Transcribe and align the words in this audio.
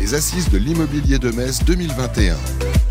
les 0.00 0.14
assises 0.14 0.48
de 0.48 0.56
l'immobilier 0.56 1.18
de 1.18 1.30
Metz 1.30 1.62
2021. 1.64 2.34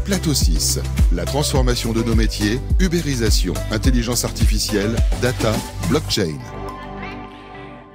Plateau 0.06 0.33
6, 0.33 0.79
la 1.12 1.25
transformation 1.25 1.92
de 1.92 2.04
nos 2.04 2.13
métiers, 2.13 2.59
ubérisation, 2.79 3.54
intelligence 3.71 4.26
artificielle, 4.26 4.96
data, 5.22 5.56
blockchain. 5.90 6.38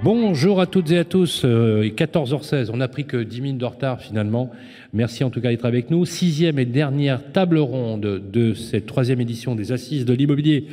Bonjour 0.04 0.60
à 0.60 0.66
toutes 0.66 0.90
et 0.90 0.98
à 0.98 1.04
tous, 1.06 1.46
14h16, 1.46 2.54
euh, 2.54 2.66
on 2.74 2.76
n'a 2.76 2.88
pris 2.88 3.06
que 3.06 3.16
10 3.16 3.40
minutes 3.40 3.60
de 3.60 3.64
retard 3.64 4.02
finalement. 4.02 4.50
Merci 4.92 5.24
en 5.24 5.30
tout 5.30 5.40
cas 5.40 5.48
d'être 5.48 5.64
avec 5.64 5.90
nous. 5.90 6.04
Sixième 6.04 6.58
et 6.58 6.66
dernière 6.66 7.32
table 7.32 7.56
ronde 7.56 8.20
de 8.30 8.52
cette 8.52 8.84
troisième 8.84 9.22
édition 9.22 9.54
des 9.54 9.72
Assises 9.72 10.04
de 10.04 10.12
l'immobilier 10.12 10.66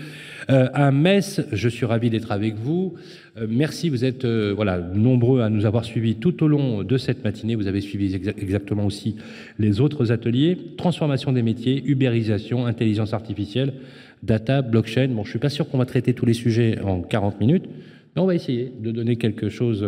euh, 0.50 0.68
à 0.74 0.92
Metz. 0.92 1.40
Je 1.54 1.70
suis 1.70 1.86
ravi 1.86 2.10
d'être 2.10 2.34
avec 2.34 2.56
vous. 2.56 2.96
Euh, 3.38 3.48
merci, 3.50 3.88
vous 3.88 4.04
êtes 4.04 4.26
voilà 4.26 4.80
nombreux 4.80 5.40
à 5.40 5.50
nous 5.50 5.66
avoir 5.66 5.86
suivis 5.86 6.16
tout 6.16 6.44
au 6.44 6.50
long 6.50 6.84
de 6.84 6.98
cette 6.98 7.24
matinée. 7.24 7.56
Vous 7.56 7.68
avez 7.68 7.80
suivi 7.80 8.14
exactement 8.14 8.86
aussi 8.86 9.16
les 9.60 9.80
autres 9.80 10.12
ateliers. 10.12 10.58
Transformation 10.76 11.32
des 11.32 11.42
métiers, 11.42 11.82
ubérisation, 11.86 12.66
intelligence 12.66 13.14
artificielle, 13.14 13.76
data, 14.24 14.62
blockchain. 14.62 15.08
Bon, 15.08 15.24
je 15.24 15.30
suis 15.30 15.40
pas 15.40 15.48
sûr 15.48 15.70
qu'on 15.70 15.78
va 15.78 15.86
traiter 15.86 16.14
tous 16.14 16.26
les 16.26 16.34
sujets 16.34 16.82
en 16.82 17.02
40 17.02 17.40
minutes 17.40 17.70
on 18.18 18.26
va 18.26 18.36
essayer 18.36 18.72
de 18.78 18.92
donner 18.92 19.16
quelque 19.16 19.50
chose 19.50 19.88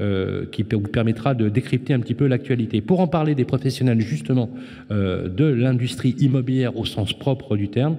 euh, 0.00 0.46
qui 0.52 0.62
vous 0.62 0.80
permettra 0.80 1.34
de 1.34 1.48
décrypter 1.48 1.94
un 1.94 2.00
petit 2.00 2.14
peu 2.14 2.26
l'actualité. 2.26 2.82
Pour 2.82 3.00
en 3.00 3.06
parler 3.06 3.34
des 3.34 3.44
professionnels 3.44 4.00
justement 4.00 4.50
euh, 4.90 5.28
de 5.28 5.46
l'industrie 5.46 6.14
immobilière 6.18 6.76
au 6.76 6.84
sens 6.84 7.14
propre 7.14 7.56
du 7.56 7.68
terme, 7.68 7.96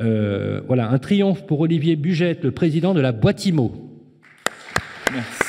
euh, 0.00 0.60
voilà, 0.68 0.90
un 0.90 0.98
triomphe 0.98 1.44
pour 1.44 1.60
Olivier 1.60 1.96
Bugette, 1.96 2.44
le 2.44 2.52
président 2.52 2.94
de 2.94 3.00
la 3.00 3.10
Boîte 3.10 3.44
Imo. 3.46 3.72
Merci. 5.12 5.42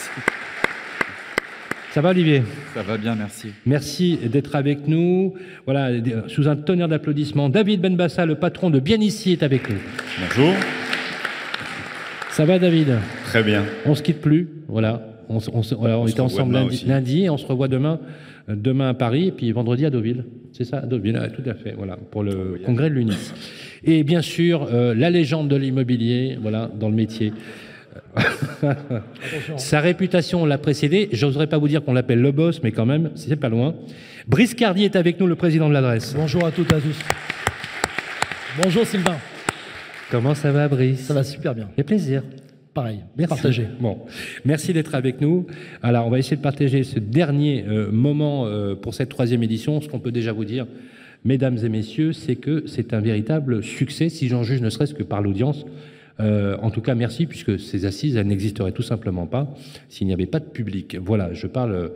Ça 1.92 2.02
va 2.02 2.10
Olivier? 2.10 2.44
Ça 2.74 2.84
va 2.84 2.98
bien, 2.98 3.16
merci. 3.16 3.50
Merci 3.66 4.18
d'être 4.18 4.56
avec 4.56 4.88
nous. 4.88 5.34
Voilà, 5.66 5.90
sous 6.28 6.48
un 6.48 6.56
tonnerre 6.56 6.88
d'applaudissements, 6.88 7.50
David 7.50 7.82
Benbassa, 7.82 8.26
le 8.26 8.36
patron 8.36 8.70
de 8.70 8.80
Bien 8.80 9.02
Ici, 9.02 9.32
est 9.32 9.44
avec 9.44 9.70
nous. 9.70 9.78
Bonjour. 10.20 10.54
Ça 12.38 12.46
va 12.46 12.60
David 12.60 13.00
Très 13.24 13.42
bien. 13.42 13.64
On 13.88 13.96
se 13.96 14.04
quitte 14.04 14.22
plus, 14.22 14.48
voilà. 14.68 15.02
On, 15.28 15.40
était 16.06 16.20
ensemble 16.20 16.56
lundi, 16.86 17.24
et 17.24 17.32
on 17.32 17.38
se 17.38 17.48
revoit 17.48 17.68
demain, 17.68 18.00
euh, 18.48 18.54
demain 18.56 18.90
à 18.90 18.94
Paris 18.94 19.30
et 19.30 19.32
puis 19.32 19.52
vendredi 19.52 19.88
à 19.88 19.90
Deauville. 19.90 20.24
C'est 20.54 20.64
ça, 20.64 20.78
à 20.78 20.86
Deauville, 20.86 21.20
tout 21.36 21.50
à 21.50 21.56
fait, 21.56 21.74
voilà, 21.76 21.98
pour 22.12 22.22
le 22.22 22.62
congrès 22.64 22.92
de 22.92 22.94
l'UNIS. 22.94 23.34
Et 23.84 24.04
bien 24.04 24.22
sûr, 24.22 24.68
euh, 24.72 24.94
la 24.94 25.10
légende 25.10 25.48
de 25.48 25.56
l'immobilier, 25.56 26.38
voilà, 26.40 26.70
dans 26.80 26.90
le 26.90 26.94
métier. 26.94 27.34
Sa 29.58 29.80
réputation 29.80 30.46
l'a 30.46 30.60
précédé. 30.60 31.10
J'oserais 31.14 31.48
pas 31.48 31.58
vous 31.58 31.68
dire 31.68 31.84
qu'on 31.84 31.94
l'appelle 31.94 32.22
le 32.22 32.32
boss, 32.32 32.62
mais 32.62 32.72
quand 32.72 32.86
même, 32.86 33.10
c'est 33.16 33.36
pas 33.36 33.50
loin. 33.50 33.74
Brice 34.28 34.54
Cardier 34.54 34.86
est 34.86 34.96
avec 34.96 35.20
nous, 35.20 35.26
le 35.26 35.36
président 35.36 35.70
de 35.70 35.74
l'adresse. 35.74 36.14
Bonjour 36.16 36.46
à 36.46 36.52
toutes 36.52 36.72
et 36.72 36.76
à 36.76 36.82
tous. 36.82 37.00
Bonjour 38.62 38.86
Sylvain. 38.86 39.18
Comment 40.10 40.36
ça 40.36 40.54
va, 40.54 40.70
Brice 40.70 41.02
Ça 41.02 41.14
va 41.14 41.24
super 41.24 41.54
bien. 41.54 41.70
Et 41.78 41.84
plaisir. 41.84 42.24
Pareil, 42.74 43.00
bien 43.18 43.28
partagé. 43.28 43.68
Bon, 43.82 44.06
merci 44.46 44.72
d'être 44.72 44.96
avec 44.96 45.20
nous. 45.20 45.48
Alors, 45.84 46.08
on 46.08 46.10
va 46.10 46.18
essayer 46.18 46.38
de 46.38 46.42
partager 46.42 46.84
ce 46.84 46.98
dernier 46.98 47.66
euh, 47.68 47.92
moment 47.92 48.46
euh, 48.46 48.74
pour 48.74 48.94
cette 48.94 49.10
troisième 49.10 49.44
édition. 49.44 49.82
Ce 49.82 49.90
qu'on 49.90 50.00
peut 50.00 50.14
déjà 50.14 50.32
vous 50.32 50.46
dire, 50.46 50.66
mesdames 51.26 51.58
et 51.58 51.68
messieurs, 51.68 52.14
c'est 52.14 52.38
que 52.38 52.64
c'est 52.68 52.94
un 52.94 53.02
véritable 53.02 53.62
succès, 53.64 54.08
si 54.08 54.30
j'en 54.30 54.44
juge 54.44 54.62
ne 54.62 54.70
serait-ce 54.70 54.94
que 54.94 55.04
par 55.04 55.22
l'audience. 55.22 55.66
Euh, 56.22 56.56
en 56.62 56.72
tout 56.72 56.82
cas, 56.82 56.96
merci, 56.96 57.26
puisque 57.26 57.60
ces 57.60 57.84
assises, 57.84 58.16
elles 58.16 58.28
n'existeraient 58.28 58.72
tout 58.72 58.84
simplement 58.84 59.26
pas 59.26 59.54
s'il 59.90 60.08
n'y 60.08 60.14
avait 60.14 60.26
pas 60.26 60.40
de 60.40 60.46
public. 60.46 60.98
Voilà, 61.04 61.34
je 61.34 61.48
parle 61.48 61.92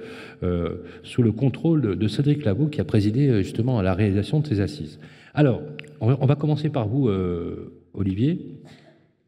sous 1.03 1.23
le 1.23 1.31
contrôle 1.31 1.97
de 1.97 2.07
Cédric 2.09 2.43
Lavaux, 2.43 2.67
qui 2.67 2.81
a 2.81 2.85
présidé 2.85 3.41
justement 3.41 3.79
à 3.79 3.83
la 3.83 3.93
réalisation 3.93 4.41
de 4.41 4.47
ces 4.47 4.59
assises. 4.59 4.99
Alors, 5.33 5.61
on 6.01 6.25
va 6.25 6.35
commencer 6.35 6.69
par 6.69 6.89
vous, 6.89 7.09
Olivier. 7.93 8.39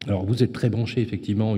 Alors 0.06 0.24
vous 0.24 0.42
êtes 0.42 0.52
très 0.52 0.68
branché 0.68 1.00
effectivement, 1.00 1.56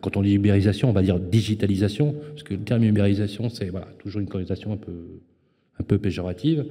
quand 0.00 0.16
on 0.16 0.22
dit 0.22 0.34
ubérisation, 0.34 0.90
on 0.90 0.92
va 0.92 1.02
dire 1.02 1.18
digitalisation, 1.18 2.14
parce 2.30 2.42
que 2.42 2.54
le 2.54 2.60
terme 2.60 2.84
ubérisation, 2.84 3.48
c'est 3.48 3.70
toujours 3.98 4.20
une 4.20 4.28
connotation 4.28 4.72
un 4.72 4.76
peu, 4.76 4.92
un 5.80 5.82
peu 5.82 5.98
péjorative. 5.98 6.66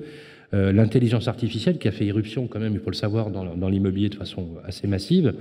Euh, 0.53 0.71
l'intelligence 0.71 1.27
artificielle 1.27 1.77
qui 1.77 1.87
a 1.87 1.91
fait 1.91 2.05
irruption 2.05 2.47
quand 2.47 2.59
même, 2.59 2.73
il 2.73 2.79
faut 2.79 2.89
le 2.89 2.95
savoir, 2.95 3.29
dans 3.29 3.69
l'immobilier 3.69 4.09
de 4.09 4.15
façon 4.15 4.55
assez 4.65 4.87
massive. 4.87 5.33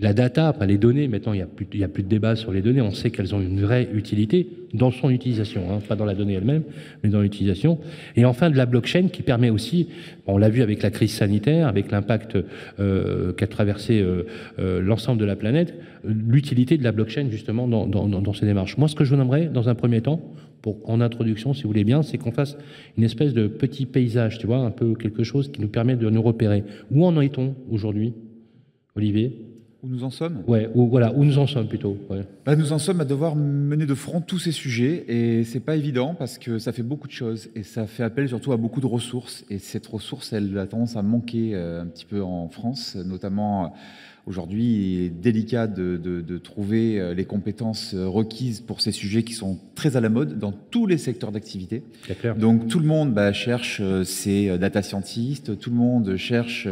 La 0.00 0.14
data, 0.14 0.56
les 0.66 0.78
données, 0.78 1.08
maintenant 1.08 1.34
il 1.34 1.36
n'y 1.36 1.42
a, 1.42 1.46
plus, 1.46 1.66
a 1.82 1.88
plus 1.88 2.02
de 2.02 2.08
débat 2.08 2.34
sur 2.34 2.52
les 2.52 2.62
données, 2.62 2.80
on 2.80 2.90
sait 2.90 3.10
qu'elles 3.10 3.34
ont 3.34 3.40
une 3.40 3.60
vraie 3.60 3.86
utilité 3.92 4.48
dans 4.72 4.90
son 4.90 5.10
utilisation, 5.10 5.64
hein, 5.70 5.80
pas 5.86 5.94
dans 5.94 6.06
la 6.06 6.14
donnée 6.14 6.34
elle-même, 6.34 6.62
mais 7.02 7.10
dans 7.10 7.20
l'utilisation. 7.20 7.78
Et 8.16 8.24
enfin 8.24 8.48
de 8.48 8.56
la 8.56 8.64
blockchain 8.64 9.08
qui 9.08 9.20
permet 9.20 9.50
aussi, 9.50 9.88
on 10.26 10.38
l'a 10.38 10.48
vu 10.48 10.62
avec 10.62 10.82
la 10.82 10.90
crise 10.90 11.12
sanitaire, 11.12 11.68
avec 11.68 11.90
l'impact 11.90 12.38
euh, 12.78 13.34
qu'a 13.34 13.46
traversé 13.46 14.00
euh, 14.00 14.24
euh, 14.58 14.80
l'ensemble 14.80 15.20
de 15.20 15.26
la 15.26 15.36
planète, 15.36 15.74
l'utilité 16.04 16.78
de 16.78 16.84
la 16.84 16.92
blockchain 16.92 17.28
justement 17.30 17.68
dans, 17.68 18.32
ces 18.32 18.46
démarches. 18.46 18.78
Moi 18.78 18.88
ce 18.88 18.94
que 18.94 19.04
je 19.04 19.14
vous 19.14 19.20
aimerais 19.20 19.46
dans 19.46 19.68
un 19.68 19.74
premier 19.74 20.00
temps, 20.00 20.22
pour, 20.62 20.78
en 20.88 21.02
introduction 21.02 21.52
si 21.52 21.64
vous 21.64 21.68
voulez 21.68 21.84
bien, 21.84 22.02
c'est 22.02 22.16
qu'on 22.16 22.32
fasse 22.32 22.56
une 22.96 23.04
espèce 23.04 23.34
de 23.34 23.48
petit 23.48 23.84
paysage, 23.84 24.38
tu 24.38 24.46
vois, 24.46 24.58
un 24.58 24.70
peu 24.70 24.94
quelque 24.94 25.24
chose 25.24 25.52
qui 25.52 25.60
nous 25.60 25.68
permet 25.68 25.96
de 25.96 26.08
nous 26.08 26.22
repérer. 26.22 26.64
Où 26.90 27.04
en 27.04 27.20
est-on 27.20 27.54
aujourd'hui, 27.68 28.14
Olivier? 28.96 29.49
Où 29.82 29.88
nous 29.88 30.04
en 30.04 30.10
sommes 30.10 30.42
Ouais, 30.46 30.68
où, 30.74 30.86
voilà, 30.88 31.12
où 31.14 31.24
nous 31.24 31.38
en 31.38 31.46
sommes 31.46 31.66
plutôt. 31.66 31.96
Bah, 32.44 32.56
nous 32.56 32.72
en 32.72 32.78
sommes 32.78 33.00
à 33.00 33.04
devoir 33.04 33.34
mener 33.34 33.86
de 33.86 33.94
front 33.94 34.20
tous 34.20 34.38
ces 34.38 34.52
sujets 34.52 35.04
et 35.08 35.44
c'est 35.44 35.60
pas 35.60 35.76
évident 35.76 36.14
parce 36.18 36.38
que 36.38 36.58
ça 36.58 36.72
fait 36.72 36.82
beaucoup 36.82 37.06
de 37.06 37.12
choses 37.12 37.48
et 37.54 37.62
ça 37.62 37.86
fait 37.86 38.02
appel 38.02 38.28
surtout 38.28 38.52
à 38.52 38.56
beaucoup 38.56 38.80
de 38.80 38.86
ressources 38.86 39.44
et 39.48 39.58
cette 39.58 39.86
ressource, 39.86 40.32
elle 40.32 40.56
a 40.58 40.66
tendance 40.66 40.96
à 40.96 41.02
manquer 41.02 41.52
euh, 41.54 41.82
un 41.82 41.86
petit 41.86 42.04
peu 42.04 42.22
en 42.22 42.48
France, 42.48 42.94
notamment 42.96 43.64
euh, 43.64 43.68
aujourd'hui, 44.26 44.64
il 44.64 45.00
est 45.04 45.08
délicat 45.08 45.66
de, 45.66 45.96
de, 45.96 46.38
trouver 46.38 47.00
euh, 47.00 47.14
les 47.14 47.24
compétences 47.24 47.94
requises 47.94 48.60
pour 48.60 48.82
ces 48.82 48.92
sujets 48.92 49.22
qui 49.22 49.32
sont 49.32 49.58
très 49.74 49.96
à 49.96 50.00
la 50.00 50.10
mode 50.10 50.38
dans 50.38 50.52
tous 50.52 50.86
les 50.86 50.98
secteurs 50.98 51.32
d'activité. 51.32 51.82
Donc 52.36 52.68
tout 52.68 52.80
le 52.80 52.86
monde 52.86 53.14
bah, 53.14 53.32
cherche 53.32 53.80
ses 54.04 54.58
data 54.58 54.82
scientists, 54.82 55.58
tout 55.58 55.70
le 55.70 55.76
monde 55.76 56.16
cherche 56.16 56.68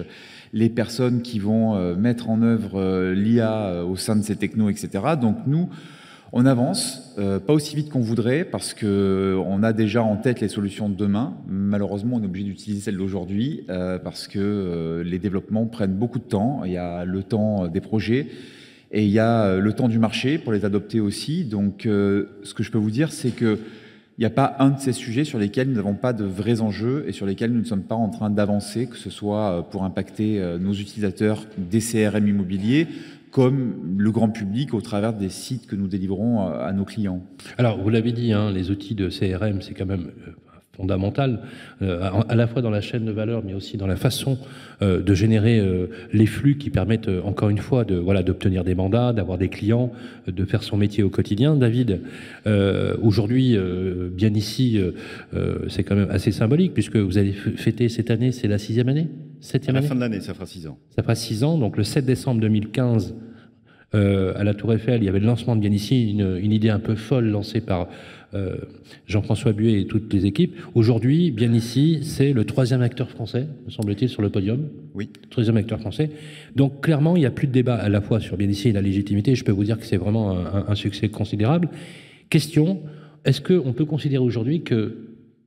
les 0.53 0.69
personnes 0.69 1.23
qui 1.23 1.39
vont 1.39 1.77
euh, 1.77 1.95
mettre 1.95 2.31
en 2.31 2.43
œuvre 2.43 2.81
euh, 2.81 3.15
l'IA 3.15 3.67
euh, 3.67 3.85
au 3.85 3.97
sein 3.97 4.17
de 4.17 4.23
ces 4.23 4.37
technos, 4.37 4.69
etc. 4.69 5.05
Donc 5.21 5.37
nous, 5.47 5.69
on 6.33 6.45
avance, 6.45 7.17
pas 7.17 7.55
aussi 7.55 7.75
vite 7.75 7.89
qu'on 7.89 8.01
voudrait, 8.01 8.45
parce 8.45 8.75
qu'on 8.75 9.63
a 9.63 9.73
déjà 9.73 10.03
en 10.03 10.17
tête 10.17 10.43
les 10.43 10.49
solutions 10.49 10.91
de 10.91 10.95
demain. 10.95 11.39
Malheureusement, 11.49 12.17
on 12.17 12.23
est 12.23 12.27
obligé 12.27 12.45
d'utiliser 12.45 12.83
celles 12.83 12.99
d'aujourd'hui, 12.99 13.65
parce 14.05 14.29
que 14.29 15.03
les 15.07 15.19
développements 15.19 15.65
prennent 15.65 15.95
beaucoup 15.95 16.19
de 16.19 16.25
temps. 16.25 16.65
Il 16.67 16.73
y 16.73 16.77
a 16.77 17.07
le 17.07 17.23
temps 17.23 17.67
des 17.69 17.81
projets, 17.81 18.27
et 18.93 19.05
il 19.05 19.11
y 19.11 19.19
a 19.19 19.57
le 19.57 19.73
temps 19.73 19.89
du 19.89 19.99
marché 19.99 20.37
pour 20.37 20.53
les 20.53 20.67
adopter 20.67 21.01
aussi. 21.01 21.45
Donc, 21.45 21.85
ce 21.85 22.53
que 22.55 22.63
je 22.63 22.71
peux 22.71 22.77
vous 22.77 22.91
dire, 22.91 23.11
c'est 23.11 23.35
que 23.35 23.59
il 24.19 24.23
n'y 24.23 24.27
a 24.27 24.31
pas 24.31 24.57
un 24.59 24.71
de 24.71 24.81
ces 24.81 24.93
sujets 24.93 25.23
sur 25.23 25.39
lesquels 25.39 25.69
nous 25.69 25.77
n'avons 25.77 25.95
pas 25.95 26.13
de 26.13 26.25
vrais 26.25 26.61
enjeux 26.61 27.05
et 27.07 27.13
sur 27.13 27.25
lesquels 27.25 27.53
nous 27.53 27.61
ne 27.61 27.65
sommes 27.65 27.85
pas 27.85 27.95
en 27.95 28.09
train 28.09 28.31
d'avancer, 28.31 28.87
que 28.87 28.97
ce 28.97 29.11
soit 29.11 29.59
euh, 29.59 29.63
pour 29.63 29.85
impacter 29.85 30.41
euh, 30.41 30.59
nos 30.59 30.73
utilisateurs 30.73 31.45
des 31.57 31.79
CRM 31.79 32.27
immobiliers, 32.27 32.89
comme 33.31 33.77
le 33.97 34.11
grand 34.11 34.29
public 34.29 34.75
au 34.75 34.81
travers 34.81 35.13
des 35.13 35.29
sites 35.29 35.69
que 35.69 35.77
nous 35.77 35.87
délivrons 35.87 36.49
euh, 36.49 36.67
à 36.67 36.73
nos 36.73 36.85
clients. 36.85 37.23
Alors, 37.59 37.79
vous 37.81 37.91
l'avez 37.91 38.11
dit, 38.11 38.33
hein, 38.33 38.51
les 38.51 38.73
outils 38.73 38.97
de 38.97 39.09
CRM, 39.09 39.63
c'est 39.63 39.75
quand 39.75 39.87
même 39.87 40.11
fondamentale, 40.79 41.41
euh, 41.83 42.09
à 42.29 42.37
la 42.37 42.47
fois 42.47 42.63
dans 42.63 42.71
la 42.71 42.81
chaîne 42.81 43.05
de 43.05 43.11
valeur, 43.11 43.43
mais 43.45 43.53
aussi 43.53 43.77
dans 43.77 43.89
la 43.89 43.97
façon 43.97 44.39
euh, 44.81 45.03
de 45.03 45.13
générer 45.13 45.59
euh, 45.59 45.89
les 46.13 46.27
flux 46.27 46.57
qui 46.57 46.71
permettent, 46.71 47.11
encore 47.25 47.51
une 47.51 47.59
fois, 47.59 47.85
de 47.85 47.97
voilà 47.97 48.23
d'obtenir 48.23 48.63
des 48.63 48.77
mandats, 48.77 49.13
d'avoir 49.13 49.39
des 49.39 49.49
clients, 49.49 49.91
de 50.29 50.45
faire 50.45 50.63
son 50.63 50.77
métier 50.77 51.03
au 51.03 51.11
quotidien. 51.11 51.57
David, 51.57 52.01
aujourd'hui, 53.03 53.57
bien 54.13 54.33
ici, 54.35 54.81
c'est 55.69 55.83
quand 55.83 55.97
même 55.97 56.11
assez 56.11 56.31
symbolique, 56.31 56.75
puisque 56.75 56.97
vous 56.97 57.19
allez 57.19 57.33
fêter 57.33 57.89
cette 57.89 58.11
année, 58.11 58.31
c'est 58.33 58.49
la 58.49 58.59
sixième 58.59 58.89
année? 58.89 59.09
Septième 59.41 59.77
année 59.77 59.87
À 59.87 59.89
la 59.89 59.89
fin 59.89 59.95
de 59.97 60.01
l'année, 60.01 60.21
ça 60.21 60.35
fera 60.35 60.47
six 60.47 60.67
ans. 60.67 60.79
Ça 60.95 61.03
fera 61.03 61.15
six 61.15 61.43
ans, 61.45 61.59
donc 61.59 61.77
le 61.77 61.85
7 61.85 62.05
décembre 62.05 62.41
2015, 62.41 63.15
à 63.93 64.45
la 64.45 64.55
Tour 64.55 64.73
Eiffel, 64.75 65.03
il 65.03 65.07
y 65.07 65.09
avait 65.09 65.21
le 65.21 65.27
lancement 65.27 65.57
de 65.57 65.61
Bianici, 65.61 66.11
une, 66.11 66.39
une 66.41 66.53
idée 66.53 66.71
un 66.71 66.79
peu 66.79 66.95
folle 66.95 67.27
lancée 67.27 67.61
par 67.61 67.89
euh, 68.35 68.57
Jean-François 69.07 69.53
Buet 69.53 69.81
et 69.81 69.87
toutes 69.87 70.13
les 70.13 70.27
équipes. 70.27 70.55
Aujourd'hui, 70.75 71.31
bien 71.31 71.51
ici, 71.55 72.01
c'est 72.03 72.35
le 72.35 72.45
troisième 72.45 72.83
acteur 72.83 73.09
français, 73.09 73.47
me 73.65 73.71
semble-t-il, 73.71 74.11
sur 74.11 74.21
le 74.21 74.29
podium. 74.29 74.69
Oui. 74.95 75.09
Troisième 75.31 75.57
acteur 75.57 75.81
français. 75.81 76.11
Donc 76.55 76.83
clairement, 76.83 77.17
il 77.17 77.21
n'y 77.21 77.27
a 77.27 77.31
plus 77.31 77.47
de 77.47 77.53
débat 77.53 77.77
à 77.77 77.89
la 77.89 78.03
fois 78.03 78.21
sur 78.21 78.37
bien 78.37 78.49
ici 78.49 78.69
et 78.69 78.73
la 78.73 78.83
légitimité. 78.83 79.35
Je 79.35 79.45
peux 79.45 79.53
vous 79.53 79.65
dire 79.65 79.79
que 79.79 79.87
c'est 79.87 79.97
vraiment 79.97 80.37
un, 80.37 80.75
succès 80.75 81.09
considérable. 81.09 81.71
Question, 82.29 82.81
est-ce 83.25 83.41
qu'on 83.41 83.73
peut 83.73 83.87
considérer 83.87 84.23
aujourd'hui 84.23 84.61
que 84.61 84.97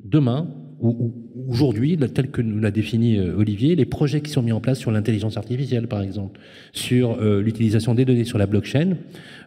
demain, 0.04 0.48
ou, 0.80 1.14
aujourd'hui, 1.50 1.98
tel 1.98 2.32
que 2.32 2.42
nous 2.42 2.60
l'a 2.60 2.72
défini 2.72 3.18
euh, 3.18 3.38
Olivier, 3.38 3.76
les 3.76 3.86
projets 3.86 4.22
qui 4.22 4.32
sont 4.32 4.42
mis 4.42 4.52
en 4.52 4.60
place 4.60 4.80
sur 4.80 4.90
l'intelligence 4.90 5.38
artificielle, 5.38 5.88
par 5.88 6.02
exemple, 6.02 6.40
sur 6.74 7.22
euh, 7.22 7.44
l'utilisation 7.44 7.94
des 7.94 8.06
données 8.06 8.24
sur 8.24 8.40
la 8.40 8.48
blockchain, 8.48 8.98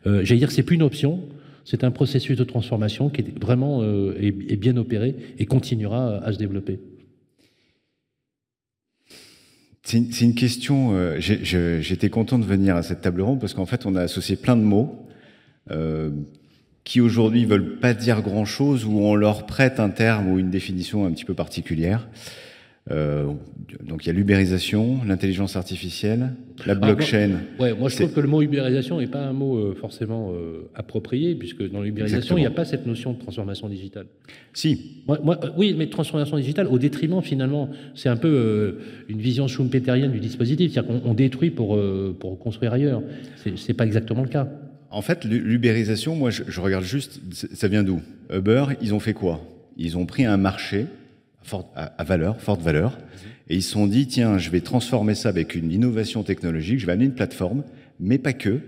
j'allais 0.05 0.39
dire 0.39 0.49
que 0.49 0.55
c'est 0.55 0.63
plus 0.63 0.77
une 0.77 0.83
option, 0.83 1.21
C'est 1.65 1.85
un 1.85 1.91
processus 1.91 2.37
de 2.37 2.45
transformation 2.45 3.09
qui 3.09 3.23
est 3.23 3.39
vraiment 3.39 3.83
est, 3.83 4.57
bien 4.57 4.77
opéré 4.77 5.17
et 5.39 5.47
continuera 5.47 6.19
à 6.19 6.33
se 6.33 6.39
développer. 6.39 6.79
C'est 9.83 10.21
une, 10.21 10.35
question. 10.35 11.19
J'étais 11.19 12.09
content 12.09 12.39
de 12.39 12.45
venir 12.45 12.77
à 12.77 12.83
cette 12.83 13.01
table 13.01 13.23
ronde 13.23 13.41
parce 13.41 13.55
qu'en 13.55 13.67
fait, 13.67 13.87
on 13.87 13.95
a 13.97 14.03
associé 14.03 14.37
plein 14.37 14.57
de 14.57 14.63
mots 14.63 15.07
qui 16.85 17.01
aujourd'hui 17.01 17.47
veulent 17.47 17.79
pas 17.81 17.95
dire 17.95 18.23
grand-chose 18.23 18.85
ou 18.85 18.99
on 19.01 19.15
leur 19.15 19.47
prête 19.47 19.81
un 19.81 19.91
terme 19.91 20.29
ou 20.29 20.39
une 20.39 20.51
définition 20.51 21.07
un 21.07 21.13
petit 21.13 21.25
peu 21.25 21.35
particulière. 21.35 22.09
Euh, 22.91 23.33
donc 23.83 24.05
il 24.05 24.09
y 24.09 24.11
a 24.11 24.13
l'ubérisation, 24.13 25.01
l'intelligence 25.07 25.57
artificielle, 25.57 26.35
la 26.67 26.73
ah, 26.73 26.75
blockchain. 26.75 27.31
ouais, 27.59 27.73
moi 27.73 27.89
je 27.89 27.97
trouve 27.97 28.13
que 28.13 28.21
le 28.21 28.29
mot 28.29 28.43
ubérisation 28.43 29.01
n'est 29.01 29.07
pas 29.07 29.25
un 29.25 29.33
mot 29.33 29.57
euh, 29.57 29.75
forcément 29.75 30.33
euh, 30.35 30.69
approprié, 30.75 31.35
puisque 31.35 31.67
dans 31.71 31.81
l'ubérisation, 31.81 32.37
il 32.37 32.41
n'y 32.43 32.47
a 32.47 32.51
pas 32.51 32.67
cette 32.67 32.85
notion 32.87 33.15
de 33.15 33.19
transformation 33.19 33.71
digitale. 33.71 34.05
Si. 34.53 35.03
Moi, 35.09 35.19
oui, 35.57 35.75
mais 35.77 35.87
transformation 35.89 36.37
digitale 36.37 36.67
au 36.67 36.79
détriment 36.79 37.23
finalement, 37.23 37.71
c'est 37.95 38.11
un 38.11 38.19
peu 38.19 38.79
une 39.09 39.19
vision 39.19 39.49
schumpeterienne 39.49 40.13
du 40.13 40.21
dispositif, 40.21 40.73
c'est-à-dire 40.73 41.01
qu'on 41.03 41.15
détruit 41.15 41.51
pour, 41.51 41.81
pour 42.19 42.39
construire 42.39 42.75
ailleurs. 42.75 43.03
C'est 43.57 43.75
pas 43.75 43.87
exactement 43.87 44.23
le 44.23 44.29
cas. 44.29 44.47
En 44.91 45.03
fait, 45.03 45.25
l'ubérisation, 45.25 46.15
moi, 46.15 46.31
je, 46.31 46.61
regarde 46.61 46.85
juste, 46.85 47.21
ça 47.33 47.67
vient 47.67 47.83
d'où? 47.83 48.01
Uber, 48.33 48.67
ils 48.81 48.95
ont 48.95 49.01
fait 49.01 49.15
quoi? 49.15 49.41
Ils 49.77 49.97
ont 49.97 50.07
pris 50.07 50.25
un 50.25 50.37
marché 50.37 50.87
à, 51.75 52.05
valeur, 52.05 52.41
forte 52.41 52.63
valeur, 52.63 52.99
et 53.49 53.57
ils 53.57 53.63
se 53.63 53.73
sont 53.73 53.87
dit, 53.87 54.07
tiens, 54.07 54.39
je 54.39 54.51
vais 54.51 54.61
transformer 54.61 55.15
ça 55.15 55.29
avec 55.29 55.55
une 55.55 55.71
innovation 55.71 56.23
technologique, 56.23 56.79
je 56.79 56.87
vais 56.87 56.93
amener 56.93 57.07
une 57.07 57.15
plateforme, 57.15 57.63
mais 58.01 58.19
pas 58.19 58.33
que. 58.33 58.61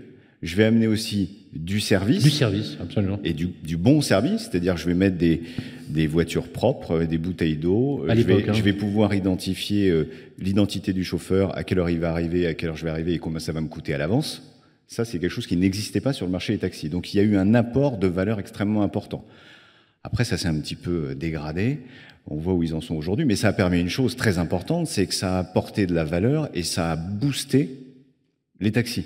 Je 0.43 0.55
vais 0.55 0.65
amener 0.65 0.85
aussi 0.85 1.47
du 1.53 1.79
service. 1.79 2.23
Du 2.23 2.29
service, 2.29 2.77
absolument. 2.79 3.19
Et 3.23 3.33
du, 3.33 3.77
bon 3.77 4.01
service, 4.01 4.43
c'est-à-dire 4.43 4.77
je 4.77 4.85
vais 4.85 4.93
mettre 4.93 5.17
des, 5.17 5.41
des 5.89 6.05
voitures 6.05 6.49
propres, 6.49 7.03
des 7.05 7.17
bouteilles 7.17 7.55
d'eau. 7.55 8.05
Je 8.07 8.21
vais, 8.21 8.49
hein. 8.49 8.53
je 8.53 8.61
vais 8.61 8.73
pouvoir 8.73 9.15
identifier 9.15 9.89
euh, 9.89 10.09
l'identité 10.37 10.93
du 10.93 11.03
chauffeur, 11.03 11.57
à 11.57 11.63
quelle 11.63 11.79
heure 11.79 11.89
il 11.89 11.99
va 11.99 12.11
arriver, 12.11 12.45
à 12.45 12.53
quelle 12.53 12.69
heure 12.69 12.77
je 12.77 12.85
vais 12.85 12.91
arriver 12.91 13.13
et 13.13 13.19
combien 13.19 13.39
ça 13.39 13.51
va 13.51 13.61
me 13.61 13.67
coûter 13.67 13.95
à 13.95 13.97
l'avance. 13.97 14.43
Ça, 14.87 15.05
c'est 15.05 15.19
quelque 15.19 15.31
chose 15.31 15.47
qui 15.47 15.57
n'existait 15.57 16.01
pas 16.01 16.13
sur 16.13 16.25
le 16.25 16.31
marché 16.31 16.53
des 16.53 16.59
taxis. 16.59 16.89
Donc 16.89 17.13
il 17.13 17.17
y 17.17 17.19
a 17.19 17.23
eu 17.23 17.35
un 17.35 17.53
apport 17.55 17.97
de 17.97 18.07
valeur 18.07 18.39
extrêmement 18.39 18.83
important. 18.83 19.25
Après, 20.07 20.23
ça 20.23 20.37
s'est 20.37 20.47
un 20.47 20.57
petit 20.59 20.75
peu 20.75 21.09
euh, 21.09 21.15
dégradé. 21.15 21.79
On 22.27 22.37
voit 22.37 22.53
où 22.53 22.63
ils 22.63 22.73
en 22.73 22.79
sont 22.79 22.95
aujourd'hui. 22.95 23.25
Mais 23.25 23.35
ça 23.35 23.49
a 23.49 23.53
permis 23.53 23.81
une 23.81 23.89
chose 23.89 24.15
très 24.15 24.37
importante, 24.37 24.87
c'est 24.87 25.05
que 25.05 25.13
ça 25.13 25.35
a 25.35 25.39
apporté 25.39 25.85
de 25.85 25.93
la 25.93 26.05
valeur 26.05 26.49
et 26.53 26.63
ça 26.63 26.93
a 26.93 26.95
boosté 26.95 27.69
les 28.61 28.71
taxis. 28.71 29.05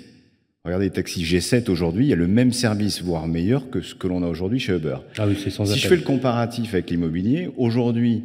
Regardez 0.64 0.86
les 0.86 0.92
taxis 0.92 1.24
G7 1.24 1.68
aujourd'hui, 1.68 2.04
il 2.04 2.08
y 2.10 2.12
a 2.12 2.16
le 2.16 2.28
même 2.28 2.52
service, 2.52 3.02
voire 3.02 3.26
meilleur 3.26 3.68
que 3.68 3.80
ce 3.80 3.96
que 3.96 4.06
l'on 4.06 4.22
a 4.22 4.28
aujourd'hui 4.28 4.60
chez 4.60 4.76
Uber. 4.76 4.98
Ah 5.18 5.26
oui, 5.26 5.36
c'est 5.42 5.50
sans 5.50 5.66
Si 5.66 5.76
je 5.76 5.88
fais 5.88 5.96
le 5.96 6.02
comparatif 6.02 6.72
avec 6.72 6.88
l'immobilier, 6.88 7.50
aujourd'hui, 7.56 8.22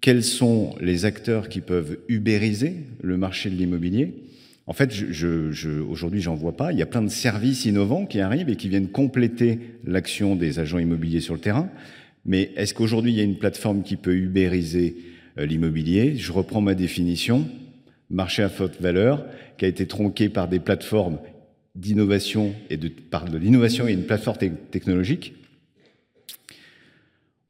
quels 0.00 0.22
sont 0.22 0.76
les 0.80 1.04
acteurs 1.04 1.48
qui 1.48 1.60
peuvent 1.60 1.98
ubériser 2.08 2.76
le 3.02 3.16
marché 3.16 3.50
de 3.50 3.56
l'immobilier? 3.56 4.14
En 4.68 4.72
fait, 4.72 4.94
je, 4.94 5.50
je, 5.50 5.80
aujourd'hui, 5.80 6.20
j'en 6.20 6.36
vois 6.36 6.56
pas. 6.56 6.70
Il 6.70 6.78
y 6.78 6.82
a 6.82 6.86
plein 6.86 7.02
de 7.02 7.08
services 7.08 7.64
innovants 7.64 8.06
qui 8.06 8.20
arrivent 8.20 8.48
et 8.48 8.54
qui 8.54 8.68
viennent 8.68 8.86
compléter 8.86 9.58
l'action 9.84 10.36
des 10.36 10.60
agents 10.60 10.78
immobiliers 10.78 11.20
sur 11.20 11.34
le 11.34 11.40
terrain. 11.40 11.68
Mais 12.24 12.52
est-ce 12.56 12.74
qu'aujourd'hui, 12.74 13.12
il 13.12 13.16
y 13.16 13.20
a 13.20 13.24
une 13.24 13.38
plateforme 13.38 13.82
qui 13.82 13.96
peut 13.96 14.14
ubériser 14.14 14.96
euh, 15.38 15.46
l'immobilier? 15.46 16.16
Je 16.16 16.32
reprends 16.32 16.60
ma 16.60 16.74
définition. 16.74 17.46
Marché 18.10 18.42
à 18.42 18.48
forte 18.48 18.80
valeur, 18.80 19.24
qui 19.56 19.64
a 19.64 19.68
été 19.68 19.86
tronqué 19.86 20.28
par 20.28 20.48
des 20.48 20.58
plateformes 20.58 21.18
d'innovation 21.76 22.52
et 22.68 22.76
de, 22.76 22.88
par 22.88 23.24
de 23.24 23.38
l'innovation 23.38 23.86
et 23.86 23.92
une 23.92 24.02
plateforme 24.02 24.36
technologique. 24.70 25.34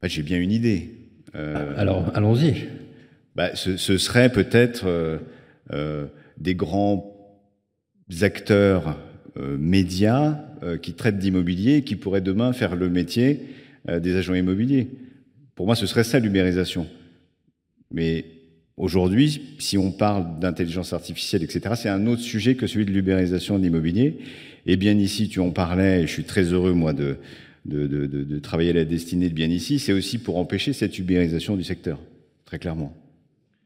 Bah, 0.01 0.07
j'ai 0.07 0.21
bien 0.21 0.39
une 0.39 0.51
idée. 0.51 0.91
Euh, 1.33 1.73
Alors, 1.77 2.11
allons-y. 2.15 2.67
Bah, 3.35 3.55
ce, 3.55 3.75
serait 3.97 4.31
peut-être 4.31 4.83
euh, 5.71 6.05
des 6.37 6.53
grands 6.53 7.15
acteurs 8.21 8.99
médias 9.57 10.37
qui 10.81 10.93
traitent 10.93 11.17
d'immobilier 11.17 11.77
et 11.77 11.83
qui 11.83 11.95
pourraient 11.95 12.21
demain 12.21 12.51
faire 12.51 12.75
le 12.75 12.89
métier 12.89 13.39
des 13.87 14.15
agents 14.15 14.33
immobiliers. 14.33 14.87
Pour 15.55 15.65
moi, 15.65 15.75
ce 15.75 15.85
serait 15.85 16.03
ça 16.03 16.19
l'ubérisation. 16.19 16.87
Mais 17.91 18.25
aujourd'hui, 18.77 19.41
si 19.59 19.77
on 19.77 19.91
parle 19.91 20.39
d'intelligence 20.39 20.93
artificielle, 20.93 21.43
etc., 21.43 21.75
c'est 21.75 21.89
un 21.89 22.07
autre 22.07 22.21
sujet 22.21 22.55
que 22.55 22.67
celui 22.67 22.85
de 22.85 22.91
l'ubérisation 22.91 23.57
de 23.57 23.63
l'immobilier. 23.63 24.17
Et 24.65 24.75
bien 24.75 24.97
ici, 24.97 25.27
tu 25.27 25.39
en 25.39 25.51
parlais, 25.51 26.03
et 26.03 26.07
je 26.07 26.11
suis 26.13 26.23
très 26.23 26.43
heureux, 26.43 26.73
moi, 26.73 26.93
de, 26.93 27.17
de, 27.65 27.87
de, 27.87 28.05
de 28.05 28.39
travailler 28.39 28.71
à 28.71 28.73
la 28.73 28.85
destinée 28.85 29.29
de 29.29 29.33
bien 29.33 29.49
ici, 29.49 29.79
c'est 29.79 29.93
aussi 29.93 30.17
pour 30.17 30.37
empêcher 30.37 30.73
cette 30.73 30.97
ubérisation 30.97 31.55
du 31.55 31.63
secteur, 31.63 31.99
très 32.45 32.59
clairement. 32.59 32.95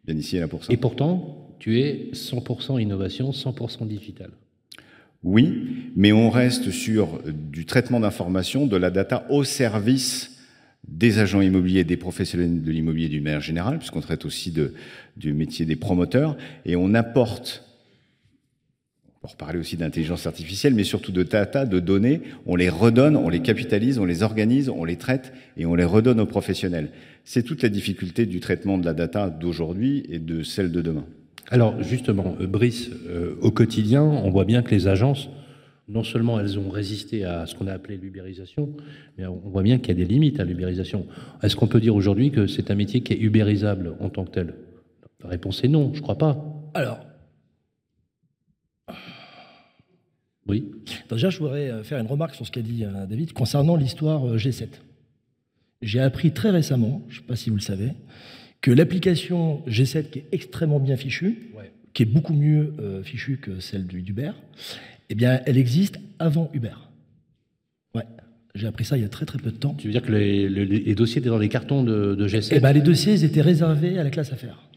Bien 0.06 0.16
ici 0.16 0.38
est 0.38 0.40
là 0.40 0.48
pour 0.48 0.64
ça. 0.64 0.72
Et 0.72 0.78
pourtant, 0.78 1.56
tu 1.60 1.80
es 1.80 2.10
100% 2.14 2.82
innovation, 2.82 3.32
100% 3.32 3.88
digital. 3.88 4.30
Oui, 5.26 5.92
mais 5.96 6.14
on 6.14 6.30
reste 6.30 6.70
sur 6.70 7.20
du 7.26 7.66
traitement 7.66 8.00
d'informations, 8.00 8.68
de 8.68 8.78
la 8.78 8.92
data 8.92 9.26
au 9.32 9.44
service 9.44 10.38
des 10.88 11.18
agents 11.18 11.42
immobiliers, 11.42 11.84
des 11.84 11.98
professionnels 11.98 12.62
de 12.62 12.72
l'immobilier 12.72 13.10
d'une 13.10 13.24
manière 13.24 13.42
générale, 13.42 13.80
puisqu'on 13.80 14.02
traite 14.02 14.24
aussi 14.24 14.54
du 15.18 15.34
métier 15.34 15.66
des 15.66 15.76
promoteurs, 15.76 16.38
et 16.64 16.76
on 16.76 16.94
apporte, 16.94 17.64
on 19.24 19.28
reparler 19.28 19.58
aussi 19.58 19.78
d'intelligence 19.78 20.28
artificielle, 20.28 20.76
mais 20.76 20.84
surtout 20.84 21.12
de 21.12 21.24
data, 21.24 21.66
de 21.66 21.80
données, 21.80 22.22
on 22.46 22.56
les 22.56 22.70
redonne, 22.70 23.16
on 23.16 23.28
les 23.28 23.42
capitalise, 23.42 23.98
on 23.98 24.06
les 24.06 24.22
organise, 24.22 24.70
on 24.70 24.86
les 24.86 24.98
traite, 24.98 25.34
et 25.58 25.66
on 25.66 25.74
les 25.74 25.86
redonne 25.86 26.20
aux 26.20 26.28
professionnels. 26.28 26.92
C'est 27.24 27.42
toute 27.42 27.64
la 27.64 27.70
difficulté 27.70 28.28
du 28.28 28.42
traitement 28.42 28.78
de 28.78 28.86
la 28.86 28.94
data 28.94 29.32
d'aujourd'hui 29.32 30.06
et 30.08 30.20
de 30.20 30.44
celle 30.44 30.72
de 30.72 30.84
demain. 30.84 31.06
Alors 31.50 31.82
justement, 31.84 32.36
euh, 32.40 32.48
Brice, 32.48 32.90
euh, 33.08 33.36
au 33.42 33.52
quotidien, 33.52 34.04
on 34.04 34.30
voit 34.30 34.46
bien 34.46 34.64
que 34.64 34.72
les 34.72 34.88
agences, 34.88 35.30
non 35.88 36.04
seulement 36.04 36.40
elles 36.40 36.58
ont 36.58 36.70
résisté 36.70 37.24
à 37.24 37.46
ce 37.46 37.54
qu'on 37.54 37.68
a 37.68 37.74
appelé 37.74 37.98
l'ubérisation, 37.98 38.76
mais 39.18 39.28
on 39.28 39.36
voit 39.36 39.62
bien 39.62 39.78
qu'il 39.78 39.90
y 39.90 40.02
a 40.02 40.06
des 40.06 40.12
limites 40.12 40.40
à 40.40 40.44
l'ubérisation. 40.44 41.06
Est-ce 41.44 41.56
qu'on 41.56 41.68
peut 41.68 41.80
dire 41.80 41.96
aujourd'hui 41.96 42.32
que 42.32 42.48
c'est 42.48 42.72
un 42.72 42.76
métier 42.76 43.02
qui 43.02 43.14
est 43.14 43.20
ubérisable 43.20 43.96
en 44.00 44.10
tant 44.10 44.26
que 44.26 44.32
tel? 44.32 44.56
La 45.24 45.30
réponse 45.30 45.64
est 45.64 45.68
non, 45.68 45.92
je 45.94 46.02
crois 46.02 46.18
pas. 46.18 46.44
Alors, 46.74 47.00
oui. 50.48 50.72
Déjà, 51.10 51.30
je 51.30 51.40
voudrais 51.40 51.70
euh, 51.70 51.84
faire 51.84 52.00
une 52.00 52.08
remarque 52.08 52.36
sur 52.36 52.46
ce 52.46 52.52
qu'a 52.52 52.62
dit 52.62 52.84
David 53.08 53.34
concernant 53.34 53.76
l'histoire 53.76 54.36
G7. 54.36 54.70
J'ai 55.82 56.00
appris 56.00 56.32
très 56.32 56.50
récemment, 56.50 57.04
je 57.10 57.18
ne 57.18 57.22
sais 57.22 57.28
pas 57.28 57.36
si 57.36 57.52
vous 57.52 57.58
le 57.58 57.62
savez, 57.62 57.92
que 58.66 58.72
l'application 58.72 59.62
G7, 59.68 60.10
qui 60.10 60.20
est 60.20 60.26
extrêmement 60.32 60.80
bien 60.80 60.98
fichue, 60.98 61.52
qui 61.94 62.02
est 62.02 62.08
beaucoup 62.08 62.34
mieux 62.34 62.74
euh, 62.80 63.04
fichue 63.04 63.38
que 63.38 63.60
celle 63.60 63.86
d'Uber, 63.86 64.32
eh 65.12 65.14
bien, 65.14 65.40
elle 65.46 65.60
existe 65.60 66.00
avant 66.18 66.50
Uber. 66.52 66.74
Ouais. 67.94 68.06
J'ai 68.56 68.66
appris 68.66 68.84
ça 68.84 68.98
il 68.98 69.04
y 69.04 69.06
a 69.06 69.08
très 69.08 69.28
très 69.28 69.38
peu 69.38 69.52
de 69.52 69.58
temps. 69.58 69.76
Tu 69.76 69.86
veux 69.86 69.92
dire 69.92 70.02
que 70.02 70.12
les, 70.12 70.96
dossiers 70.96 71.20
étaient 71.20 71.30
dans 71.30 71.38
les 71.38 71.48
cartons 71.48 71.84
de, 71.84 72.28
G7 72.28 72.54
Eh 72.54 72.60
bien, 72.60 72.74
les 72.74 72.82
dossiers 72.82 73.24
étaient 73.24 73.42
réservés 73.42 74.00
à 74.00 74.04
la 74.04 74.10
classe 74.10 74.34
affaires. 74.34 74.68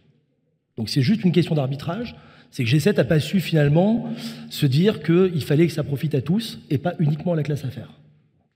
Donc 0.76 0.90
c'est 0.90 1.00
juste 1.00 1.24
une 1.24 1.32
question 1.32 1.54
d'arbitrage. 1.54 2.14
C'est 2.50 2.64
que 2.64 2.68
G7 2.68 2.94
n'a 2.94 3.04
pas 3.04 3.20
su 3.20 3.40
finalement 3.40 4.12
se 4.50 4.66
dire 4.66 5.02
qu'il 5.02 5.42
fallait 5.42 5.66
que 5.66 5.72
ça 5.72 5.82
profite 5.82 6.14
à 6.14 6.20
tous 6.20 6.60
et 6.68 6.76
pas 6.76 6.92
uniquement 6.98 7.32
à 7.32 7.36
la 7.36 7.42
classe 7.42 7.64
affaires. 7.64 7.94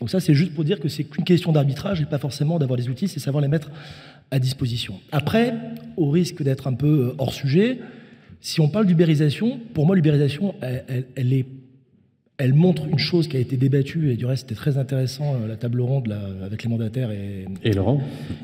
Donc 0.02 0.10
ça, 0.10 0.18
c'est 0.18 0.34
juste 0.34 0.52
pour 0.52 0.64
dire 0.64 0.80
que 0.80 0.88
c'est 0.88 1.04
qu'une 1.04 1.22
question 1.22 1.52
d'arbitrage 1.52 2.00
et 2.00 2.06
pas 2.06 2.18
forcément 2.18 2.58
d'avoir 2.58 2.76
les 2.76 2.88
outils, 2.88 3.06
c'est 3.06 3.20
savoir 3.20 3.40
les 3.40 3.46
mettre 3.46 3.70
à 4.32 4.40
disposition. 4.40 4.94
Après, 5.12 5.54
au 5.96 6.10
risque 6.10 6.42
d'être 6.42 6.66
un 6.66 6.72
peu 6.72 6.88
euh, 6.88 7.14
hors 7.18 7.32
sujet, 7.32 7.78
si 8.40 8.60
on 8.60 8.68
parle 8.68 8.86
d'ubérisation, 8.86 9.60
pour 9.74 9.86
moi, 9.86 9.94
l'ubérisation, 9.94 10.56
elle, 10.60 11.32
est, 11.32 11.46
elle 12.36 12.52
montre 12.52 12.88
une 12.88 12.98
chose 12.98 13.28
qui 13.28 13.36
a 13.36 13.38
été 13.38 13.56
débattue, 13.56 14.10
et 14.10 14.16
du 14.16 14.26
reste, 14.26 14.48
c'était 14.48 14.58
très 14.58 14.76
intéressant, 14.76 15.36
euh, 15.36 15.46
la 15.46 15.54
table 15.54 15.80
ronde 15.80 16.12
avec 16.44 16.64
les 16.64 16.68
mandataires 16.68 17.12
et... 17.12 17.44
Et 17.62 17.72
Laurent 17.72 18.00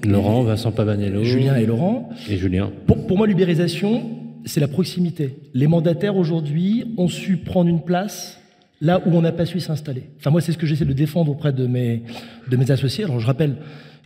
Laurent, 0.06 0.44
Vincent 0.44 0.70
Pavanello... 0.70 1.24
Julien 1.24 1.56
et 1.56 1.66
Laurent. 1.66 2.08
Et 2.30 2.36
Julien. 2.36 2.70
Pour, 2.86 3.04
pour 3.04 3.16
moi, 3.16 3.26
l'ubérisation, 3.26 4.08
c'est 4.44 4.60
la 4.60 4.68
proximité. 4.68 5.34
Les 5.54 5.66
mandataires, 5.66 6.16
aujourd'hui, 6.16 6.84
ont 6.96 7.08
su 7.08 7.36
prendre 7.36 7.68
une 7.68 7.82
place 7.82 8.38
là 8.80 9.00
où 9.06 9.10
on 9.10 9.22
n'a 9.22 9.32
pas 9.32 9.46
su 9.46 9.60
s'installer. 9.60 10.04
Enfin, 10.18 10.30
moi, 10.30 10.40
c'est 10.40 10.52
ce 10.52 10.58
que 10.58 10.66
j'essaie 10.66 10.84
de 10.84 10.92
défendre 10.92 11.30
auprès 11.30 11.52
de 11.52 11.66
mes, 11.66 12.02
de 12.48 12.56
mes 12.56 12.70
associés. 12.70 13.04
Alors, 13.04 13.20
je 13.20 13.26
rappelle 13.26 13.56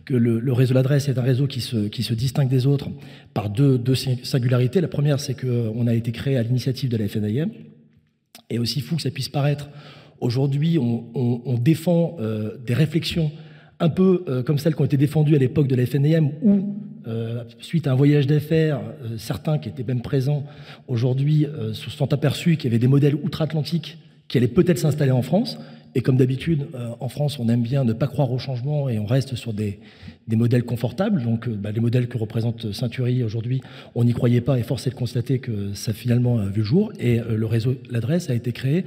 que 0.05 0.13
le, 0.13 0.51
réseau 0.51 0.73
l'adresse 0.73 1.07
est 1.07 1.17
un 1.17 1.21
réseau 1.21 1.47
qui 1.47 1.61
se, 1.61 1.87
qui 1.87 2.03
se 2.03 2.13
distingue 2.13 2.49
des 2.49 2.67
autres 2.67 2.89
par 3.33 3.49
deux, 3.49 3.77
deux 3.77 3.95
singularités. 3.95 4.81
La 4.81 4.87
première, 4.87 5.19
c'est 5.19 5.35
qu'on 5.35 5.87
a 5.87 5.93
été 5.93 6.11
créé 6.11 6.37
à 6.37 6.43
l'initiative 6.43 6.89
de 6.89 6.97
la 6.97 7.07
FNIM. 7.07 7.49
Et 8.49 8.59
aussi 8.59 8.81
fou 8.81 8.97
que 8.97 9.01
ça 9.01 9.11
puisse 9.11 9.29
paraître, 9.29 9.69
aujourd'hui, 10.19 10.77
on, 10.77 11.57
défend 11.57 12.17
euh, 12.19 12.57
des 12.65 12.73
réflexions 12.73 13.31
un 13.83 13.89
peu 13.89 14.23
euh, 14.27 14.43
comme 14.43 14.57
celles 14.57 14.75
qui 14.75 14.81
ont 14.81 14.85
été 14.85 14.97
défendues 14.97 15.35
à 15.35 15.39
l'époque 15.39 15.67
de 15.67 15.75
la 15.75 15.85
FNIM, 15.85 16.31
où, 16.41 16.75
euh, 17.07 17.43
suite 17.59 17.85
à 17.87 17.91
un 17.91 17.95
voyage 17.95 18.27
d'affaires, 18.27 18.79
euh, 18.79 19.17
certains 19.17 19.57
qui 19.57 19.67
étaient 19.69 19.83
même 19.83 20.01
présents 20.01 20.45
aujourd'hui 20.87 21.45
se 21.73 21.89
sont 21.89 22.13
aperçus 22.13 22.55
qu'il 22.55 22.65
y 22.65 22.73
avait 22.73 22.79
des 22.79 22.87
modèles 22.87 23.15
outre-Atlantique 23.15 23.97
qui 24.27 24.37
allait 24.37 24.47
peut-être 24.47 24.79
s'installer 24.79 25.11
en 25.11 25.21
France. 25.21 25.57
Et 25.95 26.01
comme 26.01 26.17
d'habitude, 26.17 26.67
euh, 26.73 26.89
en 26.99 27.07
France, 27.07 27.37
on 27.39 27.47
aime 27.49 27.61
bien 27.61 27.83
ne 27.83 27.93
pas 27.93 28.07
croire 28.07 28.31
au 28.31 28.39
changement 28.39 28.89
et 28.89 28.97
on 28.97 29.05
reste 29.05 29.35
sur 29.35 29.53
des, 29.53 29.79
des 30.27 30.35
modèles 30.35 30.63
confortables. 30.63 31.21
Donc, 31.21 31.47
euh, 31.47 31.55
bah, 31.55 31.71
les 31.71 31.79
modèles 31.79 32.07
que 32.07 32.17
représente 32.17 32.71
Century 32.71 33.23
aujourd'hui, 33.23 33.61
on 33.93 34.03
n'y 34.03 34.13
croyait 34.13 34.41
pas 34.41 34.57
et 34.57 34.63
force 34.63 34.87
est 34.87 34.89
de 34.89 34.95
constater 34.95 35.39
que 35.39 35.73
ça 35.73 35.93
finalement 35.93 36.39
a 36.39 36.45
vu 36.45 36.59
le 36.59 36.63
jour. 36.63 36.91
Et 36.99 37.19
euh, 37.19 37.37
le 37.37 37.45
réseau, 37.45 37.75
l'adresse 37.91 38.29
a 38.29 38.33
été 38.33 38.51
créé 38.53 38.85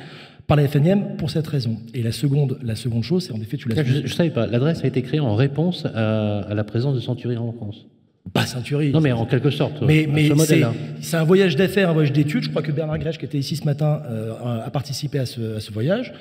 par 0.49 0.57
la 0.57 0.67
FNM 0.67 1.17
pour 1.17 1.31
cette 1.31 1.47
raison. 1.47 1.79
Et 1.95 2.03
la 2.03 2.13
seconde, 2.13 2.59
la 2.63 2.75
seconde 2.75 3.05
chose, 3.05 3.25
c'est 3.25 3.33
en 3.33 3.41
effet, 3.41 3.57
tu 3.57 3.69
l'as 3.69 3.85
Je 3.85 4.01
ne 4.03 4.07
savais 4.09 4.31
pas, 4.31 4.47
l'adresse 4.47 4.83
a 4.83 4.87
été 4.87 5.03
créée 5.03 5.21
en 5.21 5.35
réponse 5.35 5.87
à, 5.87 6.41
à 6.41 6.55
la 6.55 6.65
présence 6.65 6.95
de 6.95 7.01
Century 7.01 7.37
en 7.37 7.53
France. 7.53 7.87
Pas 8.33 8.47
Century. 8.47 8.91
Non, 8.91 9.01
mais 9.01 9.13
en 9.13 9.27
quelque 9.27 9.51
sorte. 9.51 9.83
Mais, 9.83 10.05
à 10.05 10.09
mais 10.09 10.29
ce 10.29 10.67
c'est 11.01 11.17
un 11.17 11.25
voyage 11.25 11.57
d'affaires, 11.57 11.91
un 11.91 11.93
voyage 11.93 12.13
d'études. 12.13 12.43
Je 12.45 12.51
crois 12.51 12.63
que 12.63 12.73
Bernard 12.73 12.99
Grèche, 12.99 13.19
qui 13.19 13.25
était 13.25 13.39
ici 13.39 13.57
ce 13.57 13.65
matin, 13.65 14.03
euh, 14.11 14.33
a 14.45 14.65
a 14.67 14.71
participé 14.71 15.19
à 15.19 15.27
ce, 15.27 15.57
à 15.57 15.61
ce 15.61 15.71
voyage. 15.73 16.13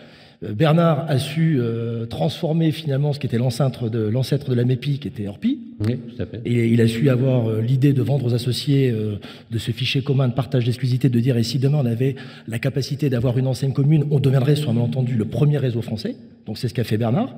Euh, 0.44 0.54
Bernard 0.54 1.06
a 1.08 1.18
su 1.20 1.58
euh, 1.60 2.06
transformer 2.06 2.72
finalement 2.72 3.14
ce 3.14 3.20
qui 3.20 3.28
était 3.28 3.38
l'ancêtre 3.38 3.90
de, 3.90 4.00
l'ancêtre 4.00 4.50
de 4.50 4.56
la 4.56 4.66
MEPI, 4.66 5.00
qui 5.00 5.08
était 5.08 5.28
Orpi. 5.28 5.60
Oui, 5.86 5.98
tout 5.98 6.22
à 6.22 6.26
fait. 6.26 6.42
Et 6.46 6.68
il 6.68 6.82
a 6.82 6.88
su 6.88 7.10
avoir 7.10 7.50
euh, 7.50 7.62
l'idée 7.62 7.94
de 7.94 8.02
vendre 8.02 8.26
aux 8.26 8.34
associés 8.34 8.92
euh, 8.92 9.16
de 9.52 9.58
ce 9.58 9.72
fichier 9.72 10.02
commun 10.02 10.28
de 10.28 10.34
partage 10.34 10.66
d'exclusivité, 10.66 11.10
de 11.10 11.20
dire 11.20 11.38
et 11.38 11.44
si 11.44 11.60
demain 11.60 11.80
on 11.82 11.86
avait 11.86 12.16
la 12.48 12.60
capacité 12.60 13.10
d'avoir 13.10 13.38
une 13.38 13.48
enseigne 13.48 13.74
commune, 13.74 14.06
on 14.12 14.20
deviendrait 14.20 14.56
sur 14.56 14.70
un 14.70 14.74
malentendu 14.74 15.16
le 15.16 15.26
premier 15.26 15.58
réseau 15.58 15.82
français. 15.82 16.16
Donc 16.46 16.58
c'est 16.58 16.68
ce 16.68 16.74
qu'a 16.74 16.84
fait 16.84 16.98
Bernard. 16.98 17.36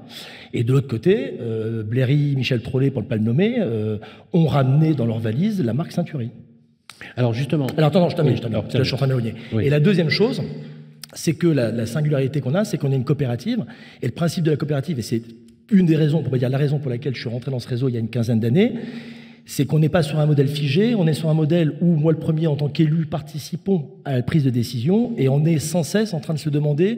Et 0.54 0.63
de 0.63 0.74
l'autre 0.74 0.88
côté, 0.88 1.34
Blairy, 1.86 2.36
Michel 2.36 2.62
Trollet, 2.62 2.92
pour 2.92 3.01
ne 3.04 3.08
pas 3.08 3.16
le 3.16 3.22
nommer, 3.22 3.56
ont 4.34 4.48
ramené 4.48 4.94
dans 4.96 5.06
leur 5.06 5.20
valise 5.20 5.63
la 5.63 5.74
marque 5.74 5.94
Ceintury. 5.94 6.30
Alors 7.16 7.34
justement. 7.34 7.68
Alors 7.77 7.88
attends, 7.88 8.01
non, 8.01 8.10
je 8.10 8.18
t'amène, 8.18 8.34
Oui, 8.34 8.38
je 8.38 8.42
t'amène, 8.42 8.63
je 8.74 8.84
suis 8.84 8.94
en 8.94 8.98
train 8.98 9.08
de. 9.08 9.13
Oui. 9.13 9.66
Et 9.66 9.70
la 9.70 9.80
deuxième 9.80 10.10
chose, 10.10 10.42
c'est 11.14 11.34
que 11.34 11.48
la, 11.48 11.72
la 11.72 11.86
singularité 11.86 12.42
qu'on 12.42 12.56
a, 12.56 12.66
c'est 12.66 12.78
qu'on 12.78 12.92
est 12.92 12.96
une 12.96 13.06
coopérative. 13.06 13.66
Et 14.02 14.06
le 14.08 14.14
principe 14.14 14.44
de 14.44 14.52
la 14.52 14.58
coopérative, 14.58 15.00
et 15.00 15.02
c'est 15.04 15.24
une 15.72 15.86
des 15.86 15.96
raisons, 15.96 16.24
pour 16.24 16.38
dire 16.38 16.50
la 16.50 16.58
raison 16.58 16.80
pour 16.80 16.90
laquelle 16.90 17.16
je 17.16 17.20
suis 17.20 17.30
rentré 17.30 17.52
dans 17.52 17.60
ce 17.60 17.68
réseau 17.68 17.90
il 17.90 17.94
y 17.94 17.98
a 17.98 18.00
une 18.00 18.10
quinzaine 18.10 18.40
d'années, 18.40 18.74
c'est 19.46 19.66
qu'on 19.66 19.80
n'est 19.80 19.90
pas 19.90 20.04
sur 20.04 20.20
un 20.20 20.26
modèle 20.26 20.50
figé, 20.50 20.94
on 20.94 21.08
est 21.08 21.14
sur 21.14 21.30
un 21.30 21.34
modèle 21.34 21.74
où 21.82 21.96
moi 21.96 22.12
le 22.12 22.20
premier 22.20 22.48
en 22.48 22.56
tant 22.56 22.68
qu'élu 22.68 23.06
participons 23.06 23.90
à 24.04 24.14
la 24.14 24.22
prise 24.22 24.44
de 24.44 24.50
décision 24.50 25.14
et 25.18 25.30
on 25.30 25.46
est 25.46 25.60
sans 25.60 25.84
cesse 25.84 26.14
en 26.14 26.20
train 26.20 26.34
de 26.34 26.40
se 26.40 26.50
demander 26.50 26.98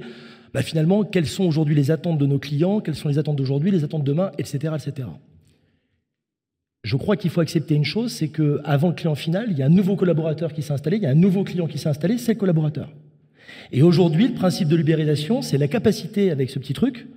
bah, 0.54 0.64
finalement 0.64 1.04
quelles 1.04 1.28
sont 1.28 1.44
aujourd'hui 1.44 1.76
les 1.76 1.92
attentes 1.92 2.18
de 2.18 2.26
nos 2.26 2.40
clients, 2.40 2.80
quelles 2.80 2.96
sont 2.96 3.08
les 3.08 3.20
attentes 3.20 3.36
d'aujourd'hui, 3.36 3.70
les 3.70 3.84
attentes 3.84 4.04
de 4.04 4.12
demain, 4.12 4.32
etc. 4.40 4.74
etc. 4.76 5.08
Je 6.84 6.96
crois 6.98 7.18
qu'il 7.18 7.30
faut 7.30 7.42
accepter 7.42 7.76
une 7.76 7.86
chose, 7.86 8.12
c'est 8.12 8.30
que 8.30 8.62
avant 8.64 8.88
le 8.88 8.96
client 8.96 9.14
final, 9.14 9.48
il 9.52 9.58
y 9.58 9.62
a 9.62 9.68
un 9.68 9.70
nouveau 9.70 9.96
collaborateur 9.96 10.52
qui 10.52 10.64
s'est 10.64 10.74
installé, 10.74 10.98
il 10.98 11.04
y 11.04 11.06
a 11.06 11.12
un 11.12 11.16
nouveau 11.16 11.44
client 11.44 11.68
qui 11.68 11.78
s'est 11.78 11.90
installé, 11.90 12.18
c'est 12.18 12.34
le 12.34 12.40
collaborateur. 12.40 12.90
Et 13.72 13.82
aujourd'hui, 13.82 14.28
le 14.28 14.34
principe 14.34 14.68
de 14.68 14.76
l'ubérisation, 14.76 15.42
c'est 15.42 15.58
la 15.58 15.68
capacité 15.68 16.32
avec 16.32 16.50
ce 16.50 16.60
petit 16.60 16.74
truc 16.74 17.08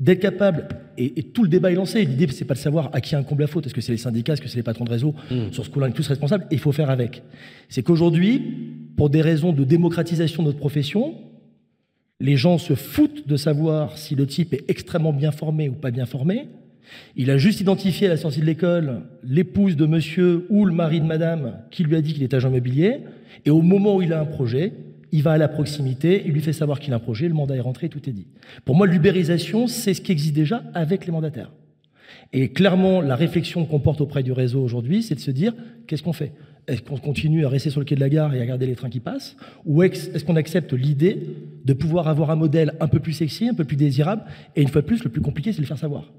d'être 0.00 0.20
capable, 0.20 0.66
et, 0.96 1.20
et 1.20 1.22
tout 1.22 1.42
le 1.42 1.50
débat 1.50 1.70
est 1.70 1.74
lancé, 1.74 2.02
l'idée 2.06 2.26
c'est 2.30 2.46
pas 2.46 2.54
de 2.54 2.58
savoir 2.58 2.88
à 2.94 3.02
qui 3.02 3.14
incombe 3.14 3.40
la 3.40 3.46
faute, 3.46 3.66
est-ce 3.66 3.74
que 3.74 3.82
c'est 3.82 3.92
les 3.92 3.98
syndicats, 3.98 4.32
est-ce 4.32 4.40
que 4.40 4.48
c'est 4.48 4.56
les 4.56 4.62
patrons 4.62 4.86
de 4.86 4.90
réseau, 4.90 5.14
sur 5.52 5.62
ce 5.62 5.68
coup-là 5.68 5.86
on 5.86 5.90
est 5.90 5.92
tous 5.92 6.08
responsables, 6.08 6.46
et 6.50 6.54
il 6.54 6.58
faut 6.58 6.72
faire 6.72 6.88
avec. 6.88 7.22
C'est 7.68 7.82
qu'aujourd'hui, 7.82 8.40
pour 8.96 9.10
des 9.10 9.20
raisons 9.20 9.52
de 9.52 9.62
démocratisation 9.62 10.42
de 10.42 10.48
notre 10.48 10.58
profession, 10.58 11.14
les 12.18 12.36
gens 12.36 12.58
se 12.58 12.74
foutent 12.74 13.28
de 13.28 13.36
savoir 13.36 13.98
si 13.98 14.14
le 14.14 14.26
type 14.26 14.54
est 14.54 14.64
extrêmement 14.68 15.12
bien 15.12 15.32
formé 15.32 15.68
ou 15.68 15.72
pas 15.72 15.90
bien 15.90 16.06
formé. 16.06 16.48
Il 17.16 17.30
a 17.30 17.38
juste 17.38 17.60
identifié 17.60 18.06
à 18.06 18.10
la 18.10 18.16
sortie 18.16 18.40
de 18.40 18.46
l'école 18.46 19.02
l'épouse 19.22 19.76
de 19.76 19.86
monsieur 19.86 20.46
ou 20.50 20.64
le 20.64 20.72
mari 20.72 21.00
de 21.00 21.06
madame 21.06 21.54
qui 21.70 21.84
lui 21.84 21.96
a 21.96 22.02
dit 22.02 22.12
qu'il 22.12 22.22
est 22.22 22.34
agent 22.34 22.48
immobilier. 22.48 22.98
Et 23.46 23.50
au 23.50 23.62
moment 23.62 23.96
où 23.96 24.02
il 24.02 24.12
a 24.12 24.20
un 24.20 24.26
projet, 24.26 24.72
il 25.12 25.22
va 25.22 25.32
à 25.32 25.38
la 25.38 25.48
proximité, 25.48 26.22
il 26.26 26.32
lui 26.32 26.40
fait 26.40 26.52
savoir 26.52 26.80
qu'il 26.80 26.92
a 26.92 26.96
un 26.96 27.00
projet, 27.00 27.28
le 27.28 27.34
mandat 27.34 27.56
est 27.56 27.60
rentré, 27.60 27.88
tout 27.88 28.08
est 28.08 28.12
dit. 28.12 28.26
Pour 28.64 28.76
moi, 28.76 28.86
l'ubérisation, 28.86 29.66
c'est 29.66 29.94
ce 29.94 30.00
qui 30.00 30.12
existe 30.12 30.34
déjà 30.34 30.62
avec 30.74 31.06
les 31.06 31.12
mandataires. 31.12 31.50
Et 32.32 32.50
clairement, 32.50 33.00
la 33.00 33.16
réflexion 33.16 33.64
qu'on 33.64 33.80
porte 33.80 34.00
auprès 34.00 34.22
du 34.22 34.32
réseau 34.32 34.62
aujourd'hui, 34.62 35.02
c'est 35.02 35.14
de 35.14 35.20
se 35.20 35.30
dire 35.30 35.52
qu'est-ce 35.86 36.02
qu'on 36.02 36.12
fait? 36.12 36.32
Est-ce 36.68 36.82
qu'on 36.82 36.98
continue 36.98 37.44
à 37.44 37.48
rester 37.48 37.70
sur 37.70 37.80
le 37.80 37.86
quai 37.86 37.96
de 37.96 38.00
la 38.00 38.08
gare 38.08 38.34
et 38.34 38.38
à 38.38 38.42
regarder 38.42 38.66
les 38.66 38.76
trains 38.76 38.90
qui 38.90 39.00
passent? 39.00 39.36
Ou 39.66 39.82
est-ce 39.82 40.24
qu'on 40.24 40.36
accepte 40.36 40.72
l'idée 40.72 41.18
de 41.64 41.72
pouvoir 41.72 42.06
avoir 42.06 42.30
un 42.30 42.36
modèle 42.36 42.74
un 42.78 42.86
peu 42.86 43.00
plus 43.00 43.12
sexy, 43.12 43.48
un 43.48 43.54
peu 43.54 43.64
plus 43.64 43.76
désirable? 43.76 44.22
Et 44.54 44.62
une 44.62 44.68
fois 44.68 44.82
de 44.82 44.86
plus, 44.86 45.02
le 45.02 45.10
plus 45.10 45.20
compliqué, 45.20 45.50
c'est 45.52 45.58
de 45.58 45.62
le 45.62 45.66
faire 45.66 45.78
savoir. 45.78 46.12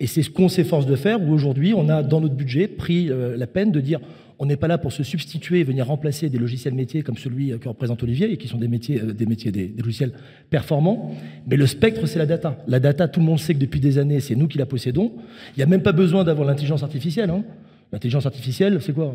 Et 0.00 0.06
c'est 0.06 0.22
ce 0.22 0.30
qu'on 0.30 0.48
s'efforce 0.48 0.86
de 0.86 0.96
faire, 0.96 1.22
où 1.22 1.30
aujourd'hui, 1.30 1.74
on 1.74 1.90
a 1.90 2.02
dans 2.02 2.22
notre 2.22 2.34
budget 2.34 2.66
pris 2.68 3.10
euh, 3.10 3.36
la 3.36 3.46
peine 3.46 3.70
de 3.70 3.80
dire 3.80 4.00
on 4.42 4.46
n'est 4.46 4.56
pas 4.56 4.68
là 4.68 4.78
pour 4.78 4.90
se 4.90 5.02
substituer 5.02 5.60
et 5.60 5.64
venir 5.64 5.86
remplacer 5.86 6.30
des 6.30 6.38
logiciels 6.38 6.72
métiers 6.72 7.02
comme 7.02 7.18
celui 7.18 7.52
euh, 7.52 7.58
que 7.58 7.68
représente 7.68 8.02
Olivier, 8.02 8.32
et 8.32 8.38
qui 8.38 8.48
sont 8.48 8.56
des 8.56 8.68
métiers, 8.68 8.98
euh, 8.98 9.12
des, 9.12 9.26
métiers 9.26 9.52
des, 9.52 9.74
logiciels 9.76 10.12
performants. 10.48 11.14
Mais 11.46 11.56
le 11.56 11.66
spectre, 11.66 12.06
c'est 12.06 12.18
la 12.18 12.24
data. 12.24 12.56
La 12.66 12.80
data, 12.80 13.06
tout 13.06 13.20
le 13.20 13.26
monde 13.26 13.38
sait 13.38 13.52
que 13.52 13.58
depuis 13.58 13.80
des 13.80 13.98
années, 13.98 14.20
c'est 14.20 14.34
nous 14.34 14.48
qui 14.48 14.56
la 14.56 14.64
possédons. 14.64 15.12
Il 15.54 15.58
n'y 15.58 15.62
a 15.62 15.66
même 15.66 15.82
pas 15.82 15.92
besoin 15.92 16.24
d'avoir 16.24 16.48
l'intelligence 16.48 16.82
artificielle. 16.82 17.28
hein. 17.28 17.44
L'intelligence 17.92 18.24
artificielle, 18.24 18.80
c'est 18.80 18.92
quoi 18.94 19.14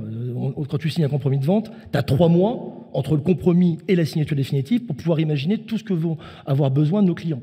Quand 0.69 0.77
tu 0.77 0.89
signes 0.89 1.05
un 1.05 1.09
compromis 1.09 1.39
de 1.39 1.45
vente, 1.45 1.71
tu 1.91 1.97
as 1.97 2.03
trois 2.03 2.27
mois 2.27 2.89
entre 2.93 3.15
le 3.15 3.21
compromis 3.21 3.77
et 3.87 3.95
la 3.95 4.05
signature 4.05 4.35
définitive 4.35 4.81
pour 4.81 4.97
pouvoir 4.97 5.21
imaginer 5.21 5.57
tout 5.57 5.77
ce 5.77 5.83
que 5.83 5.93
vont 5.93 6.17
avoir 6.45 6.71
besoin 6.71 7.01
nos 7.01 7.15
clients. 7.15 7.41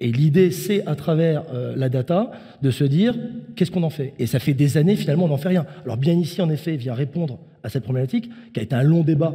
Et 0.00 0.12
l'idée, 0.12 0.50
c'est 0.52 0.86
à 0.86 0.94
travers 0.94 1.42
euh, 1.52 1.74
la 1.76 1.88
data 1.88 2.30
de 2.62 2.70
se 2.70 2.84
dire 2.84 3.16
qu'est-ce 3.56 3.70
qu'on 3.70 3.82
en 3.82 3.90
fait? 3.90 4.14
Et 4.18 4.26
ça 4.26 4.38
fait 4.38 4.54
des 4.54 4.76
années, 4.76 4.94
finalement, 4.94 5.24
on 5.24 5.28
n'en 5.28 5.38
fait 5.38 5.48
rien. 5.48 5.66
Alors 5.84 5.96
bien 5.96 6.14
ici, 6.14 6.40
en 6.40 6.50
effet, 6.50 6.76
vient 6.76 6.94
répondre 6.94 7.38
à 7.64 7.68
cette 7.68 7.82
problématique, 7.82 8.30
qui 8.52 8.60
a 8.60 8.62
été 8.62 8.76
un 8.76 8.84
long 8.84 9.02
débat 9.02 9.34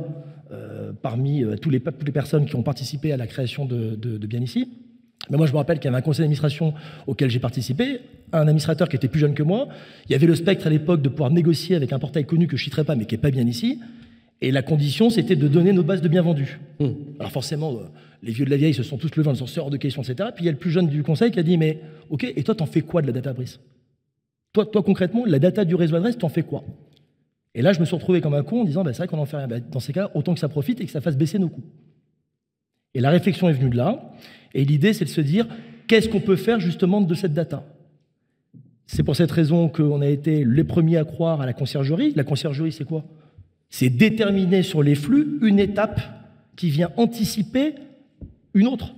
euh, 0.51 0.93
parmi 1.01 1.43
euh, 1.43 1.57
tous 1.57 1.69
les, 1.69 1.81
toutes 1.81 2.05
les 2.05 2.13
personnes 2.13 2.45
qui 2.45 2.55
ont 2.55 2.63
participé 2.63 3.11
à 3.11 3.17
la 3.17 3.27
création 3.27 3.65
de, 3.65 3.95
de, 3.95 4.17
de 4.17 4.27
bien 4.27 4.41
ici. 4.41 4.69
Mais 5.29 5.37
moi, 5.37 5.47
je 5.47 5.51
me 5.51 5.57
rappelle 5.57 5.79
qu'il 5.79 5.85
y 5.85 5.87
avait 5.89 5.97
un 5.97 6.01
conseil 6.01 6.23
d'administration 6.23 6.73
auquel 7.07 7.29
j'ai 7.29 7.39
participé, 7.39 7.99
un 8.31 8.41
administrateur 8.41 8.87
qui 8.89 8.95
était 8.95 9.07
plus 9.07 9.19
jeune 9.19 9.33
que 9.33 9.43
moi. 9.43 9.67
Il 10.07 10.11
y 10.11 10.15
avait 10.15 10.27
le 10.27 10.35
spectre 10.35 10.67
à 10.67 10.69
l'époque 10.69 11.01
de 11.01 11.09
pouvoir 11.09 11.31
négocier 11.31 11.75
avec 11.75 11.93
un 11.93 11.99
portail 11.99 12.25
connu 12.25 12.47
que 12.47 12.57
je 12.57 12.61
ne 12.61 12.65
citerai 12.65 12.83
pas, 12.83 12.95
mais 12.95 13.05
qui 13.05 13.15
n'est 13.15 13.21
pas 13.21 13.31
bien 13.31 13.47
ici. 13.47 13.79
Et 14.41 14.51
la 14.51 14.61
condition, 14.61 15.09
c'était 15.09 15.37
de 15.37 15.47
donner 15.47 15.71
nos 15.71 15.83
bases 15.83 16.01
de 16.01 16.09
bien 16.09 16.21
vendus. 16.21 16.59
Alors 17.19 17.31
forcément, 17.31 17.79
les 18.23 18.31
vieux 18.31 18.45
de 18.45 18.49
la 18.49 18.57
vieille 18.57 18.73
se 18.73 18.83
sont 18.83 18.97
tous 18.97 19.15
levés 19.15 19.29
en 19.29 19.33
disant 19.33 19.47
c'est 19.47 19.59
hors 19.59 19.69
de 19.69 19.77
question, 19.77 20.01
etc. 20.01 20.29
Puis 20.33 20.43
il 20.43 20.45
y 20.45 20.49
a 20.49 20.53
le 20.53 20.57
plus 20.57 20.71
jeune 20.71 20.87
du 20.87 21.03
conseil 21.03 21.29
qui 21.31 21.39
a 21.39 21.43
dit 21.43 21.57
mais 21.57 21.81
ok, 22.09 22.23
et 22.23 22.43
toi, 22.43 22.55
t'en 22.55 22.65
fais 22.65 22.81
quoi 22.81 23.01
de 23.01 23.07
la 23.07 23.13
data 23.13 23.33
Brice? 23.33 23.59
Toi, 24.53 24.65
toi, 24.65 24.81
concrètement, 24.81 25.25
la 25.25 25.39
data 25.39 25.65
du 25.65 25.75
réseau 25.75 25.95
adresse, 25.95 26.17
t'en 26.17 26.29
fais 26.29 26.43
quoi? 26.43 26.63
Et 27.53 27.61
là, 27.61 27.73
je 27.73 27.79
me 27.79 27.85
suis 27.85 27.95
retrouvé 27.95 28.21
comme 28.21 28.33
un 28.33 28.43
con 28.43 28.61
en 28.61 28.63
disant 28.63 28.83
bah, 28.83 28.93
c'est 28.93 28.99
vrai 28.99 29.07
qu'on 29.07 29.19
en 29.19 29.25
fait 29.25 29.37
rien. 29.37 29.47
Bah, 29.47 29.59
dans 29.59 29.79
ces 29.79 29.93
cas, 29.93 30.09
autant 30.13 30.33
que 30.33 30.39
ça 30.39 30.47
profite 30.47 30.79
et 30.79 30.85
que 30.85 30.91
ça 30.91 31.01
fasse 31.01 31.17
baisser 31.17 31.37
nos 31.37 31.49
coûts. 31.49 31.63
Et 32.93 33.01
la 33.01 33.09
réflexion 33.09 33.49
est 33.49 33.53
venue 33.53 33.69
de 33.69 33.77
là. 33.77 34.13
Et 34.53 34.63
l'idée, 34.63 34.93
c'est 34.93 35.05
de 35.05 35.09
se 35.09 35.21
dire 35.21 35.45
qu'est-ce 35.87 36.07
qu'on 36.07 36.21
peut 36.21 36.35
faire 36.37 36.59
justement 36.59 37.01
de 37.01 37.15
cette 37.15 37.33
data? 37.33 37.65
C'est 38.85 39.03
pour 39.03 39.15
cette 39.15 39.31
raison 39.31 39.67
qu'on 39.67 40.01
a 40.01 40.07
été 40.07 40.45
les 40.45 40.63
premiers 40.63 40.97
à 40.97 41.03
croire 41.03 41.41
à 41.41 41.45
la 41.45 41.53
conciergerie. 41.53 42.13
La 42.15 42.23
conciergerie, 42.23 42.71
c'est 42.71 42.85
quoi? 42.85 43.03
C'est 43.69 43.89
déterminer 43.89 44.63
sur 44.63 44.83
les 44.83 44.95
flux 44.95 45.39
une 45.41 45.59
étape 45.59 45.99
qui 46.55 46.69
vient 46.69 46.91
anticiper 46.95 47.73
une 48.53 48.67
autre. 48.67 48.93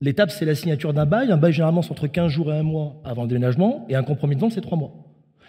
L'étape, 0.00 0.30
c'est 0.30 0.44
la 0.44 0.54
signature 0.54 0.92
d'un 0.92 1.06
bail. 1.06 1.32
Un 1.32 1.36
bail, 1.36 1.52
généralement, 1.52 1.82
c'est 1.82 1.90
entre 1.90 2.06
15 2.06 2.30
jours 2.30 2.52
et 2.52 2.58
un 2.58 2.62
mois 2.62 3.00
avant 3.04 3.22
le 3.22 3.28
déménagement. 3.28 3.84
Et 3.88 3.96
un 3.96 4.02
compromis 4.02 4.36
de 4.36 4.40
vente, 4.40 4.52
c'est 4.52 4.60
3 4.60 4.78
mois. 4.78 4.92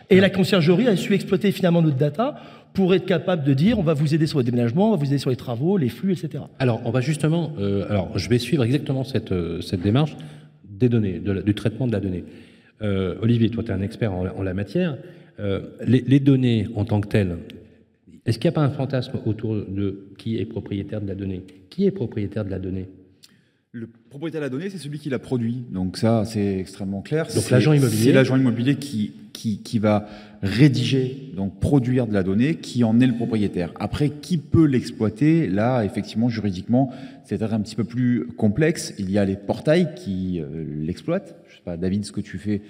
Et 0.10 0.20
la 0.20 0.30
conciergerie 0.30 0.88
a 0.88 0.96
su 0.96 1.14
exploiter 1.14 1.52
finalement 1.52 1.84
notre 1.84 1.98
data 1.98 2.36
pour 2.74 2.96
être 2.96 3.06
capable 3.06 3.44
de 3.44 3.54
dire 3.54 3.78
on 3.78 3.84
va 3.84 3.94
vous 3.94 4.16
aider 4.16 4.26
sur 4.26 4.40
le 4.40 4.44
déménagement, 4.44 4.88
on 4.88 4.92
va 4.92 4.98
vous 4.98 5.06
aider 5.06 5.20
sur 5.20 5.30
les 5.30 5.36
travaux, 5.36 5.78
les 5.78 5.90
flux, 5.90 6.14
etc. 6.14 6.44
Alors, 6.58 6.82
on 6.86 6.92
va 6.92 7.02
justement. 7.02 7.54
euh, 7.60 7.86
alors, 7.90 8.18
je 8.18 8.28
vais 8.28 8.40
suivre 8.40 8.64
exactement 8.64 9.04
cette, 9.04 9.32
euh, 9.32 9.62
cette 9.62 9.82
démarche 9.82 10.16
des 10.68 10.90
données, 10.90 11.20
du 11.20 11.54
traitement 11.54 11.86
de 11.86 11.92
la 11.92 12.00
donnée. 12.00 12.24
Euh, 12.82 13.16
Olivier, 13.22 13.50
toi, 13.50 13.64
tu 13.64 13.70
es 13.70 13.74
un 13.74 13.82
expert 13.82 14.14
en, 14.14 14.42
la 14.42 14.54
matière. 14.54 14.98
Les, 15.86 16.02
les 16.06 16.20
données 16.20 16.68
en 16.76 16.84
tant 16.84 17.00
que 17.00 17.08
telles, 17.08 17.38
est-ce 18.26 18.40
qu'il 18.40 18.50
n'y 18.50 18.54
a 18.54 18.60
pas 18.60 18.66
un 18.66 18.72
fantasme 18.72 19.20
autour 19.26 19.56
de 19.56 20.10
qui 20.18 20.38
est 20.38 20.46
propriétaire 20.46 21.02
de 21.02 21.08
la 21.08 21.16
donnée? 21.16 21.44
Qui 21.70 21.86
est 21.86 21.92
propriétaire 21.92 22.44
de 22.44 22.50
la 22.50 22.60
donnée? 22.60 22.90
Le 23.72 23.86
propriétaire 23.86 24.42
de 24.42 24.46
la 24.46 24.50
donnée, 24.50 24.72
c'est 24.72 24.80
celui 24.80 24.98
qui 24.98 25.12
la 25.12 25.20
produit. 25.20 25.64
Donc 25.70 25.98
ça, 25.98 26.24
c'est 26.26 26.58
extrêmement 26.58 27.04
clair. 27.04 27.28
Donc 27.36 27.52
l'agent 27.52 27.72
immobilier. 27.72 28.04
C'est 28.06 28.12
l'agent 28.12 28.36
immobilier 28.36 28.78
qui, 28.78 29.12
qui, 29.32 29.60
qui 29.62 29.78
va 29.78 30.08
rédiger, 30.42 31.32
donc 31.36 31.60
produire 31.60 32.08
de 32.08 32.14
la 32.16 32.24
donnée, 32.24 32.56
qui 32.56 32.84
en 32.84 33.00
est 33.00 33.06
le 33.06 33.14
propriétaire. 33.14 33.72
Après, 33.80 34.10
qui 34.10 34.38
peut 34.38 34.66
l'exploiter? 34.66 35.46
Là, 35.46 35.84
effectivement, 35.84 36.30
juridiquement, 36.30 36.92
c'est 37.26 37.44
un 37.44 37.60
petit 37.60 37.76
peu 37.76 37.84
plus 37.84 38.26
complexe. 38.38 38.96
Il 38.98 39.12
y 39.12 39.20
a 39.20 39.26
les 39.26 39.36
portails 39.36 39.94
qui 39.96 40.40
euh, 40.42 40.66
l'exploitent. 40.80 41.36
Je 41.48 41.58
sais 41.58 41.62
pas, 41.64 41.78
David, 41.78 42.06
ce 42.06 42.12
que 42.12 42.22
tu 42.22 42.40
fais 42.40 42.64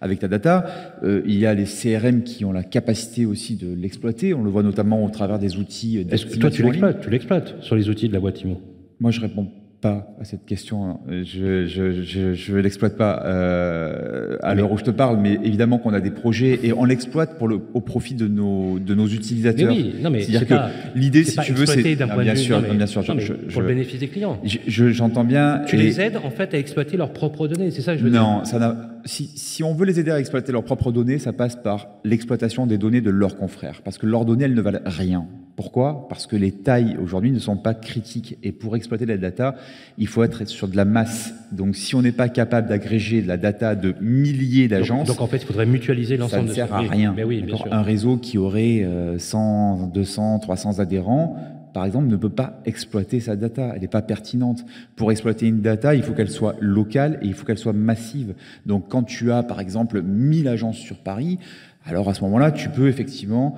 avec 0.00 0.18
ta 0.18 0.26
data. 0.26 0.98
Euh, 1.04 1.22
il 1.26 1.38
y 1.38 1.46
a 1.46 1.54
les 1.54 1.66
CRM 1.66 2.24
qui 2.24 2.44
ont 2.44 2.50
la 2.50 2.64
capacité 2.64 3.24
aussi 3.24 3.54
de 3.54 3.72
l'exploiter. 3.72 4.34
On 4.34 4.42
le 4.42 4.50
voit 4.50 4.64
notamment 4.64 5.04
au 5.04 5.10
travers 5.10 5.38
des 5.38 5.58
outils. 5.58 6.04
Est-ce 6.10 6.26
que 6.26 6.36
toi, 6.38 6.50
tu 6.50 6.64
l'exploites? 6.64 7.02
Tu 7.02 7.10
l'exploites 7.10 7.54
sur 7.60 7.76
les 7.76 7.88
outils 7.88 8.08
de 8.08 8.14
la 8.14 8.18
boîte 8.18 8.42
IMO 8.42 8.60
Moi, 8.98 9.12
je 9.12 9.20
réponds 9.20 9.48
pas 9.80 10.14
à 10.20 10.24
cette 10.24 10.44
question. 10.44 11.00
Je 11.08 11.66
je, 11.66 12.02
je, 12.02 12.34
je 12.34 12.56
l'exploite 12.56 12.96
pas 12.96 13.22
euh, 13.24 14.36
à 14.42 14.54
l'heure 14.54 14.70
où 14.72 14.78
je 14.78 14.84
te 14.84 14.90
parle, 14.90 15.18
mais 15.18 15.38
évidemment 15.42 15.78
qu'on 15.78 15.94
a 15.94 16.00
des 16.00 16.10
projets 16.10 16.60
et 16.62 16.72
on 16.72 16.84
l'exploite 16.84 17.38
pour 17.38 17.48
le 17.48 17.60
au 17.74 17.80
profit 17.80 18.14
de 18.14 18.28
nos 18.28 18.78
de 18.78 18.94
nos 18.94 19.06
utilisateurs. 19.06 19.72
Mais 19.74 19.76
oui, 19.82 19.94
non 20.02 20.10
mais 20.10 20.20
c'est-à-dire 20.22 20.46
que 20.48 20.98
l'idée, 20.98 21.24
si 21.24 21.38
tu 21.40 21.52
veux, 21.52 21.66
c'est 21.66 21.96
Ah, 22.02 22.16
bien 22.22 22.34
sûr, 22.34 22.60
non, 22.60 22.74
bien 22.74 22.86
sûr. 22.86 23.02
non, 23.08 23.18
je- 23.18 23.32
pour 23.32 23.62
le 23.62 23.68
bénéfice 23.68 24.00
des 24.00 24.08
clients. 24.08 24.38
je- 24.44 24.58
je- 24.66 24.90
j'entends 24.90 25.24
bien. 25.24 25.62
Tu 25.66 25.76
et- 25.76 25.78
les 25.82 26.00
aides 26.00 26.18
en 26.22 26.30
fait 26.30 26.52
à 26.54 26.58
exploiter 26.58 26.96
leurs 26.96 27.12
propres 27.12 27.48
données, 27.48 27.70
c'est 27.70 27.82
ça 27.82 27.92
que 27.94 27.98
je 27.98 28.04
veux 28.04 28.10
dire. 28.10 28.20
Non, 28.22 28.44
ça 28.44 28.58
n'a. 28.58 28.76
Si, 29.04 29.30
si 29.34 29.62
on 29.62 29.74
veut 29.74 29.86
les 29.86 29.98
aider 30.00 30.10
à 30.10 30.18
exploiter 30.20 30.52
leurs 30.52 30.64
propres 30.64 30.92
données, 30.92 31.18
ça 31.18 31.32
passe 31.32 31.56
par 31.56 31.88
l'exploitation 32.04 32.66
des 32.66 32.78
données 32.78 33.00
de 33.00 33.10
leurs 33.10 33.36
confrères, 33.36 33.80
parce 33.84 33.98
que 33.98 34.06
leurs 34.06 34.24
données, 34.24 34.44
elles 34.44 34.54
ne 34.54 34.60
valent 34.60 34.80
rien. 34.84 35.26
Pourquoi? 35.56 36.06
Parce 36.08 36.26
que 36.26 36.36
les 36.36 36.52
tailles 36.52 36.96
aujourd'hui 37.02 37.32
ne 37.32 37.38
sont 37.38 37.56
pas 37.56 37.74
critiques, 37.74 38.38
et 38.42 38.52
pour 38.52 38.76
exploiter 38.76 39.04
la 39.06 39.18
data, 39.18 39.56
il 39.98 40.06
faut 40.06 40.22
être 40.24 40.46
sur 40.46 40.68
de 40.68 40.76
la 40.76 40.84
masse. 40.86 41.34
Donc, 41.52 41.76
si 41.76 41.94
on 41.94 42.02
n'est 42.02 42.12
pas 42.12 42.28
capable 42.28 42.68
d'agréger 42.68 43.20
de 43.20 43.28
la 43.28 43.36
data 43.36 43.74
de 43.74 43.94
milliers 44.00 44.68
d'agences, 44.68 45.08
donc, 45.08 45.20
en 45.20 45.26
fait, 45.26 45.38
il 45.38 45.46
faudrait 45.46 45.66
mutualiser 45.66 46.16
ça 46.16 46.22
l'ensemble 46.22 46.44
ne 46.44 46.48
de 46.48 46.54
sert 46.54 46.68
ça. 46.68 46.76
à 46.76 46.80
rien. 46.80 47.14
Oui, 47.26 47.38
bien 47.42 47.46
D'accord? 47.46 47.62
sûr. 47.66 47.72
Un 47.74 47.82
réseau 47.82 48.16
qui 48.16 48.38
aurait 48.38 48.82
euh, 48.84 49.18
100, 49.18 49.88
200, 49.92 50.38
300 50.38 50.78
adhérents, 50.78 51.36
par 51.72 51.84
exemple, 51.84 52.08
ne 52.08 52.16
peut 52.16 52.28
pas 52.30 52.60
exploiter 52.64 53.20
sa 53.20 53.36
data. 53.36 53.72
Elle 53.74 53.82
n'est 53.82 53.88
pas 53.88 54.02
pertinente. 54.02 54.64
Pour 54.96 55.10
exploiter 55.12 55.46
une 55.46 55.60
data, 55.60 55.94
il 55.94 56.02
faut 56.02 56.12
qu'elle 56.12 56.30
soit 56.30 56.56
locale 56.60 57.18
et 57.22 57.26
il 57.26 57.34
faut 57.34 57.44
qu'elle 57.44 57.58
soit 57.58 57.72
massive. 57.72 58.34
Donc, 58.66 58.88
quand 58.88 59.02
tu 59.02 59.32
as, 59.32 59.42
par 59.42 59.60
exemple, 59.60 60.02
1000 60.02 60.48
agences 60.48 60.78
sur 60.78 60.98
Paris, 60.98 61.38
alors 61.84 62.08
à 62.08 62.14
ce 62.14 62.22
moment-là, 62.22 62.52
tu 62.52 62.68
peux 62.68 62.88
effectivement 62.88 63.56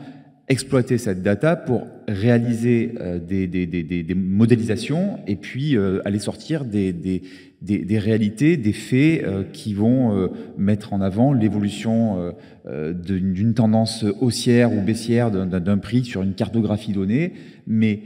exploiter 0.48 0.98
cette 0.98 1.22
data 1.22 1.56
pour 1.56 1.86
réaliser 2.08 2.94
euh, 3.00 3.18
des, 3.18 4.14
modélisations 4.14 5.18
et 5.26 5.36
puis 5.36 5.76
euh, 5.76 6.00
aller 6.04 6.18
sortir 6.18 6.64
des, 6.64 7.22
réalités, 7.98 8.56
des 8.56 8.72
faits 8.72 9.24
euh, 9.24 9.44
qui 9.52 9.72
vont 9.72 10.28
mettre 10.58 10.92
en 10.92 11.00
avant 11.00 11.32
l'évolution 11.32 12.34
d'une 12.66 13.54
tendance 13.54 14.04
haussière 14.20 14.72
ou 14.72 14.80
baissière 14.80 15.30
d'un 15.30 15.78
prix 15.78 16.04
sur 16.04 16.22
une 16.22 16.34
cartographie 16.34 16.92
donnée. 16.92 17.32
Mais 17.66 18.02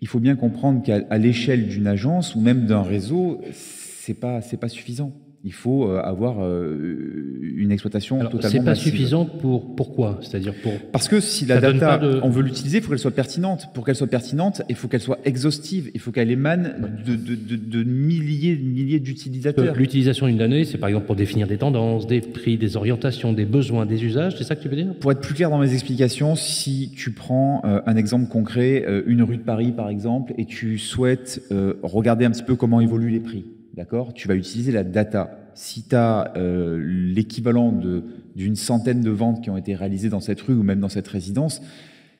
il 0.00 0.08
faut 0.08 0.20
bien 0.20 0.36
comprendre 0.36 0.82
qu'à 0.82 1.18
l'échelle 1.18 1.68
d'une 1.68 1.86
agence 1.86 2.34
ou 2.34 2.40
même 2.40 2.66
d'un 2.66 2.82
réseau, 2.82 3.40
c'est 3.52 4.14
pas 4.14 4.40
c'est 4.40 4.56
pas 4.56 4.68
suffisant. 4.68 5.12
Il 5.48 5.54
faut 5.54 5.88
euh, 5.90 5.98
avoir 6.02 6.44
euh, 6.44 7.40
une 7.56 7.72
exploitation 7.72 8.20
Alors, 8.20 8.30
totalement 8.32 8.50
c'est 8.52 8.58
pas 8.58 8.64
massive. 8.72 8.92
suffisant 8.92 9.24
pour 9.24 9.74
pourquoi 9.74 10.18
C'est-à-dire 10.20 10.52
pour 10.62 10.72
Parce 10.92 11.08
que 11.08 11.20
si 11.20 11.46
la 11.46 11.58
data, 11.58 11.96
de- 11.96 12.20
on 12.22 12.28
veut 12.28 12.42
l'utiliser, 12.42 12.78
il 12.78 12.82
faut 12.84 12.90
qu'elle 12.90 12.98
soit 12.98 13.12
pertinente. 13.12 13.68
Pour 13.72 13.86
qu'elle 13.86 13.96
soit 13.96 14.06
pertinente, 14.08 14.60
il 14.68 14.74
faut 14.74 14.88
qu'elle 14.88 15.00
soit 15.00 15.18
exhaustive. 15.24 15.90
Il 15.94 16.00
faut 16.00 16.10
qu'elle 16.12 16.30
émane 16.30 16.64
de, 17.06 17.16
de- 17.16 17.34
de- 17.34 17.56
de 17.56 17.82
milliers, 17.82 18.56
milliers 18.56 19.00
d'utilisateurs. 19.00 19.74
l'utilisation 19.74 20.26
d'une 20.26 20.36
donnée, 20.36 20.64
c'est 20.66 20.76
par 20.76 20.90
exemple 20.90 21.06
pour 21.06 21.16
définir 21.16 21.46
des 21.46 21.56
tendances, 21.56 22.06
des 22.06 22.20
prix, 22.20 22.58
des 22.58 22.76
orientations, 22.76 23.32
des 23.32 23.46
besoins, 23.46 23.86
des 23.86 24.04
usages. 24.04 24.34
C'est 24.36 24.44
ça 24.44 24.54
que 24.54 24.60
tu 24.62 24.68
veux 24.68 24.76
dire? 24.76 24.92
Pour 25.00 25.12
être 25.12 25.20
plus 25.22 25.32
clair 25.34 25.48
dans 25.48 25.58
mes 25.58 25.72
explications, 25.72 26.36
si 26.36 26.92
tu 26.94 27.12
prends 27.12 27.62
euh, 27.64 27.80
un 27.86 27.96
exemple 27.96 28.28
concret, 28.28 28.84
euh, 28.86 29.02
une 29.06 29.22
rue 29.22 29.38
de 29.38 29.42
Paris 29.42 29.72
par 29.72 29.88
exemple, 29.88 30.34
et 30.36 30.44
tu 30.44 30.76
souhaites 30.76 31.40
euh, 31.52 31.72
regarder 31.82 32.26
un 32.26 32.30
petit 32.32 32.42
peu 32.42 32.54
comment 32.54 32.82
évoluent 32.82 33.10
les 33.10 33.20
prix, 33.20 33.44
d'accord? 33.78 34.12
Tu 34.12 34.26
vas 34.28 34.34
utiliser 34.34 34.72
la 34.72 34.84
data. 34.84 35.38
Si 35.54 35.84
tu 35.84 35.94
as 35.94 36.32
l'équivalent 36.36 37.72
de- 37.72 38.04
d'une 38.36 38.56
centaine 38.56 39.00
de 39.00 39.10
ventes 39.10 39.42
qui 39.42 39.50
ont 39.50 39.56
été 39.56 39.74
réalisées 39.74 40.08
dans 40.10 40.20
cette 40.20 40.40
rue 40.40 40.54
ou 40.54 40.62
même 40.62 40.80
dans 40.80 40.88
cette 40.88 41.08
résidence, 41.08 41.62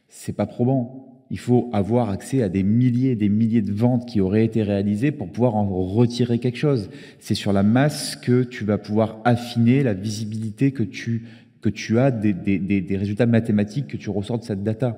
c'est 0.09 0.33
pas 0.33 0.47
probant. 0.47 1.05
Il 1.31 1.38
faut 1.38 1.69
avoir 1.75 2.09
accès 2.11 2.43
à 2.43 2.49
des 2.49 2.62
milliers 2.62 3.11
et 3.11 3.17
des 3.17 3.29
milliers 3.29 3.61
de 3.61 3.73
ventes 3.73 4.07
qui 4.07 4.21
auraient 4.21 4.45
été 4.45 4.62
réalisées 4.62 5.11
pour 5.11 5.29
pouvoir 5.31 5.57
en 5.57 5.69
retirer 5.69 6.38
quelque 6.38 6.57
chose. 6.57 6.88
C'est 7.19 7.35
sur 7.35 7.53
la 7.53 7.62
masse 7.62 8.17
que 8.17 8.45
tu 8.45 8.65
vas 8.65 8.79
pouvoir 8.79 9.19
affiner 9.25 9.83
la 9.83 9.93
visibilité 9.95 10.73
que 10.73 10.85
tu, 10.85 11.27
que 11.61 11.69
tu 11.69 11.99
as 11.99 12.11
des, 12.11 12.33
des- 12.33 12.59
des- 12.59 12.81
des 12.81 12.97
résultats 12.97 13.27
mathématiques 13.27 13.88
que 13.88 13.97
tu 13.99 14.09
ressors 14.11 14.38
de 14.38 14.45
cette 14.45 14.62
data. 14.62 14.97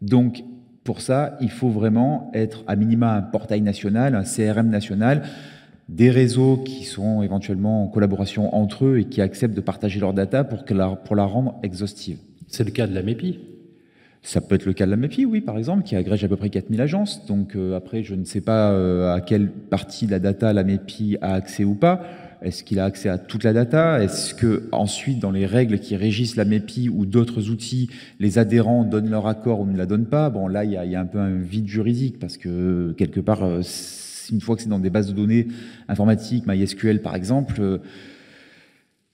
Donc, 0.00 0.44
pour 0.84 1.00
ça, 1.00 1.38
il 1.40 1.50
faut 1.50 1.70
vraiment 1.70 2.30
être 2.34 2.62
à 2.66 2.76
minima 2.76 3.16
un 3.16 3.22
portail 3.22 3.62
national, 3.62 4.14
un 4.14 4.22
CRM 4.24 4.68
national, 4.68 5.22
des 5.88 6.10
réseaux 6.10 6.56
qui 6.56 6.84
sont 6.84 7.22
éventuellement 7.22 7.84
en 7.84 7.88
collaboration 7.88 8.54
entre 8.54 8.86
eux 8.86 8.98
et 9.00 9.04
qui 9.04 9.20
acceptent 9.20 9.54
de 9.54 9.60
partager 9.60 10.00
leur 10.00 10.14
data 10.14 10.44
pour, 10.44 10.64
que 10.64 10.74
la, 10.74 10.90
pour 10.90 11.16
la 11.16 11.24
rendre 11.24 11.58
exhaustive. 11.62 12.18
C'est 12.48 12.64
le 12.64 12.70
cas 12.70 12.86
de 12.86 12.94
la 12.94 13.02
MEPI. 13.02 13.40
Ça 14.22 14.40
peut 14.40 14.54
être 14.54 14.64
le 14.64 14.72
cas 14.72 14.86
de 14.86 14.90
la 14.90 14.96
MEPI, 14.96 15.26
oui, 15.26 15.42
par 15.42 15.58
exemple, 15.58 15.82
qui 15.82 15.96
agrège 15.96 16.24
à 16.24 16.28
peu 16.28 16.36
près 16.36 16.48
4000 16.48 16.80
agences. 16.80 17.26
Donc 17.26 17.56
euh, 17.56 17.76
après, 17.76 18.02
je 18.02 18.14
ne 18.14 18.24
sais 18.24 18.40
pas 18.40 18.70
euh, 18.70 19.14
à 19.14 19.20
quelle 19.20 19.50
partie 19.50 20.06
de 20.06 20.12
la 20.12 20.18
data 20.18 20.54
la 20.54 20.64
MEPI 20.64 21.18
a 21.20 21.34
accès 21.34 21.64
ou 21.64 21.74
pas. 21.74 22.00
Est-ce 22.40 22.64
qu'il 22.64 22.78
a 22.78 22.84
accès 22.84 23.10
à 23.10 23.18
toute 23.18 23.44
la 23.44 23.52
data? 23.52 24.02
Est-ce 24.02 24.34
que 24.34 24.68
ensuite, 24.72 25.18
dans 25.18 25.30
les 25.30 25.44
règles 25.44 25.78
qui 25.78 25.94
régissent 25.96 26.36
la 26.36 26.46
MEPI 26.46 26.88
ou 26.88 27.04
d'autres 27.04 27.50
outils, 27.50 27.90
les 28.18 28.38
adhérents 28.38 28.84
donnent 28.84 29.10
leur 29.10 29.26
accord 29.26 29.60
ou 29.60 29.66
ne 29.66 29.76
la 29.76 29.86
donnent 29.86 30.06
pas? 30.06 30.30
Bon, 30.30 30.48
là, 30.48 30.64
il 30.64 30.72
y, 30.72 30.76
a, 30.76 30.84
il 30.86 30.90
y 30.90 30.94
a 30.94 31.00
un 31.00 31.06
peu 31.06 31.18
un 31.18 31.36
vide 31.36 31.68
juridique 31.68 32.18
parce 32.18 32.38
que 32.38 32.94
quelque 32.96 33.20
part, 33.20 33.44
euh, 33.44 33.60
une 34.30 34.40
fois 34.40 34.56
que 34.56 34.62
c'est 34.62 34.68
dans 34.68 34.78
des 34.78 34.90
bases 34.90 35.08
de 35.08 35.12
données 35.12 35.48
informatiques, 35.88 36.46
MySQL 36.46 37.00
par 37.02 37.14
exemple. 37.16 37.56
euh, 37.60 37.78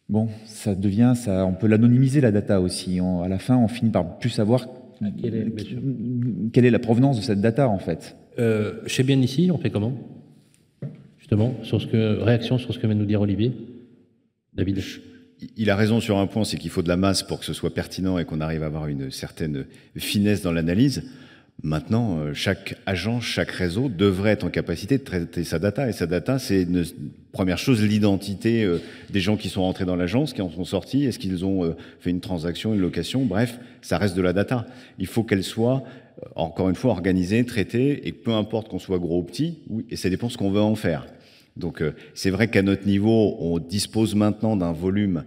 Bon, 0.09 0.29
ça 0.45 0.75
devient, 0.75 1.13
ça, 1.15 1.47
on 1.47 1.53
peut 1.55 1.69
l'anonymiser 1.69 2.21
la 2.21 2.33
data 2.33 2.61
aussi. 2.61 3.01
On- 3.01 3.23
à 3.23 3.29
la 3.29 3.39
fin, 3.39 3.57
on 3.57 3.69
finit 3.69 3.93
par 3.93 4.19
plus 4.19 4.31
savoir 4.31 4.67
quelle 5.23 5.35
est, 5.37 5.45
bien 5.45 5.65
sûr. 5.65 5.79
quelle 6.53 6.65
est 6.65 6.71
la 6.71 6.81
provenance 6.81 7.17
de 7.17 7.23
cette 7.23 7.41
data 7.41 7.69
en 7.69 7.79
fait. 7.79 8.17
Euh, 8.41 8.81
chez 8.87 9.05
Bien 9.05 9.21
ici, 9.21 9.51
on 9.53 9.59
fait 9.59 9.71
comment? 9.71 9.93
Justement, 11.19 11.55
sur 11.63 11.81
ce 11.81 11.87
que, 11.87 12.19
réaction 12.21 12.59
sur 12.59 12.75
ce 12.75 12.79
que 12.81 12.87
vient 12.89 12.97
de 12.97 13.01
nous 13.01 13.07
dire 13.07 13.21
Olivier? 13.21 13.53
David? 14.53 14.81
Il 15.57 15.71
a 15.71 15.77
raison 15.77 16.01
sur 16.01 16.19
un 16.19 16.27
point, 16.27 16.43
c'est 16.45 16.57
qu'il 16.59 16.71
faut 16.71 16.83
de 16.83 16.89
la 16.89 16.97
masse 16.97 17.23
pour 17.23 17.39
que 17.39 17.45
ce 17.47 17.53
soit 17.53 17.73
pertinent 17.73 18.19
et 18.19 18.25
qu'on 18.25 18.41
arrive 18.41 18.65
à 18.65 18.67
avoir 18.67 18.89
une 18.89 19.11
certaine 19.13 19.65
finesse 19.97 20.43
dans 20.43 20.53
l'analyse. 20.53 21.05
Maintenant, 21.63 22.19
euh, 22.19 22.33
chaque 22.33 22.77
agent, 22.87 23.21
chaque 23.21 23.51
réseau 23.51 23.91
devrait 23.91 24.31
être 24.31 24.45
en 24.45 24.51
capacité 24.51 24.97
de 24.97 25.03
traiter 25.03 25.45
sa 25.45 25.59
data. 25.59 25.89
Et 25.89 25.93
sa 25.93 26.07
data, 26.07 26.39
c'est 26.39 26.63
une 26.63 26.85
première 27.33 27.59
chose, 27.59 27.83
l'identité 27.83 28.65
euh, 28.65 28.79
des 29.11 29.21
gens 29.21 29.37
qui 29.37 29.51
sont 29.51 29.63
rentrés 29.63 29.85
dans 29.85 29.97
l'agence, 29.97 30.33
qui 30.33 30.41
en 30.41 30.51
sont 30.51 30.65
sortis, 30.65 31.05
est-ce 31.05 31.19
qu'ils 31.19 31.45
ont 31.45 31.65
euh, 31.65 31.77
fait 32.01 32.11
une 32.11 32.21
transaction, 32.21 32.73
une 32.73 32.81
location, 32.81 33.25
bref, 33.25 33.59
ça 33.83 33.99
reste 33.99 34.17
de 34.17 34.23
la 34.23 34.33
data. 34.33 34.67
Il 34.99 35.07
faut 35.07 35.23
qu'elle 35.23 35.45
soit, 35.45 35.83
encore 36.35 36.71
une 36.71 36.77
fois, 36.77 36.93
organisée, 36.93 37.45
traitée, 37.45 38.09
et 38.09 38.13
peu 38.13 38.33
importe 38.33 38.69
qu'on 38.69 38.79
soit 38.79 38.99
gros 38.99 39.19
ou 39.19 39.25
petit, 39.25 39.59
et 39.91 39.97
ça 39.97 40.09
dépend 40.09 40.31
ce 40.31 40.39
qu'on 40.39 40.51
veut 40.51 40.61
en 40.61 40.77
faire. 40.77 41.07
Donc 41.57 41.83
c'est 42.15 42.31
vrai 42.31 42.49
qu'à 42.49 42.63
notre 42.63 42.87
niveau, 42.87 43.37
on 43.39 43.59
dispose 43.59 44.15
maintenant 44.15 44.57
d'un 44.57 44.73
volume 44.73 45.25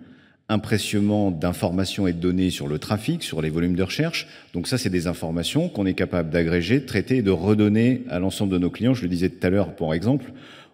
impressionnant 0.50 1.32
d'informations 1.32 2.08
et 2.08 2.14
de 2.14 2.20
données 2.20 2.50
sur 2.50 2.68
le 2.68 2.78
trafic, 2.78 3.24
sur 3.24 3.42
les 3.42 3.50
volumes 3.50 3.76
de 3.76 3.84
recherche. 3.84 4.28
Donc 4.54 4.68
ça, 4.68 4.78
c'est 4.78 4.90
des 4.90 5.08
informations 5.08 5.70
qu'on 5.70 5.86
est 5.86 5.94
capable 5.94 6.30
d'agréger, 6.30 6.80
de 6.80 6.86
traiter 6.86 7.18
et 7.18 7.22
de 7.22 7.32
redonner 7.32 8.04
à 8.10 8.20
l'ensemble 8.20 8.52
de 8.52 8.58
nos 8.58 8.70
clients. 8.70 8.94
Je 8.94 9.04
le 9.04 9.10
disais 9.10 9.30
tout 9.30 9.46
à 9.46 9.50
l'heure, 9.50 9.76
pour 9.76 9.94
exemple, 9.94 10.32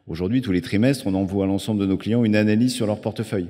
aujourd'hui, 0.07 0.41
tous 0.41 0.51
les 0.51 0.61
trimestres, 0.61 1.05
on 1.07 1.13
envoie 1.13 1.45
à 1.45 1.47
l'ensemble 1.47 1.79
de 1.79 1.85
nos 1.85 1.97
clients 1.97 2.23
une 2.25 2.35
analyse 2.35 2.73
sur 2.73 2.87
leur 2.87 2.99
portefeuille. 2.99 3.47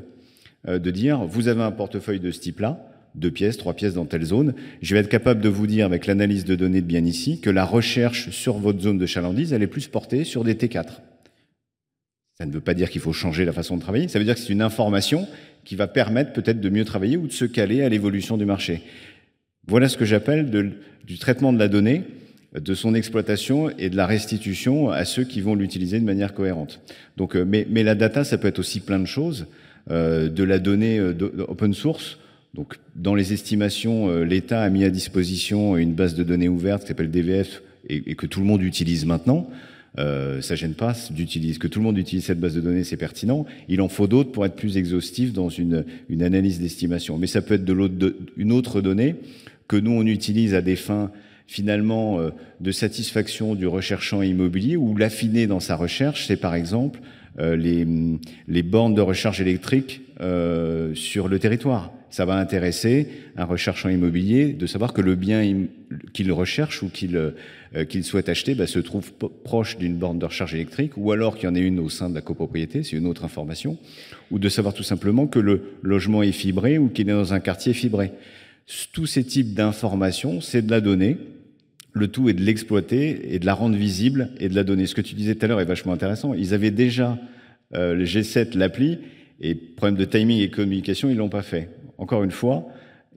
Euh, 0.68 0.78
de 0.78 0.92
dire, 0.92 1.24
vous 1.24 1.48
avez 1.48 1.62
un 1.62 1.72
portefeuille 1.72 2.20
de 2.20 2.32
ce 2.32 2.40
type-là, 2.42 2.86
deux 3.16 3.32
pièces, 3.32 3.58
trois 3.58 3.74
pièces 3.74 3.94
dans 3.94 4.06
telle 4.06 4.26
zone. 4.26 4.54
Je 4.82 4.94
vais 4.94 5.02
être 5.02 5.10
capable 5.10 5.42
de 5.42 5.50
vous 5.50 5.68
dire, 5.68 5.86
avec 5.86 6.06
l'analyse 6.06 6.44
de 6.44 6.56
données 6.56 6.82
de 6.82 6.86
bien 6.86 7.06
ici, 7.06 7.40
que 7.40 7.50
la 7.50 7.64
recherche 7.64 8.30
sur 8.32 8.58
votre 8.58 8.82
zone 8.82 8.98
de 8.98 9.06
chalandise, 9.06 9.54
elle 9.54 9.64
est 9.64 9.68
plus 9.68 9.88
portée 9.88 10.26
sur 10.26 10.44
des 10.44 10.56
T4. 10.56 11.00
Ça 12.40 12.46
ne 12.46 12.52
veut 12.52 12.62
pas 12.62 12.74
dire 12.74 12.90
qu'il 12.90 13.02
faut 13.02 13.12
changer 13.12 13.44
la 13.44 13.52
façon 13.52 13.76
de 13.76 13.82
travailler, 13.82 14.08
ça 14.08 14.18
veut 14.18 14.26
dire 14.26 14.36
que 14.36 14.40
c'est 14.40 14.54
une 14.54 14.62
information 14.62 15.28
qui 15.66 15.76
va 15.76 15.88
permettre 15.88 16.34
peut-être 16.34 16.62
de 16.62 16.70
mieux 16.70 16.86
travailler 16.86 17.18
ou 17.18 17.28
de 17.28 17.32
se 17.32 17.46
caler 17.46 17.84
à 17.84 17.90
l'évolution 17.90 18.38
du 18.38 18.46
marché. 18.46 18.84
Voilà 19.68 19.88
ce 19.88 19.98
que 19.98 20.06
j'appelle 20.06 20.50
du 21.06 21.18
traitement 21.18 21.54
de 21.54 21.60
la 21.60 21.68
donnée, 21.68 22.04
de 22.54 22.74
son 22.74 22.96
exploitation 22.96 23.70
et 23.78 23.90
de 23.90 23.96
la 23.96 24.08
restitution 24.08 24.90
à 24.90 25.06
ceux 25.06 25.24
qui 25.24 25.42
vont 25.42 25.56
l'utiliser 25.56 26.00
de 26.00 26.06
manière 26.06 26.34
cohérente. 26.34 26.82
Donc, 27.18 27.36
euh, 27.36 27.46
mais, 27.46 27.84
la 27.84 27.96
data, 27.96 28.24
ça 28.24 28.38
peut 28.38 28.48
être 28.48 28.60
aussi 28.60 28.80
plein 28.80 29.00
de 29.00 29.06
choses, 29.06 29.46
euh, 29.92 30.30
de 30.30 30.44
la 30.44 30.58
donnée 30.58 30.98
euh, 30.98 31.14
open 31.48 31.74
source. 31.74 32.18
Donc, 32.56 32.78
dans 32.96 33.14
les 33.14 33.34
estimations, 33.34 34.24
l'État 34.24 34.64
a 34.64 34.70
mis 34.70 34.84
à 34.84 34.90
disposition 34.90 35.78
une 35.78 35.94
base 35.94 36.16
de 36.16 36.24
données 36.24 36.50
ouverte 36.50 36.82
qui 36.82 36.88
s'appelle 36.88 37.12
DVF 37.12 37.62
et 37.88 38.16
que 38.16 38.26
tout 38.26 38.40
le 38.40 38.48
monde 38.48 38.64
utilise 38.64 39.06
maintenant. 39.06 39.50
Euh, 39.98 40.42
ça 40.42 40.56
gêne 40.56 40.76
pas 40.76 40.96
d'utiliser 41.10 41.58
que 41.58 41.68
tout 41.68 41.80
le 41.80 41.86
monde 41.86 41.98
utilise 41.98 42.26
cette 42.26 42.40
base 42.40 42.56
de 42.56 42.62
données, 42.62 42.84
c'est 42.84 42.98
pertinent. 42.98 43.46
Il 43.68 43.82
en 43.82 43.90
faut 43.90 44.08
d'autres 44.08 44.32
pour 44.32 44.46
être 44.46 44.56
plus 44.56 44.78
exhaustif 44.78 45.34
dans 45.34 45.50
une, 45.50 45.84
une 46.10 46.22
analyse 46.22 46.60
d'estimation. 46.60 47.18
Mais 47.18 47.28
ça 47.28 47.42
peut 47.42 47.56
être 47.56 47.66
de 47.66 47.74
l'autre, 47.74 48.16
une 48.38 48.52
autre 48.52 48.82
donnée 48.82 49.16
que 49.68 49.78
nous 49.78 49.92
on 49.92 50.06
utilise 50.06 50.54
à 50.54 50.62
des 50.62 50.76
fins 50.76 51.12
finalement 51.48 52.20
euh, 52.20 52.30
de 52.60 52.72
satisfaction 52.72 53.56
du 53.56 53.66
recherchant 53.66 54.22
immobilier 54.22 54.78
ou 54.78 54.96
l'affiner 54.96 55.48
dans 55.48 55.60
sa 55.60 55.76
recherche. 55.76 56.28
C'est 56.28 56.38
par 56.38 56.54
exemple 56.54 57.00
euh, 57.40 57.56
les, 57.56 57.88
les 58.48 58.64
bornes 58.64 58.94
de 58.94 59.02
recharge 59.02 59.42
électrique 59.42 60.02
euh, 60.22 60.94
sur 60.96 61.28
le 61.28 61.40
territoire. 61.40 61.92
Ça 62.10 62.26
va 62.26 62.36
intéresser 62.36 63.08
un 63.38 63.46
recherchant 63.46 63.88
immobilier 63.88 64.52
de 64.52 64.66
savoir 64.66 64.94
que 64.94 65.02
le 65.02 65.16
bien 65.16 65.68
qu'il 66.12 66.32
recherche 66.32 66.84
ou 66.84 66.90
qu'il 66.90 67.16
euh, 67.16 68.02
souhaite 68.02 68.28
acheter 68.28 68.56
bah, 68.56 68.68
se 68.68 68.80
trouve 68.80 69.14
proche 69.14 69.78
d'une 69.78 69.96
borne 69.96 70.20
de 70.20 70.26
recharge 70.26 70.56
électrique, 70.56 70.94
ou 70.98 71.12
alors 71.12 71.38
qu'il 71.38 71.48
y 71.48 71.52
en 71.52 71.56
ait 71.56 71.62
une 71.62 71.80
au 71.80 71.88
sein 71.88 72.10
de 72.10 72.16
la 72.16 72.22
copropriété, 72.22 72.84
c'est 72.84 72.98
une 72.98 73.06
autre 73.06 73.24
information, 73.24 73.78
ou 74.32 74.40
de 74.40 74.50
savoir 74.50 74.74
tout 74.74 74.84
simplement 74.84 75.28
que 75.28 75.40
le 75.40 75.62
logement 75.84 76.22
est 76.24 76.34
fibré 76.34 76.78
ou 76.78 76.90
qu'il 76.90 77.10
est 77.10 77.14
dans 77.14 77.34
un 77.34 77.40
quartier 77.40 77.74
fibré. 77.74 78.12
Tous 78.92 79.06
ces 79.06 79.24
types 79.24 79.54
d'informations, 79.54 80.42
c'est 80.42 80.64
de 80.64 80.72
la 80.72 80.82
donnée. 80.82 81.18
Le 81.94 82.08
tout 82.08 82.28
est 82.30 82.34
de 82.34 82.44
l'exploiter 82.44 83.34
et 83.34 83.40
de 83.40 83.46
la 83.46 83.54
rendre 83.54 83.76
visible 83.76 84.32
et 84.40 84.50
de 84.50 84.56
la 84.56 84.64
donner. 84.64 84.86
Ce 84.86 84.96
que 84.96 85.02
tu 85.02 85.16
disais 85.16 85.36
tout 85.36 85.46
à 85.46 85.48
l'heure 85.48 85.62
est 85.62 85.66
vachement 85.66 85.94
intéressant. 85.94 86.34
Ils 86.34 86.54
avaient 86.54 86.72
déjà 86.72 87.18
euh, 87.74 87.96
le 87.96 88.06
G7, 88.06 88.58
l'appli, 88.58 89.00
et 89.42 89.56
problème 89.56 89.98
de 89.98 90.06
timing 90.06 90.40
et 90.40 90.48
de 90.48 90.56
communication, 90.56 91.10
ils 91.10 91.18
l'ont 91.18 91.30
pas 91.30 91.42
fait. 91.42 91.70
Encore 91.98 92.24
une 92.24 92.32
fois, 92.32 92.68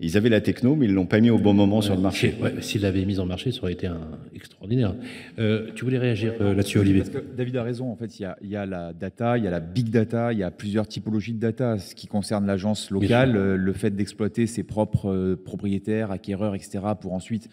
ils 0.01 0.17
avaient 0.17 0.29
la 0.29 0.41
techno, 0.41 0.75
mais 0.75 0.87
ils 0.87 0.93
l'ont 0.93 1.07
pas 1.07 1.21
mis 1.21 1.31
au 1.31 1.39
bon 1.39 1.55
moment 1.55 1.81
sur 1.81 1.95
le 1.95 2.01
marché. 2.01 2.35
Ouais, 2.41 2.55
S'ils 2.61 2.83
l'avaient 2.83 3.05
mise 3.05 3.21
en 3.21 3.27
marché, 3.27 3.53
ça 3.53 3.63
aurait 3.63 3.73
été 3.73 3.87
un... 3.87 4.01
extraordinaire. 4.35 4.95
Euh, 5.39 5.69
tu 5.75 5.85
voulais 5.85 5.99
réagir 5.99 6.35
euh, 6.41 6.55
là-dessus, 6.55 6.79
Olivier 6.79 7.03
Parce 7.03 7.11
que 7.11 7.37
David 7.37 7.57
a 7.57 7.63
raison. 7.63 7.91
En 7.91 7.97
fait, 7.97 8.19
il 8.19 8.29
y, 8.43 8.49
y, 8.49 8.57
a, 8.57 8.67
la 8.67 8.93
data, 8.93 9.39
il 9.39 9.45
y 9.45 9.47
a 9.47 9.51
la 9.51 9.61
big 9.61 9.91
data, 9.91 10.33
il 10.33 10.41
y 10.41 10.43
a 10.43 10.51
plusieurs 10.51 10.89
typologies 10.89 11.35
de 11.35 11.39
data. 11.39 11.79
Ce 11.79 11.95
qui 11.95 12.09
concerne 12.09 12.47
l'agence 12.47 12.91
locale, 12.91 13.37
euh, 13.37 13.57
le 13.57 13.73
fait 13.73 13.91
d'exploiter 13.91 14.47
ses 14.47 14.65
propres 14.65 15.35
propriétaires, 15.35 16.11
acquéreurs, 16.11 16.55
etc., 16.55 16.81
pour 17.01 17.13
ensuite 17.13 17.49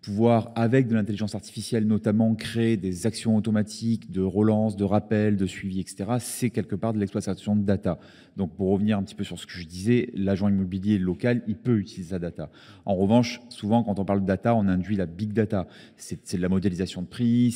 pouvoir, 0.00 0.50
avec 0.54 0.88
de 0.88 0.94
l'intelligence 0.94 1.34
artificielle 1.34 1.86
notamment, 1.86 2.34
créer 2.34 2.76
des 2.76 3.06
actions 3.06 3.36
automatiques 3.36 4.10
de 4.10 4.22
relance, 4.22 4.76
de 4.76 4.84
rappel, 4.84 5.36
de 5.36 5.46
suivi, 5.46 5.80
etc., 5.80 6.12
c'est 6.20 6.50
quelque 6.50 6.74
part 6.74 6.94
de 6.94 6.98
l'exploitation 6.98 7.54
de 7.54 7.62
data. 7.62 7.98
Donc 8.36 8.54
pour 8.56 8.70
revenir 8.70 8.96
un 8.96 9.02
petit 9.02 9.14
peu 9.14 9.24
sur 9.24 9.38
ce 9.38 9.46
que 9.46 9.52
je 9.52 9.66
disais, 9.66 10.10
l'agent 10.14 10.48
immobilier 10.48 10.98
local, 10.98 11.42
il 11.46 11.56
peut 11.56 11.78
utiliser 11.78 12.10
sa 12.10 12.18
data. 12.18 12.50
En 12.86 12.94
revanche, 12.94 13.42
souvent 13.50 13.82
quand 13.82 13.98
on 13.98 14.04
parle 14.04 14.22
de 14.22 14.26
data, 14.26 14.54
on 14.54 14.68
induit 14.68 14.96
la 14.96 15.06
big 15.06 15.32
data. 15.32 15.66
C'est 15.96 16.36
de 16.36 16.42
la 16.42 16.48
modélisation 16.48 17.02
de 17.02 17.06
prix, 17.06 17.52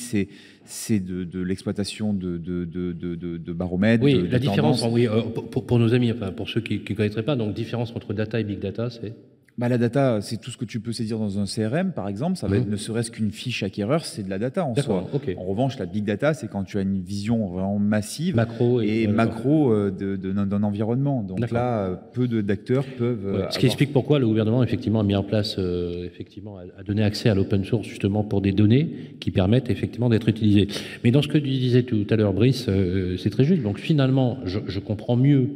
c'est 0.65 0.99
de, 0.99 1.23
de 1.23 1.39
l'exploitation 1.41 2.13
de, 2.13 2.37
de, 2.37 2.65
de, 2.65 3.53
baromètres. 3.53 4.03
Oui, 4.03 4.27
la 4.29 4.39
différence, 4.39 4.85
oui, 4.91 5.07
euh, 5.07 5.21
pour, 5.21 5.65
pour, 5.65 5.79
nos 5.79 5.93
amis, 5.93 6.11
enfin, 6.11 6.31
pour 6.31 6.49
ceux 6.49 6.61
qui 6.61 6.83
ne 6.87 6.95
connaîtraient 6.95 7.23
pas, 7.23 7.35
donc 7.35 7.53
différence 7.55 7.95
entre 7.95 8.13
data 8.13 8.39
et 8.39 8.43
big 8.43 8.59
data, 8.59 8.89
c'est 8.89 9.15
bah, 9.57 9.69
la 9.69 9.77
data, 9.77 10.19
c'est 10.19 10.35
tout 10.35 10.51
ce 10.51 10.57
que 10.57 10.65
tu 10.65 10.81
peux 10.81 10.91
saisir 10.91 11.17
dans 11.17 11.39
un 11.39 11.45
CRM, 11.45 11.93
par 11.93 12.09
exemple. 12.09 12.35
Ça 12.35 12.47
va 12.47 12.57
être, 12.57 12.67
mmh. 12.67 12.71
ne 12.71 12.75
serait-ce 12.75 13.09
qu'une 13.09 13.31
fiche 13.31 13.63
acquéreur, 13.63 14.03
c'est 14.03 14.23
de 14.23 14.29
la 14.29 14.37
data 14.37 14.65
en 14.65 14.75
soi. 14.75 15.07
En 15.37 15.43
revanche, 15.43 15.79
la 15.79 15.85
big 15.85 16.03
data, 16.03 16.33
c'est 16.33 16.49
quand 16.49 16.65
tu 16.65 16.77
as 16.77 16.81
une 16.81 17.01
vision 17.01 17.47
vraiment 17.47 17.79
massive 17.79 18.35
macro 18.35 18.81
et, 18.81 19.07
macro 19.07 19.71
euh, 19.71 19.91
d'un 19.91 20.63
environnement. 20.63 21.23
Donc 21.23 21.51
là, 21.51 21.85
euh, 21.85 21.95
peu 22.11 22.27
d'acteurs 22.27 22.83
peuvent. 22.97 23.25
Ouais. 23.25 23.41
Euh, 23.43 23.49
ce 23.49 23.57
qui 23.57 23.65
explique 23.65 23.93
pourquoi 23.93 24.19
le 24.19 24.27
gouvernement 24.27 24.61
effectivement 24.61 24.99
a 24.99 25.03
mis 25.03 25.15
en 25.15 25.23
place, 25.23 25.57
effectivement, 25.57 26.57
a 26.57 26.83
donné 26.83 27.03
accès 27.03 27.29
à 27.29 27.35
l'open 27.35 27.63
source 27.63 27.87
justement 27.87 28.23
pour 28.25 28.41
des 28.41 28.51
données 28.51 29.15
qui 29.21 29.31
permettent 29.31 29.69
effectivement 29.69 30.09
d'être 30.09 30.27
utilisées. 30.27 30.67
Mais 31.05 31.11
dans 31.11 31.21
ce 31.21 31.29
que 31.29 31.37
tu 31.37 31.47
disais 31.47 31.83
tout 31.83 32.05
à 32.09 32.17
l'heure, 32.17 32.33
Brice, 32.33 32.69
c'est 33.17 33.29
très 33.29 33.45
juste. 33.45 33.63
Donc 33.63 33.79
finalement, 33.79 34.37
je, 34.43 34.59
je 34.67 34.79
comprends 34.81 35.15
mieux 35.15 35.51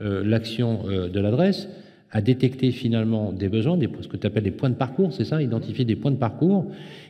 l'action 0.00 0.82
de 0.84 1.20
l'adresse 1.20 1.68
à 2.14 2.20
détecter 2.20 2.70
finalement 2.70 3.32
des 3.32 3.48
besoins, 3.48 3.76
des, 3.76 3.90
ce 4.00 4.06
que 4.06 4.16
tu 4.16 4.26
appelles 4.26 4.44
des 4.44 4.52
points 4.52 4.70
de 4.70 4.76
parcours, 4.76 5.12
c'est 5.12 5.24
ça, 5.24 5.42
identifier 5.42 5.84
des 5.84 5.96
points 5.96 6.12
de 6.12 6.16
parcours 6.16 6.64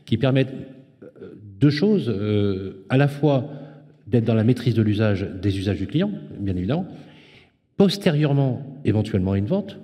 qui 0.06 0.16
permettent 0.16 0.54
euh, 1.02 1.34
deux 1.60 1.70
choses, 1.70 2.08
euh, 2.08 2.84
à 2.88 2.96
la 2.96 3.06
fois 3.06 3.50
d'être 4.06 4.24
dans 4.24 4.34
la 4.34 4.44
maîtrise 4.44 4.74
de 4.74 4.80
l'usage 4.80 5.28
des 5.42 5.58
usages 5.58 5.76
du 5.76 5.86
client, 5.86 6.10
bien 6.40 6.56
évidemment, 6.56 6.86
postérieurement 7.76 8.80
éventuellement 8.86 9.34
une 9.34 9.44
vente, 9.44 9.78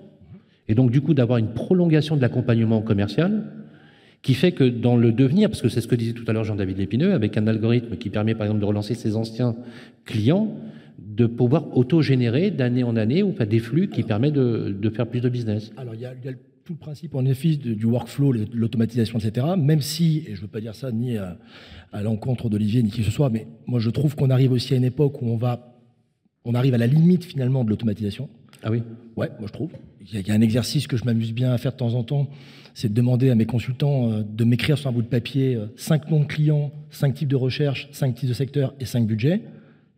et 0.68 0.74
donc 0.74 0.90
du 0.90 1.02
coup 1.02 1.12
d'avoir 1.12 1.38
une 1.38 1.52
prolongation 1.52 2.16
de 2.16 2.22
l'accompagnement 2.22 2.80
commercial 2.80 3.44
qui 4.22 4.33
fait 4.33 4.52
que 4.52 4.64
dans 4.64 4.96
le 4.96 5.12
devenir, 5.12 5.50
parce 5.50 5.61
que 5.61 5.68
c'est 5.68 5.83
ce 5.83 5.88
que 5.88 5.96
disait 5.96 6.12
tout 6.14 6.24
à 6.28 6.33
l'heure 6.33 6.44
Jean-David 6.44 6.78
Lépineux, 6.78 7.12
avec 7.12 7.37
un 7.37 7.46
algorithme 7.46 7.96
qui 7.96 8.09
permet 8.09 8.35
par 8.35 8.46
exemple 8.46 8.61
de 8.61 8.66
relancer 8.66 8.94
ses 8.94 9.16
anciens 9.16 9.54
clients, 10.06 10.54
de 11.06 11.26
pouvoir 11.26 11.76
auto-générer 11.76 12.50
d'année 12.50 12.84
en 12.84 12.96
année 12.96 13.22
ou 13.22 13.32
des 13.32 13.58
flux 13.58 13.88
qui 13.88 14.02
permettent 14.02 14.34
de, 14.34 14.90
faire 14.90 15.06
plus 15.06 15.20
de 15.20 15.28
business 15.28 15.72
Alors, 15.76 15.94
il 15.94 16.00
y 16.00 16.06
a, 16.06 16.14
tout 16.64 16.74
le 16.74 16.78
principe 16.78 17.14
en 17.14 17.24
effet 17.24 17.56
du 17.56 17.84
workflow, 17.86 18.32
de 18.32 18.46
l'automatisation, 18.52 19.18
etc. 19.18 19.46
Même 19.58 19.80
si, 19.80 20.24
et 20.26 20.34
je 20.34 20.36
ne 20.36 20.42
veux 20.42 20.48
pas 20.48 20.60
dire 20.60 20.74
ça 20.74 20.92
ni 20.92 21.16
à, 21.16 21.36
l'encontre 22.02 22.48
d'Olivier 22.48 22.82
ni 22.82 22.90
qui 22.90 22.98
que 22.98 23.06
ce 23.06 23.10
soit, 23.10 23.30
mais 23.30 23.48
moi 23.66 23.80
je 23.80 23.90
trouve 23.90 24.14
qu'on 24.14 24.30
arrive 24.30 24.52
aussi 24.52 24.74
à 24.74 24.76
une 24.76 24.84
époque 24.84 25.20
où 25.22 25.26
on 25.26 25.36
va, 25.36 25.74
on 26.44 26.54
arrive 26.54 26.74
à 26.74 26.78
la 26.78 26.86
limite 26.86 27.24
finalement 27.24 27.64
de 27.64 27.70
l'automatisation. 27.70 28.28
Ah 28.62 28.70
oui 28.70 28.82
Ouais, 29.16 29.30
moi 29.38 29.48
je 29.48 29.52
trouve. 29.52 29.70
Il 30.12 30.26
y, 30.26 30.30
a 30.30 30.34
un 30.34 30.40
exercice 30.40 30.86
que 30.86 30.96
je 30.96 31.04
m'amuse 31.04 31.32
bien 31.32 31.52
à 31.52 31.58
faire 31.58 31.72
de 31.72 31.76
temps 31.76 31.94
en 31.94 32.04
temps, 32.04 32.28
c'est 32.74 32.88
de 32.88 32.94
demander 32.94 33.30
à 33.30 33.34
mes 33.34 33.46
consultants 33.46 34.10
euh, 34.10 34.22
de 34.22 34.44
m'écrire 34.44 34.78
sur 34.78 34.88
un 34.88 34.92
bout 34.92 35.02
de 35.02 35.08
papier 35.08 35.56
euh, 35.56 35.66
cinq 35.76 36.10
noms 36.10 36.20
de 36.20 36.24
clients, 36.24 36.72
cinq 36.90 37.14
types 37.14 37.28
de 37.28 37.36
recherche, 37.36 37.88
cinq 37.92 38.14
types 38.14 38.28
de 38.28 38.34
secteurs 38.34 38.74
et 38.80 38.84
cinq 38.84 39.06
budgets. 39.06 39.42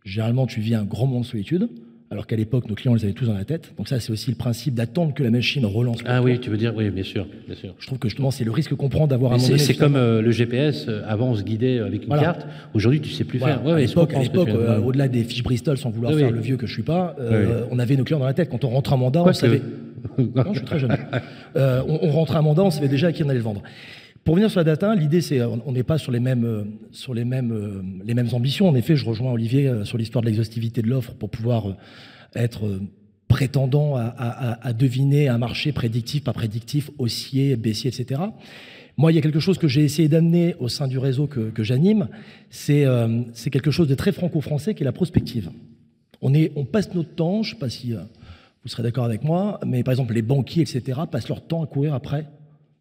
Généralement, 0.04 0.46
tu 0.46 0.60
vis 0.60 0.74
un 0.74 0.84
grand 0.84 1.06
moment 1.06 1.20
de 1.20 1.26
solitude, 1.26 1.68
alors 2.12 2.26
qu'à 2.26 2.36
l'époque, 2.36 2.68
nos 2.68 2.74
clients 2.74 2.94
les 2.94 3.04
avaient 3.04 3.14
tous 3.14 3.24
dans 3.24 3.34
la 3.34 3.46
tête. 3.46 3.72
Donc 3.78 3.88
ça, 3.88 3.98
c'est 3.98 4.12
aussi 4.12 4.30
le 4.30 4.36
principe 4.36 4.74
d'attendre 4.74 5.14
que 5.14 5.22
la 5.22 5.30
machine 5.30 5.64
relance. 5.64 5.98
Ah 6.04 6.22
oui, 6.22 6.38
tu 6.40 6.50
veux 6.50 6.58
dire, 6.58 6.74
oui, 6.76 6.90
bien 6.90 7.04
sûr, 7.04 7.26
bien 7.46 7.56
sûr. 7.56 7.74
Je 7.78 7.86
trouve 7.86 7.98
que 7.98 8.08
justement, 8.08 8.30
c'est 8.30 8.44
le 8.44 8.50
risque 8.50 8.74
qu'on 8.74 8.90
prend 8.90 9.06
d'avoir 9.06 9.32
un 9.32 9.38
moment 9.38 9.54
C'est 9.56 9.74
comme 9.74 9.96
euh, 9.96 10.20
le 10.20 10.30
GPS. 10.30 10.86
Euh, 10.88 11.02
avant, 11.06 11.30
on 11.30 11.34
se 11.34 11.42
guidait 11.42 11.78
avec 11.78 12.04
une 12.04 12.10
carte. 12.10 12.46
Aujourd'hui, 12.74 13.00
tu 13.00 13.10
sais 13.10 13.24
plus 13.24 13.38
faire. 13.38 13.62
à 13.66 13.78
l'époque, 13.78 14.12
euh, 14.48 14.78
au-delà 14.80 15.08
des 15.08 15.24
fiches 15.24 15.42
Bristol, 15.42 15.78
sans 15.78 15.90
vouloir 15.90 16.12
faire 16.12 16.30
le 16.30 16.40
vieux 16.40 16.56
que 16.58 16.66
je 16.66 16.72
suis 16.74 16.82
pas, 16.82 17.16
on 17.70 17.78
avait 17.78 17.96
nos 17.96 18.04
clients 18.04 18.18
dans 18.20 18.26
la 18.26 18.34
tête. 18.34 18.50
Quand 18.50 18.64
on 18.64 18.70
rentre 18.70 18.92
un 18.92 18.98
mandat, 18.98 19.22
on 19.24 19.32
savait. 19.32 19.62
non, 20.18 20.52
je 20.52 20.58
suis 20.58 20.66
très 20.66 20.80
jeune. 20.80 20.94
on, 21.54 21.98
on 22.02 22.10
rentrait 22.10 22.36
un 22.36 22.42
mandat, 22.42 22.62
on 22.64 22.70
savait 22.70 22.88
déjà 22.88 23.06
à 23.06 23.12
qui 23.12 23.22
on 23.22 23.28
allait 23.28 23.38
le 23.38 23.44
vendre. 23.44 23.62
Pour 24.24 24.36
venir 24.36 24.50
sur 24.50 24.60
la 24.60 24.64
data, 24.64 24.94
l'idée, 24.94 25.20
c'est 25.20 25.42
on 25.42 25.72
n'est 25.72 25.82
pas 25.82 25.98
sur 25.98 26.12
les 26.12 26.20
mêmes 26.20 26.44
euh, 26.44 26.64
sur 26.92 27.12
les 27.12 27.24
mêmes 27.24 27.50
euh, 27.50 27.82
les 28.04 28.14
mêmes 28.14 28.28
ambitions. 28.32 28.68
En 28.68 28.74
effet, 28.76 28.94
je 28.94 29.04
rejoins 29.04 29.32
Olivier 29.32 29.66
euh, 29.66 29.84
sur 29.84 29.98
l'histoire 29.98 30.22
de 30.22 30.28
l'exhaustivité 30.28 30.80
de 30.80 30.88
l'offre 30.88 31.12
pour 31.14 31.28
pouvoir 31.28 31.76
être 32.34 32.80
prétendant 33.28 33.96
à, 33.96 34.72
deviner 34.74 35.28
un 35.28 35.38
marché 35.38 35.72
prédictif, 35.72 36.24
pas 36.24 36.34
prédictif, 36.34 36.90
haussier, 36.98 37.56
baissier, 37.56 37.90
etc. 37.90 38.20
Moi, 38.98 39.10
il 39.10 39.14
y 39.14 39.18
a 39.18 39.22
quelque 39.22 39.40
chose 39.40 39.56
que 39.56 39.68
j'ai 39.68 39.84
essayé 39.84 40.08
d'amener 40.08 40.54
au 40.58 40.68
sein 40.68 40.86
du 40.86 40.98
réseau 40.98 41.26
que, 41.26 41.62
j'anime, 41.62 42.08
c'est 42.50 42.84
quelque 43.50 43.70
chose 43.70 43.88
de 43.88 43.94
très 43.94 44.12
franco-français 44.12 44.74
qui 44.74 44.82
est 44.82 44.84
la 44.84 44.92
prospective. 44.92 45.50
On 46.20 46.64
passe 46.64 46.94
notre 46.94 47.14
temps, 47.14 47.42
je 47.42 47.50
ne 47.50 47.54
sais 47.54 47.60
pas 47.60 47.70
si 47.70 47.92
vous 47.92 48.68
serez 48.68 48.82
d'accord 48.82 49.04
avec 49.04 49.24
moi, 49.24 49.60
mais 49.66 49.82
par 49.82 49.92
exemple 49.92 50.14
les 50.14 50.22
banquiers, 50.22 50.62
etc., 50.62 51.00
passent 51.10 51.28
leur 51.28 51.46
temps 51.46 51.62
à 51.62 51.66
courir 51.66 51.94
après 51.94 52.26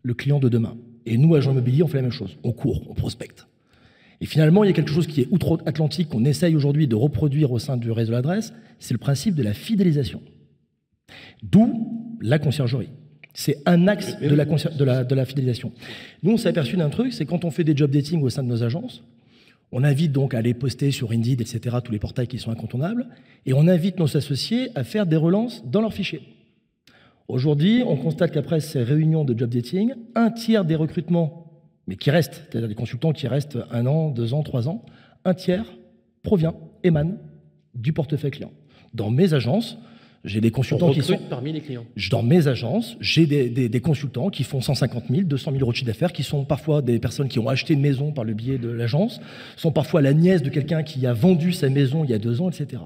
le 0.03 0.13
client 0.13 0.39
de 0.39 0.49
demain. 0.49 0.75
Et 1.05 1.17
nous, 1.17 1.35
agents 1.35 1.51
immobiliers, 1.51 1.83
on 1.83 1.87
fait 1.87 1.97
la 1.97 2.03
même 2.03 2.11
chose. 2.11 2.37
On 2.43 2.51
court, 2.51 2.85
on 2.89 2.93
prospecte. 2.93 3.47
Et 4.21 4.25
finalement, 4.25 4.63
il 4.63 4.67
y 4.67 4.69
a 4.69 4.73
quelque 4.73 4.91
chose 4.91 5.07
qui 5.07 5.21
est 5.21 5.27
outre-Atlantique 5.31 6.09
qu'on 6.09 6.25
essaye 6.25 6.55
aujourd'hui 6.55 6.87
de 6.87 6.95
reproduire 6.95 7.51
au 7.51 7.59
sein 7.59 7.75
du 7.75 7.91
réseau 7.91 8.11
d'adresse, 8.11 8.53
c'est 8.79 8.93
le 8.93 8.99
principe 8.99 9.35
de 9.35 9.43
la 9.43 9.53
fidélisation. 9.53 10.21
D'où 11.41 12.17
la 12.21 12.37
conciergerie. 12.37 12.89
C'est 13.33 13.57
un 13.65 13.87
axe 13.87 14.19
de 14.19 14.35
la, 14.35 14.45
de, 15.03 15.15
la, 15.15 15.25
fidélisation. 15.25 15.71
Nous, 16.21 16.33
on 16.33 16.37
s'est 16.37 16.49
aperçu 16.49 16.75
d'un 16.77 16.89
truc, 16.89 17.13
c'est 17.13 17.25
quand 17.25 17.45
on 17.45 17.51
fait 17.51 17.63
des 17.63 17.75
job 17.75 17.89
dating 17.89 18.21
au 18.21 18.29
sein 18.29 18.43
de 18.43 18.47
nos 18.49 18.61
agences, 18.61 19.03
on 19.71 19.83
invite 19.83 20.11
donc 20.11 20.33
à 20.33 20.39
aller 20.39 20.53
poster 20.53 20.91
sur 20.91 21.11
Indeed, 21.11 21.39
etc., 21.39 21.77
tous 21.83 21.93
les 21.93 21.99
portails 21.99 22.27
qui 22.27 22.37
sont 22.37 22.51
incontournables, 22.51 23.07
et 23.45 23.53
on 23.53 23.67
invite 23.67 23.97
nos 23.99 24.17
associés 24.17 24.69
à 24.75 24.83
faire 24.83 25.05
des 25.05 25.15
relances 25.15 25.63
dans 25.65 25.81
leurs 25.81 25.93
fichiers. 25.93 26.21
Aujourd'hui, 27.31 27.81
on 27.87 27.95
constate 27.95 28.33
qu'après 28.33 28.59
ces 28.59 28.83
réunions 28.83 29.23
de 29.23 29.37
job 29.37 29.49
dating, 29.49 29.93
un 30.15 30.31
tiers 30.31 30.65
des 30.65 30.75
recrutements, 30.75 31.45
mais 31.87 31.95
qui 31.95 32.11
restent, 32.11 32.43
c'est-à-dire 32.49 32.67
des 32.67 32.75
consultants 32.75 33.13
qui 33.13 33.25
restent 33.25 33.57
un 33.71 33.85
an, 33.85 34.09
deux 34.09 34.33
ans, 34.33 34.43
trois 34.43 34.67
ans, 34.67 34.83
un 35.23 35.33
tiers 35.33 35.63
provient, 36.23 36.53
émane 36.83 37.19
du 37.73 37.93
portefeuille 37.93 38.31
client. 38.31 38.51
Dans 38.93 39.09
mes 39.09 39.33
agences, 39.33 39.77
j'ai 40.23 40.39
des 40.39 40.51
consultants 40.51 40.91
qui 40.91 41.01
sont 41.01 41.17
parmi 41.29 41.51
les 41.51 41.61
clients. 41.61 41.85
Dans 42.11 42.21
mes 42.21 42.47
agences, 42.47 42.95
j'ai 42.99 43.25
des, 43.25 43.81
consultants 43.81 44.29
qui 44.29 44.43
font 44.43 44.61
150 44.61 45.05
000, 45.09 45.21
200 45.23 45.51
000 45.51 45.61
euros 45.61 45.71
de 45.71 45.77
chiffre 45.77 45.87
d'affaires, 45.87 46.13
qui 46.13 46.23
sont 46.23 46.45
parfois 46.45 46.81
des 46.81 46.99
personnes 46.99 47.27
qui 47.27 47.39
ont 47.39 47.49
acheté 47.49 47.73
une 47.73 47.81
maison 47.81 48.11
par 48.11 48.23
le 48.23 48.33
biais 48.33 48.57
de 48.57 48.69
l'agence, 48.69 49.19
sont 49.57 49.71
parfois 49.71 50.01
la 50.01 50.13
nièce 50.13 50.43
de 50.43 50.49
quelqu'un 50.49 50.83
qui 50.83 51.07
a 51.07 51.13
vendu 51.13 51.53
sa 51.53 51.69
maison 51.69 52.03
il 52.03 52.11
y 52.11 52.13
a 52.13 52.19
deux 52.19 52.41
ans, 52.41 52.49
etc. 52.49 52.83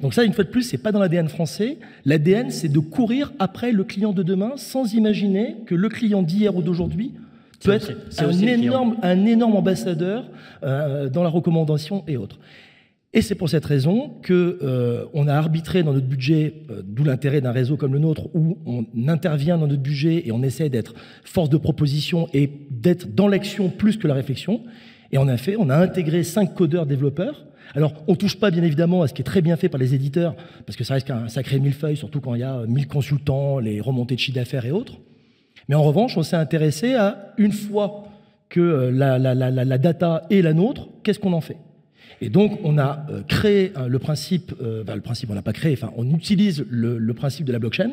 Donc 0.00 0.14
ça, 0.14 0.24
une 0.24 0.32
fois 0.32 0.44
de 0.44 0.50
plus, 0.50 0.62
c'est 0.62 0.78
pas 0.78 0.92
dans 0.92 1.00
l'ADN 1.00 1.28
français. 1.28 1.78
L'ADN, 2.04 2.50
c'est 2.50 2.68
de 2.68 2.78
courir 2.78 3.32
après 3.38 3.72
le 3.72 3.84
client 3.84 4.12
de 4.12 4.22
demain, 4.22 4.52
sans 4.56 4.92
imaginer 4.92 5.56
que 5.66 5.74
le 5.74 5.88
client 5.88 6.22
d'hier 6.22 6.54
ou 6.54 6.62
d'aujourd'hui 6.62 7.12
peut 7.62 7.72
être 7.72 7.92
un 8.18 8.30
énorme, 8.30 8.96
un 9.02 9.24
énorme 9.24 9.56
ambassadeur 9.56 10.26
euh, 10.62 11.08
dans 11.08 11.22
la 11.22 11.30
recommandation 11.30 12.04
et 12.06 12.18
autres. 12.18 12.38
Et 13.16 13.22
c'est 13.22 13.36
pour 13.36 13.48
cette 13.48 13.64
raison 13.64 14.10
que 14.22 14.58
euh, 14.60 15.04
on 15.14 15.28
a 15.28 15.34
arbitré 15.34 15.84
dans 15.84 15.92
notre 15.92 16.08
budget, 16.08 16.64
euh, 16.68 16.82
d'où 16.84 17.04
l'intérêt 17.04 17.40
d'un 17.40 17.52
réseau 17.52 17.76
comme 17.76 17.92
le 17.92 18.00
nôtre, 18.00 18.28
où 18.34 18.58
on 18.66 18.84
intervient 19.06 19.56
dans 19.56 19.68
notre 19.68 19.82
budget 19.82 20.24
et 20.26 20.32
on 20.32 20.42
essaie 20.42 20.68
d'être 20.68 20.94
force 21.22 21.48
de 21.48 21.56
proposition 21.56 22.28
et 22.34 22.50
d'être 22.70 23.14
dans 23.14 23.28
l'action 23.28 23.70
plus 23.70 23.98
que 23.98 24.08
la 24.08 24.14
réflexion. 24.14 24.62
Et 25.12 25.18
en 25.18 25.28
a 25.28 25.36
fait, 25.36 25.54
on 25.56 25.70
a 25.70 25.76
intégré 25.76 26.24
cinq 26.24 26.54
codeurs 26.54 26.86
développeurs 26.86 27.46
Alors, 27.76 27.94
on 28.08 28.16
touche 28.16 28.36
pas 28.36 28.50
bien 28.50 28.64
évidemment 28.64 29.02
à 29.02 29.06
ce 29.06 29.14
qui 29.14 29.22
est 29.22 29.24
très 29.24 29.42
bien 29.42 29.54
fait 29.54 29.68
par 29.68 29.78
les 29.78 29.94
éditeurs, 29.94 30.34
parce 30.66 30.76
que 30.76 30.82
ça 30.82 30.94
reste 30.94 31.12
un 31.12 31.28
sacré 31.28 31.60
millefeuille, 31.60 31.96
surtout 31.96 32.20
quand 32.20 32.34
il 32.34 32.40
y 32.40 32.44
a 32.44 32.64
1000 32.66 32.88
consultants, 32.88 33.60
les 33.60 33.80
remontées 33.80 34.16
de 34.16 34.20
chiffre 34.20 34.34
d'affaires 34.36 34.66
et 34.66 34.72
autres. 34.72 34.98
Mais 35.68 35.76
en 35.76 35.84
revanche, 35.84 36.16
on 36.16 36.24
s'est 36.24 36.34
intéressé 36.34 36.94
à, 36.94 37.32
une 37.38 37.52
fois 37.52 38.08
que 38.48 38.60
euh, 38.60 38.90
la 38.90 39.78
data 39.78 40.26
est 40.30 40.42
la 40.42 40.52
nôtre, 40.52 40.88
qu'est-ce 41.04 41.20
qu'on 41.20 41.32
en 41.32 41.40
fait? 41.40 41.58
Et 42.20 42.30
donc, 42.30 42.58
on 42.64 42.78
a 42.78 43.06
euh, 43.10 43.22
créé 43.26 43.72
euh, 43.76 43.88
le 43.88 43.98
principe, 43.98 44.54
enfin, 44.60 44.94
le 44.94 45.00
principe, 45.00 45.30
on 45.30 45.34
n'a 45.34 45.42
pas 45.42 45.52
créé, 45.52 45.72
enfin, 45.72 45.92
on 45.96 46.08
utilise 46.10 46.64
le, 46.68 47.14
principe 47.14 47.46
de 47.46 47.52
la 47.52 47.58
blockchain. 47.58 47.90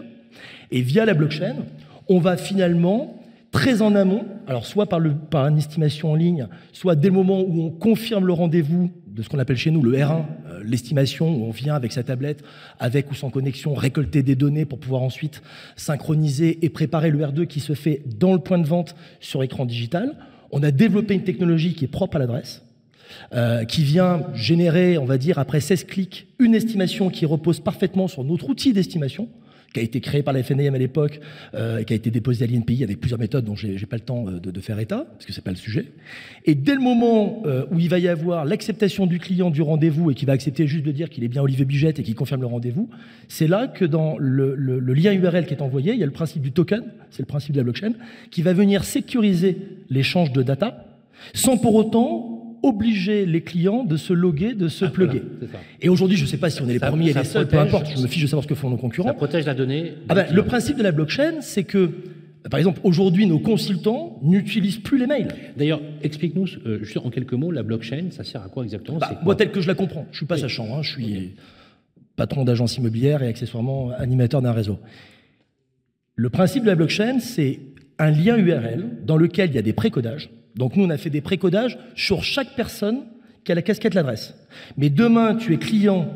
Et 0.72 0.82
via 0.82 1.06
la 1.06 1.14
blockchain, 1.14 1.56
on 2.08 2.20
va 2.20 2.38
finalement 2.38 3.22
très 3.52 3.82
en 3.82 3.96
amont, 3.96 4.26
alors 4.48 4.66
soit 4.66 4.88
par, 4.88 5.02
une 5.02 5.58
estimation 5.58 6.12
en 6.12 6.16
ligne, 6.16 6.48
soit 6.72 6.96
dès 6.96 7.10
le 7.10 7.14
moment 7.14 7.42
où 7.42 7.62
on 7.64 7.70
confirme 7.70 8.26
le 8.26 8.34
rendez-vous 8.34 8.92
de 9.08 9.22
ce 9.22 9.30
qu'on 9.30 9.40
appelle 9.40 9.58
chez 9.58 9.72
nous 9.72 9.84
le 9.84 9.98
R1, 9.98 10.24
euh, 10.50 10.62
l'estimation 10.64 11.30
où 11.30 11.44
on 11.44 11.52
vient 11.52 11.76
avec 11.76 11.92
sa 11.92 12.04
tablette, 12.04 12.44
avec 12.80 13.12
ou 13.12 13.16
sans 13.16 13.30
connexion, 13.30 13.74
récolter 13.74 14.24
des 14.24 14.36
données 14.36 14.64
pour 14.64 14.80
pouvoir 14.80 15.02
ensuite 15.02 15.42
synchroniser 15.76 16.64
et 16.66 16.70
préparer 16.70 17.12
le 17.12 17.20
R2 17.20 17.46
qui 17.46 17.60
se 17.60 17.74
fait 17.74 18.02
dans 18.18 18.32
le 18.32 18.40
point 18.40 18.58
de 18.58 18.68
vente 18.68 18.96
sur 19.20 19.44
écran 19.44 19.66
digital. 19.66 20.16
On 20.52 20.64
a 20.64 20.72
développé 20.72 21.14
une 21.14 21.24
technologie 21.24 21.74
qui 21.74 21.86
est 21.86 21.90
propre 21.90 22.16
à 22.16 22.20
l'adresse, 22.20 22.64
euh, 23.34 23.64
qui 23.66 23.84
vient 23.84 24.24
générer, 24.34 24.98
on 24.98 25.06
va 25.06 25.18
dire, 25.18 25.40
après 25.40 25.60
16 25.60 25.86
clics, 25.86 26.28
une 26.40 26.56
estimation 26.56 27.10
qui 27.10 27.26
repose 27.26 27.60
parfaitement 27.60 28.08
sur 28.08 28.24
notre 28.24 28.50
outil 28.50 28.74
d'estimation 28.74 29.30
qui 29.74 29.80
a 29.80 29.84
été 29.84 30.02
créé 30.02 30.22
par 30.22 30.34
la 30.34 30.44
FNIM 30.44 30.76
à 30.76 30.78
l'époque, 30.78 31.22
euh, 31.54 31.82
qui 31.84 31.94
a 31.94 31.96
été 31.96 32.12
déposé 32.12 32.44
à 32.44 32.48
l'INPI 32.48 32.84
avec 32.84 33.00
plusieurs 33.00 33.22
méthodes 33.22 33.46
dont 33.46 33.56
j'ai 33.56 33.78
pas 33.86 33.96
le 33.96 34.02
temps 34.02 34.28
euh, 34.28 34.38
de, 34.38 34.60
faire 34.60 34.78
état, 34.80 35.06
parce 35.14 35.26
que 35.26 35.32
c'est 35.32 35.44
pas 35.46 35.52
le 35.52 35.56
sujet. 35.56 35.86
Et 36.44 36.56
dès 36.56 36.76
le 36.76 36.82
moment 36.82 37.42
où 37.72 37.80
il 37.80 37.88
va 37.88 37.98
y 37.98 38.10
avoir 38.10 38.44
l'acceptation 38.44 39.06
du 39.06 39.18
client 39.18 39.50
du 39.50 39.62
rendez-vous 39.62 40.12
et 40.12 40.14
qui 40.14 40.26
va 40.26 40.34
accepter 40.34 40.68
juste 40.68 40.84
de 40.84 40.92
dire 40.92 41.10
qu'il 41.10 41.24
est 41.24 41.30
bien 41.30 41.42
Olivier 41.42 41.64
Bigette 41.64 42.00
et 42.00 42.04
qu'il 42.04 42.16
confirme 42.16 42.42
le 42.42 42.48
rendez-vous, 42.48 42.90
c'est 43.30 43.48
là 43.48 43.68
que 43.68 43.86
dans 43.86 44.18
le, 44.18 44.56
le, 44.56 44.80
le, 44.80 44.94
lien 44.94 45.14
URL 45.14 45.46
qui 45.46 45.54
est 45.54 45.62
envoyé, 45.62 45.94
il 45.94 46.00
y 46.00 46.04
a 46.04 46.06
le 46.06 46.12
principe 46.12 46.42
du 46.42 46.52
token, 46.52 46.84
c'est 47.10 47.22
le 47.22 47.28
principe 47.28 47.54
de 47.54 47.60
la 47.60 47.64
blockchain, 47.64 47.94
qui 48.30 48.42
va 48.42 48.52
venir 48.52 48.84
sécuriser 48.84 49.58
l'échange 49.90 50.34
de 50.34 50.44
data, 50.44 50.86
sans 51.34 51.58
pour 51.58 51.76
autant 51.76 52.31
obliger 52.64 53.26
les 53.26 53.42
clients 53.42 53.84
de 53.84 53.98
se 53.98 54.14
loguer, 54.14 54.54
de 54.54 54.68
se 54.68 54.86
ah, 54.86 54.90
plugger. 54.90 55.24
Voilà, 55.40 55.60
et 55.82 55.90
aujourd'hui, 55.90 56.18
je 56.18 56.24
ne 56.24 56.28
sais 56.28 56.38
pas 56.38 56.50
si 56.50 56.62
on 56.62 56.70
est 56.70 56.74
les 56.74 56.80
ça, 56.80 56.88
premiers 56.88 57.10
et 57.10 57.14
les 57.14 57.24
seuls, 57.24 57.48
peu 57.48 57.58
importe, 57.58 57.88
je 57.96 58.02
me 58.02 58.08
fiche 58.08 58.22
de 58.22 58.28
savoir 58.28 58.44
ce 58.44 58.48
que 58.48 58.56
font 58.56 58.70
nos 58.70 58.78
concurrents. 58.78 59.10
Ça 59.10 59.14
protège 59.14 59.46
la 59.46 59.54
donnée. 59.54 59.94
Ah 60.10 60.16
ben, 60.16 60.28
le 60.32 60.44
principe 60.44 60.78
de 60.78 60.84
la 60.84 60.92
blockchain, 60.92 61.42
c'est 61.42 61.64
que, 61.64 61.90
par 62.50 62.60
exemple, 62.60 62.80
aujourd'hui, 62.84 63.26
nos 63.26 63.40
consultants 63.40 64.20
n'utilisent 64.24 64.80
plus 64.80 64.98
les 64.98 65.08
mails. 65.08 65.34
D'ailleurs, 65.58 65.82
explique-nous, 66.04 66.48
euh, 66.66 66.84
juste 66.84 66.98
en 66.98 67.10
quelques 67.10 67.34
mots, 67.34 67.52
la 67.52 67.64
blockchain, 67.64 68.06
ça 68.12 68.24
sert 68.24 68.44
à 68.44 68.50
quoi 68.50 68.64
exactement 68.64 69.00
bah, 69.00 69.20
Moi, 69.24 69.36
tel 69.36 69.52
que 69.52 69.62
je 69.62 69.68
la 69.68 69.76
comprends, 69.76 70.06
je 70.12 70.16
ne 70.16 70.18
suis 70.18 70.26
pas 70.26 70.36
oui. 70.36 70.42
sachant, 70.42 70.76
hein, 70.76 70.82
je 70.82 70.92
suis 70.92 71.06
okay. 71.06 71.34
patron 72.16 72.46
d'agence 72.46 72.78
immobilière 72.78 73.24
et 73.24 73.28
accessoirement 73.28 73.92
animateur 73.98 74.42
d'un 74.42 74.52
réseau. 74.52 74.80
Le 76.16 76.30
principe 76.30 76.64
de 76.64 76.68
la 76.68 76.76
blockchain, 76.76 77.20
c'est 77.20 77.60
un 77.98 78.12
lien 78.12 78.38
URL 78.38 78.86
dans 79.06 79.18
lequel 79.18 79.50
il 79.50 79.56
y 79.56 79.60
a 79.60 79.64
des 79.64 79.74
précodages 79.74 80.30
donc 80.56 80.76
nous, 80.76 80.86
on 80.86 80.90
a 80.90 80.98
fait 80.98 81.10
des 81.10 81.22
précodages 81.22 81.78
sur 81.96 82.24
chaque 82.24 82.56
personne 82.56 83.04
qui 83.44 83.52
a 83.52 83.56
la 83.56 83.62
casquette 83.62 83.94
l'adresse. 83.94 84.36
Mais 84.78 84.90
demain, 84.90 85.36
tu 85.36 85.54
es 85.54 85.58
client 85.58 86.14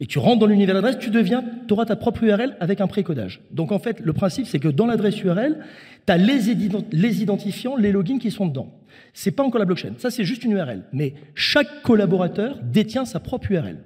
et 0.00 0.06
tu 0.06 0.18
rentres 0.18 0.40
dans 0.40 0.46
l'univers 0.46 0.74
d'adresse, 0.74 0.98
tu 0.98 1.10
deviens, 1.10 1.44
auras 1.70 1.84
ta 1.84 1.96
propre 1.96 2.24
URL 2.24 2.56
avec 2.60 2.80
un 2.80 2.86
précodage. 2.86 3.40
Donc 3.50 3.72
en 3.72 3.78
fait, 3.78 4.00
le 4.00 4.12
principe, 4.12 4.46
c'est 4.46 4.58
que 4.58 4.68
dans 4.68 4.86
l'adresse 4.86 5.22
URL, 5.22 5.58
tu 6.06 6.12
as 6.12 6.16
les, 6.16 6.50
identifiants, 6.50 7.76
les 7.76 7.92
logins 7.92 8.18
qui 8.18 8.30
sont 8.30 8.46
dedans. 8.46 8.72
C'est 9.14 9.30
pas 9.30 9.42
encore 9.42 9.60
la 9.60 9.64
blockchain. 9.64 9.92
Ça, 9.98 10.10
c'est 10.10 10.24
juste 10.24 10.44
une 10.44 10.52
URL. 10.52 10.82
Mais 10.92 11.14
chaque 11.34 11.82
collaborateur 11.82 12.58
détient 12.62 13.04
sa 13.04 13.20
propre 13.20 13.52
URL. 13.52 13.78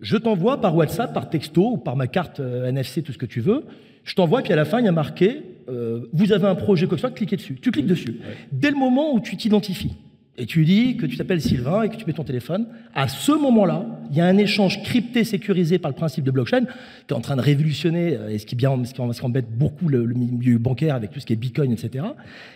Je 0.00 0.16
t'envoie 0.16 0.60
par 0.60 0.76
WhatsApp, 0.76 1.12
par 1.12 1.28
texto 1.28 1.72
ou 1.72 1.76
par 1.76 1.96
ma 1.96 2.06
carte 2.06 2.40
euh, 2.40 2.68
NFC, 2.68 3.02
tout 3.02 3.12
ce 3.12 3.18
que 3.18 3.26
tu 3.26 3.40
veux. 3.40 3.64
Je 4.04 4.14
t'envoie, 4.14 4.42
puis 4.42 4.52
à 4.52 4.56
la 4.56 4.64
fin, 4.64 4.80
il 4.80 4.86
y 4.86 4.88
a 4.88 4.92
marqué 4.92 5.42
euh, 5.70 6.08
Vous 6.12 6.32
avez 6.32 6.46
un 6.46 6.54
projet 6.54 6.86
comme 6.86 6.98
ça, 6.98 7.10
cliquez 7.10 7.36
dessus. 7.36 7.58
Tu 7.60 7.70
cliques 7.70 7.86
dessus. 7.86 8.20
Ouais. 8.20 8.36
Dès 8.52 8.70
le 8.70 8.76
moment 8.76 9.14
où 9.14 9.20
tu 9.20 9.36
t'identifies, 9.36 9.96
et 10.40 10.46
tu 10.46 10.64
dis 10.64 10.96
que 10.96 11.04
tu 11.04 11.18
t'appelles 11.18 11.42
Sylvain 11.42 11.82
et 11.82 11.90
que 11.90 11.96
tu 11.96 12.06
mets 12.06 12.14
ton 12.14 12.24
téléphone, 12.24 12.66
à 12.94 13.08
ce 13.08 13.30
moment-là, 13.30 13.84
il 14.10 14.16
y 14.16 14.22
a 14.22 14.24
un 14.24 14.38
échange 14.38 14.82
crypté 14.82 15.22
sécurisé 15.22 15.78
par 15.78 15.90
le 15.90 15.94
principe 15.94 16.24
de 16.24 16.30
blockchain 16.30 16.64
qui 17.06 17.12
est 17.12 17.12
en 17.12 17.20
train 17.20 17.36
de 17.36 17.42
révolutionner, 17.42 18.16
euh, 18.16 18.30
et 18.30 18.38
ce 18.38 18.46
qui, 18.46 18.56
bien, 18.56 18.74
ce 18.86 18.94
qui 18.94 19.22
embête 19.22 19.50
beaucoup 19.50 19.88
le, 19.88 20.06
milieu 20.06 20.56
bancaire 20.56 20.94
avec 20.94 21.10
tout 21.10 21.20
ce 21.20 21.26
qui 21.26 21.34
est 21.34 21.36
Bitcoin, 21.36 21.70
etc., 21.72 22.06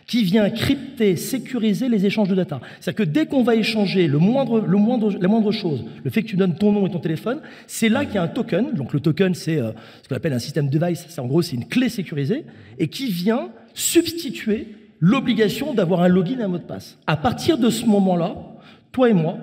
qui 0.07 0.25
vient 0.25 0.49
crypter, 0.49 1.17
sécuriser 1.17 1.91
les 1.91 2.07
échanges 2.07 2.31
de 2.31 2.35
data. 2.35 2.59
C'est-à-dire 2.81 3.05
que 3.05 3.11
dès 3.11 3.27
qu'on 3.27 3.43
va 3.43 3.55
échanger 3.55 4.07
le 4.07 4.19
moindre, 4.19 4.61
la 4.67 5.29
moindre 5.29 5.53
chose, 5.53 5.85
le 6.03 6.11
fait 6.11 6.23
que 6.23 6.29
tu 6.29 6.37
donnes 6.37 6.57
ton 6.57 6.73
nom 6.73 6.87
et 6.87 6.91
ton 6.91 7.01
téléphone, 7.01 7.41
c'est 7.67 7.91
là 7.91 8.07
qu'il 8.07 8.15
y 8.15 8.19
a 8.19 8.23
un 8.23 8.29
token. 8.29 8.73
Donc 8.73 8.95
le 8.95 9.01
token, 9.01 9.35
c'est 9.35 9.59
euh, 9.59 9.73
ce 10.03 10.09
qu'on 10.09 10.17
appelle 10.17 10.33
un 10.33 10.39
système 10.39 10.71
device. 10.71 11.19
En 11.19 11.27
gros, 11.27 11.43
c'est 11.43 11.57
une 11.57 11.69
clé 11.69 11.91
sécurisée 11.91 12.47
et 12.79 12.89
qui 12.89 13.11
vient 13.11 13.51
substituer 13.75 14.69
l'obligation 15.05 15.75
d'avoir 15.75 16.01
un 16.01 16.09
login 16.09 16.39
et 16.41 16.45
un 16.45 16.49
mot 16.49 16.57
de 16.57 16.63
passe. 16.63 16.97
À 17.07 17.19
partir 17.19 17.59
de 17.59 17.69
ce 17.69 17.85
moment-là, 17.85 18.37
toi 18.91 19.11
et 19.11 19.13
moi, 19.13 19.37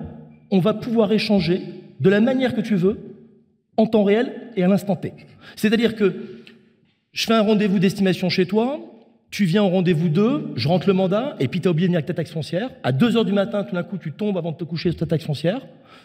on 0.50 0.58
va 0.58 0.74
pouvoir 0.74 1.12
échanger 1.12 1.62
de 2.00 2.10
la 2.10 2.20
manière 2.20 2.56
que 2.56 2.60
tu 2.60 2.74
veux, 2.74 2.98
en 3.76 3.86
temps 3.86 4.02
réel 4.02 4.50
et 4.56 4.64
à 4.64 4.68
l'instant 4.68 4.96
T. 4.96 5.12
C'est-à-dire 5.54 5.94
que 5.94 6.14
je 7.12 7.26
fais 7.26 7.34
un 7.34 7.42
rendez-vous 7.42 7.78
d'estimation 7.78 8.28
chez 8.28 8.44
toi, 8.44 8.80
tu 9.32 9.46
viens 9.46 9.64
au 9.64 9.70
rendez-vous 9.70 10.10
2, 10.10 10.52
je 10.56 10.68
rentre 10.68 10.86
le 10.86 10.92
mandat, 10.92 11.36
et 11.40 11.48
puis 11.48 11.60
tu 11.60 11.66
as 11.66 11.70
oublié 11.70 11.88
de 11.88 11.92
venir 11.92 11.96
avec 11.96 12.06
ta 12.06 12.12
taxe 12.12 12.30
foncière. 12.30 12.68
À 12.82 12.92
2 12.92 13.16
heures 13.16 13.24
du 13.24 13.32
matin, 13.32 13.64
tout 13.64 13.74
d'un 13.74 13.82
coup, 13.82 13.96
tu 13.96 14.12
tombes 14.12 14.36
avant 14.36 14.52
de 14.52 14.58
te 14.58 14.64
coucher 14.64 14.90
sur 14.90 15.00
ta 15.00 15.06
taxe 15.06 15.24
foncière. 15.24 15.62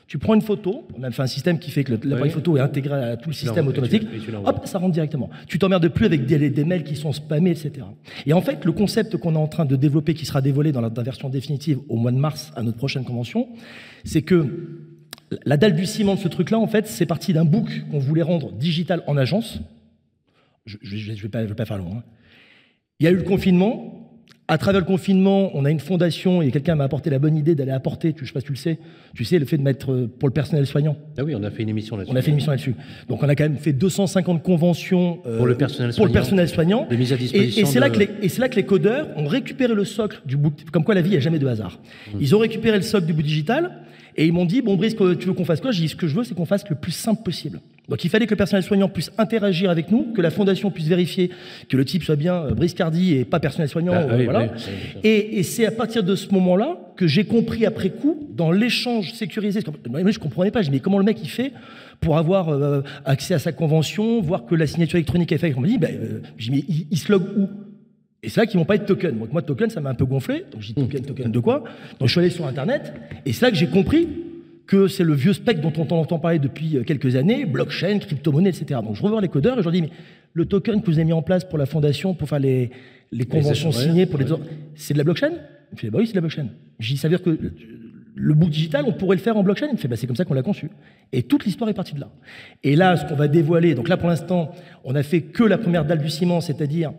Tu 0.07 0.17
prends 0.17 0.33
une 0.33 0.41
photo, 0.41 0.87
on 0.97 1.03
a 1.03 1.11
fait 1.11 1.23
un 1.23 1.27
système 1.27 1.59
qui 1.59 1.69
fait 1.69 1.83
que 1.83 1.91
l'appareil 1.91 2.23
oui. 2.23 2.29
photo 2.29 2.55
est 2.55 2.61
intégré 2.61 2.93
à 2.93 3.17
tout 3.17 3.27
le 3.27 3.35
système 3.35 3.65
non, 3.65 3.71
automatique. 3.71 4.03
Et 4.03 4.19
tu, 4.19 4.29
et 4.29 4.31
tu 4.31 4.35
Hop, 4.35 4.61
ça 4.63 4.79
rentre 4.79 4.93
directement. 4.93 5.29
Tu 5.45 5.59
t'emmerdes 5.59 5.89
plus 5.89 6.05
avec 6.05 6.25
des, 6.25 6.49
des, 6.49 6.63
mails 6.63 6.85
qui 6.85 6.95
sont 6.95 7.11
spammés, 7.11 7.51
etc. 7.51 7.85
Et 8.25 8.31
en 8.31 8.39
fait, 8.39 8.63
le 8.63 8.71
concept 8.71 9.17
qu'on 9.17 9.35
est 9.35 9.37
en 9.37 9.49
train 9.49 9.65
de 9.65 9.75
développer, 9.75 10.13
qui 10.13 10.25
sera 10.25 10.41
dévoilé 10.41 10.71
dans 10.71 10.79
la, 10.79 10.87
version 10.87 11.27
définitive 11.27 11.79
au 11.89 11.97
mois 11.97 12.13
de 12.13 12.17
mars 12.17 12.53
à 12.55 12.63
notre 12.63 12.77
prochaine 12.77 13.03
convention, 13.03 13.49
c'est 14.05 14.21
que 14.21 14.69
la 15.43 15.57
dalle 15.57 15.75
du 15.75 15.85
ciment 15.85 16.15
de 16.15 16.19
ce 16.21 16.29
truc-là, 16.29 16.57
en 16.57 16.67
fait, 16.67 16.87
c'est 16.87 17.05
parti 17.05 17.33
d'un 17.33 17.43
book 17.43 17.67
qu'on 17.91 17.99
voulait 17.99 18.21
rendre 18.21 18.53
digital 18.53 19.03
en 19.07 19.17
agence. 19.17 19.59
Je 20.65 20.77
ne 20.77 21.15
vais, 21.15 21.45
vais, 21.45 21.53
pas 21.53 21.65
faire 21.65 21.77
long. 21.77 21.97
Hein. 21.97 22.03
Il 22.99 23.03
y 23.03 23.07
a 23.07 23.11
eu 23.11 23.15
le 23.15 23.23
confinement. 23.23 23.93
À 24.47 24.57
travers 24.57 24.79
le 24.79 24.87
confinement, 24.87 25.51
on 25.55 25.65
a 25.65 25.71
une 25.71 25.81
fondation 25.81 26.41
et 26.41 26.51
quelqu'un 26.51 26.75
m'a 26.75 26.85
apporté 26.85 27.09
la 27.09 27.19
bonne 27.19 27.35
idée 27.35 27.53
d'aller 27.53 27.73
apporter, 27.73 28.15
je 28.15 28.21
ne 28.21 28.27
sais 28.27 28.31
pas 28.31 28.39
si 28.39 28.45
tu 28.45 28.53
le 28.53 28.57
sais, 28.57 28.79
tu 29.13 29.25
sais, 29.25 29.39
le 29.39 29.45
fait 29.45 29.57
de 29.57 29.61
mettre 29.61 29.91
euh, 29.91 30.07
pour 30.07 30.29
le 30.29 30.33
personnel 30.33 30.65
soignant. 30.65 30.95
Ah 31.17 31.25
oui, 31.25 31.35
on 31.35 31.43
a 31.43 31.51
fait 31.51 31.63
une 31.63 31.69
émission 31.69 31.97
là-dessus. 31.97 32.13
On 32.13 32.15
a 32.15 32.21
fait 32.21 32.29
une 32.29 32.35
émission 32.35 32.51
là-dessus. 32.51 32.73
Donc 33.09 33.21
on 33.21 33.27
a 33.27 33.35
quand 33.35 33.43
même 33.43 33.57
fait 33.57 33.73
250 33.73 34.41
conventions 34.41 35.19
euh, 35.25 35.37
pour 35.37 35.47
le 35.47 35.55
personnel 35.55 35.89
pour 35.89 35.95
soignant. 35.95 36.07
Le 36.07 36.13
personnel 36.13 36.49
soignant. 36.49 36.87
De 36.89 36.95
mise 36.95 37.11
à 37.11 37.17
disposition. 37.17 37.61
Et, 37.61 37.63
et 37.63 37.65
c'est 37.65 37.75
de... 37.75 37.81
là, 37.81 37.89
que 37.89 37.99
les, 37.99 38.09
et 38.23 38.39
là 38.39 38.47
que 38.47 38.55
les 38.55 38.63
codeurs 38.63 39.09
ont 39.17 39.27
récupéré 39.27 39.75
le 39.75 39.83
socle 39.83 40.21
du 40.25 40.37
bout, 40.37 40.53
comme 40.71 40.85
quoi 40.85 40.95
la 40.95 41.01
vie, 41.01 41.09
il 41.09 41.11
n'y 41.11 41.17
a 41.17 41.19
jamais 41.21 41.39
de 41.39 41.47
hasard. 41.47 41.81
Mmh. 42.07 42.17
Ils 42.21 42.35
ont 42.35 42.39
récupéré 42.39 42.77
le 42.77 42.83
socle 42.83 43.05
du 43.05 43.13
bout 43.13 43.21
digital 43.21 43.81
et 44.15 44.25
ils 44.25 44.33
m'ont 44.33 44.45
dit, 44.45 44.61
bon 44.61 44.75
Brice, 44.75 44.95
tu 44.95 45.27
veux 45.27 45.33
qu'on 45.33 45.45
fasse 45.45 45.59
quoi? 45.59 45.71
J'ai 45.71 45.81
dit, 45.81 45.89
ce 45.89 45.95
que 45.97 46.07
je 46.07 46.15
veux, 46.15 46.23
c'est 46.23 46.35
qu'on 46.35 46.45
fasse 46.45 46.67
le 46.69 46.77
plus 46.77 46.93
simple 46.93 47.21
possible. 47.21 47.59
Donc 47.89 48.03
il 48.03 48.09
fallait 48.09 48.25
que 48.25 48.31
le 48.31 48.37
personnel 48.37 48.63
soignant 48.63 48.89
puisse 48.89 49.11
interagir 49.17 49.69
avec 49.69 49.91
nous, 49.91 50.11
que 50.13 50.21
la 50.21 50.29
fondation 50.29 50.71
puisse 50.71 50.87
vérifier 50.87 51.31
que 51.69 51.77
le 51.77 51.85
type 51.85 52.03
soit 52.03 52.17
bien 52.17 52.35
euh, 52.35 52.53
Brice 52.53 52.73
Cardi 52.73 53.15
et 53.15 53.23
pas 53.23 53.39
personnel 53.39 53.69
soignant. 53.69 53.93
Ah, 53.95 54.01
euh, 54.01 54.17
oui, 54.17 54.25
voilà. 54.25 54.41
oui, 54.41 54.49
oui, 54.55 55.01
et, 55.03 55.39
et 55.39 55.43
c'est 55.43 55.65
à 55.65 55.71
partir 55.71 56.03
de 56.03 56.15
ce 56.15 56.33
moment-là 56.33 56.77
que 56.97 57.07
j'ai 57.07 57.23
compris 57.23 57.65
après 57.65 57.89
coup, 57.91 58.27
dans 58.31 58.51
l'échange 58.51 59.13
sécurisé, 59.13 59.61
moi 59.89 60.01
je 60.11 60.17
ne 60.17 60.23
comprenais 60.23 60.51
pas, 60.51 60.61
je 60.61 60.67
dis 60.67 60.75
mais 60.75 60.79
comment 60.79 60.97
le 60.97 61.05
mec 61.05 61.17
il 61.21 61.29
fait 61.29 61.53
pour 62.01 62.17
avoir 62.17 62.49
euh, 62.49 62.81
accès 63.05 63.33
à 63.33 63.39
sa 63.39 63.51
convention, 63.51 64.19
voir 64.21 64.45
que 64.45 64.55
la 64.55 64.67
signature 64.67 64.97
électronique 64.97 65.31
est 65.31 65.37
faite? 65.37 65.53
On 65.55 65.61
m'a 65.61 65.67
dit, 65.67 65.77
ben, 65.77 65.95
euh, 65.95 66.21
mais 66.49 66.63
il, 66.67 66.87
il 66.91 66.97
se 66.97 67.11
log 67.11 67.23
où? 67.37 67.47
Et 68.23 68.29
c'est 68.29 68.41
là 68.41 68.47
qu'ils 68.47 68.59
m'ont 68.59 68.65
pas 68.65 68.77
de 68.77 68.83
token. 68.83 69.17
Donc 69.17 69.31
moi, 69.31 69.41
token, 69.43 69.69
ça 69.69 69.79
m'a 69.79 69.91
un 69.91 69.95
peu 69.95 70.05
gonflé. 70.05 70.43
Donc 70.51 70.61
j'ai 70.61 70.73
dit 70.73 70.81
token, 70.81 71.05
token 71.05 71.31
de 71.31 71.39
quoi? 71.39 71.63
Donc 71.99 72.09
je 72.09 72.11
suis 72.11 72.19
allé 72.19 72.31
sur 72.31 72.45
Internet. 72.47 72.91
Et 73.25 73.31
c'est 73.31 73.45
là 73.45 73.51
que 73.51 73.57
j'ai 73.57 73.67
compris 73.67 74.07
que 74.67 74.87
c'est 74.87 75.03
le 75.03 75.13
vieux 75.13 75.33
spec 75.33 75.61
dont 75.61 75.73
on 75.77 75.89
entend 75.95 76.19
parler 76.19 76.39
depuis 76.39 76.77
quelques 76.85 77.15
années, 77.15 77.45
blockchain, 77.45 77.99
crypto-monnaie, 77.99 78.49
etc. 78.49 78.81
Donc 78.83 78.95
je 78.95 79.01
revois 79.01 79.21
les 79.21 79.29
codeurs 79.29 79.57
et 79.57 79.61
je 79.61 79.63
leur 79.63 79.71
dis, 79.71 79.81
mais 79.81 79.89
le 80.33 80.45
token 80.45 80.81
que 80.81 80.87
vous 80.87 80.99
avez 80.99 81.05
mis 81.05 81.13
en 81.13 81.21
place 81.21 81.43
pour 81.43 81.57
la 81.57 81.65
fondation, 81.65 82.13
pour 82.13 82.29
faire 82.29 82.39
les, 82.39 82.69
les 83.11 83.25
conventions 83.25 83.71
signées 83.71 84.05
pour 84.05 84.19
les 84.19 84.31
ouais. 84.31 84.39
c'est 84.75 84.93
de 84.93 84.97
la 84.97 85.03
blockchain? 85.03 85.31
Il 85.71 85.75
me 85.75 85.77
fait, 85.77 85.89
bah 85.89 85.99
oui, 85.99 86.07
c'est 86.07 86.13
de 86.13 86.17
la 86.17 86.21
blockchain. 86.21 86.47
J'ai 86.79 86.93
dit, 86.93 86.99
ça 86.99 87.07
veut 87.07 87.17
dire 87.17 87.23
que 87.23 87.37
le 88.15 88.33
bout 88.33 88.49
digital, 88.49 88.85
on 88.87 88.93
pourrait 88.93 89.15
le 89.15 89.21
faire 89.21 89.37
en 89.37 89.43
blockchain 89.43 89.67
Il 89.67 89.73
me 89.73 89.77
fait, 89.77 89.87
bah 89.87 89.95
c'est 89.95 90.07
comme 90.07 90.15
ça 90.15 90.25
qu'on 90.25 90.33
l'a 90.33 90.43
conçu. 90.43 90.69
Et 91.11 91.23
toute 91.23 91.45
l'histoire 91.45 91.69
est 91.69 91.73
partie 91.73 91.93
de 91.93 91.99
là. 91.99 92.09
Et 92.63 92.75
là, 92.75 92.97
ce 92.97 93.05
qu'on 93.05 93.15
va 93.15 93.27
dévoiler, 93.27 93.75
donc 93.75 93.89
là 93.89 93.97
pour 93.97 94.09
l'instant, 94.09 94.51
on 94.83 94.95
a 94.95 95.03
fait 95.03 95.21
que 95.21 95.43
la 95.43 95.57
première 95.57 95.85
dalle 95.85 96.01
du 96.01 96.09
ciment, 96.09 96.41
c'est-à-dire 96.41 96.93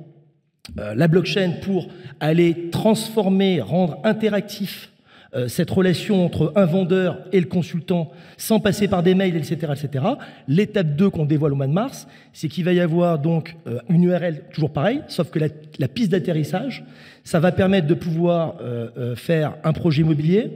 euh, 0.78 0.94
la 0.94 1.08
blockchain 1.08 1.52
pour 1.62 1.88
aller 2.20 2.70
transformer, 2.70 3.60
rendre 3.60 3.98
interactif 4.04 4.90
euh, 4.90 4.97
cette 5.46 5.70
relation 5.70 6.24
entre 6.24 6.52
un 6.56 6.64
vendeur 6.64 7.18
et 7.32 7.40
le 7.40 7.46
consultant 7.46 8.10
sans 8.38 8.60
passer 8.60 8.88
par 8.88 9.02
des 9.02 9.14
mails, 9.14 9.36
etc. 9.36 9.72
etc. 9.72 10.04
L'étape 10.46 10.96
2 10.96 11.10
qu'on 11.10 11.26
dévoile 11.26 11.52
au 11.52 11.56
mois 11.56 11.66
de 11.66 11.72
mars, 11.72 12.06
c'est 12.32 12.48
qu'il 12.48 12.64
va 12.64 12.72
y 12.72 12.80
avoir 12.80 13.18
donc 13.18 13.56
euh, 13.66 13.78
une 13.88 14.04
URL 14.04 14.42
toujours 14.52 14.72
pareil, 14.72 15.02
sauf 15.08 15.30
que 15.30 15.38
la, 15.38 15.48
la 15.78 15.88
piste 15.88 16.12
d'atterrissage, 16.12 16.84
ça 17.24 17.40
va 17.40 17.52
permettre 17.52 17.86
de 17.86 17.94
pouvoir 17.94 18.56
euh, 18.60 18.88
euh 18.96 19.16
faire 19.16 19.54
un 19.64 19.72
projet 19.72 20.02
immobilier 20.02 20.50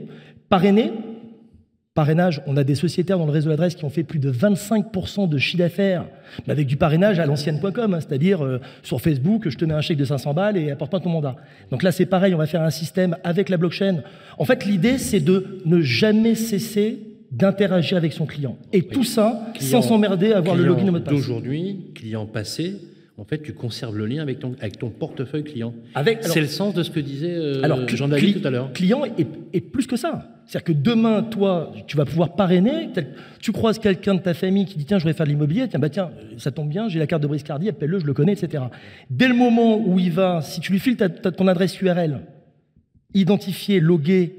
parrainé 0.49 0.91
Parrainage, 1.95 2.41
on 2.47 2.57
a 2.57 2.63
des 2.63 2.73
sociétaires 2.73 3.19
dans 3.19 3.27
le 3.27 3.31
réseau 3.31 3.51
d'adresses 3.51 3.75
qui 3.75 3.85
ont 3.85 3.89
fait 3.91 4.01
plus 4.01 4.17
de 4.17 4.31
25% 4.31 5.29
de 5.29 5.37
chiffre 5.37 5.59
d'affaires 5.59 6.05
avec 6.47 6.65
du 6.65 6.75
parrainage 6.75 7.19
à 7.19 7.27
l'ancienne.com, 7.27 7.93
hein, 7.93 7.99
c'est-à-dire 7.99 8.43
euh, 8.43 8.59
sur 8.81 8.99
Facebook, 8.99 9.47
je 9.47 9.55
te 9.55 9.63
mets 9.63 9.75
un 9.75 9.81
chèque 9.81 9.99
de 9.99 10.05
500 10.05 10.33
balles 10.33 10.57
et 10.57 10.71
apporte-moi 10.71 11.01
ton 11.01 11.09
mandat. 11.09 11.35
Donc 11.69 11.83
là, 11.83 11.91
c'est 11.91 12.07
pareil, 12.07 12.33
on 12.33 12.39
va 12.39 12.47
faire 12.47 12.63
un 12.63 12.71
système 12.71 13.15
avec 13.23 13.47
la 13.47 13.57
blockchain. 13.57 14.01
En 14.39 14.45
fait, 14.45 14.65
l'idée, 14.65 14.97
c'est 14.97 15.19
de 15.19 15.59
ne 15.65 15.81
jamais 15.81 16.33
cesser 16.33 16.97
d'interagir 17.31 17.97
avec 17.97 18.13
son 18.13 18.25
client. 18.25 18.57
Et 18.71 18.81
tout 18.81 19.03
ça 19.03 19.45
sans 19.59 19.83
s'emmerder 19.83 20.33
à 20.33 20.37
avoir 20.37 20.55
le 20.55 20.65
login 20.65 20.87
et 20.87 20.91
mot 20.91 20.97
de 20.97 21.03
passe. 21.03 21.13
D'aujourd'hui, 21.13 21.91
client 21.93 22.25
passé, 22.25 22.75
en 23.19 23.23
fait, 23.23 23.43
tu 23.43 23.53
conserves 23.53 23.95
le 23.95 24.07
lien 24.07 24.23
avec 24.23 24.39
ton, 24.39 24.55
avec 24.59 24.79
ton 24.79 24.89
portefeuille 24.89 25.43
client. 25.43 25.75
C'est 26.21 26.41
le 26.41 26.47
sens 26.47 26.73
de 26.73 26.81
ce 26.81 26.89
que 26.89 26.99
disait 26.99 27.35
euh, 27.35 27.87
Jean-David 27.87 28.41
tout 28.41 28.47
à 28.47 28.49
l'heure. 28.49 28.73
Client 28.73 29.03
est, 29.05 29.61
plus 29.61 29.85
que 29.85 29.95
ça. 29.95 30.32
C'est-à-dire 30.45 30.63
que 30.63 30.71
demain, 30.73 31.23
toi, 31.23 31.71
tu 31.87 31.97
vas 31.97 32.05
pouvoir 32.05 32.35
parrainer. 32.35 32.89
Tu 33.39 33.51
croises 33.51 33.79
quelqu'un 33.79 34.15
de 34.15 34.19
ta 34.19 34.33
famille 34.33 34.65
qui 34.65 34.77
dit 34.77 34.85
Tiens, 34.85 34.99
je 34.99 35.03
voudrais 35.03 35.15
faire 35.15 35.25
de 35.25 35.31
l'immobilier. 35.31 35.67
Tiens, 35.67 35.79
bah 35.79 35.89
tiens, 35.89 36.11
ça 36.37 36.51
tombe 36.51 36.69
bien, 36.69 36.89
j'ai 36.89 36.99
la 36.99 37.07
carte 37.07 37.23
de 37.23 37.27
Briscardi, 37.27 37.69
appelle-le, 37.69 37.99
je 37.99 38.05
le 38.05 38.13
connais, 38.13 38.33
etc. 38.33 38.63
Dès 39.09 39.27
le 39.27 39.33
moment 39.33 39.77
où 39.77 39.99
il 39.99 40.11
va, 40.11 40.41
si 40.41 40.59
tu 40.59 40.71
lui 40.71 40.79
files 40.79 40.97
ton 40.97 41.47
adresse 41.47 41.79
URL, 41.81 42.21
identifiée, 43.13 43.79
loguée 43.79 44.35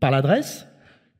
par 0.00 0.10
l'adresse, 0.10 0.66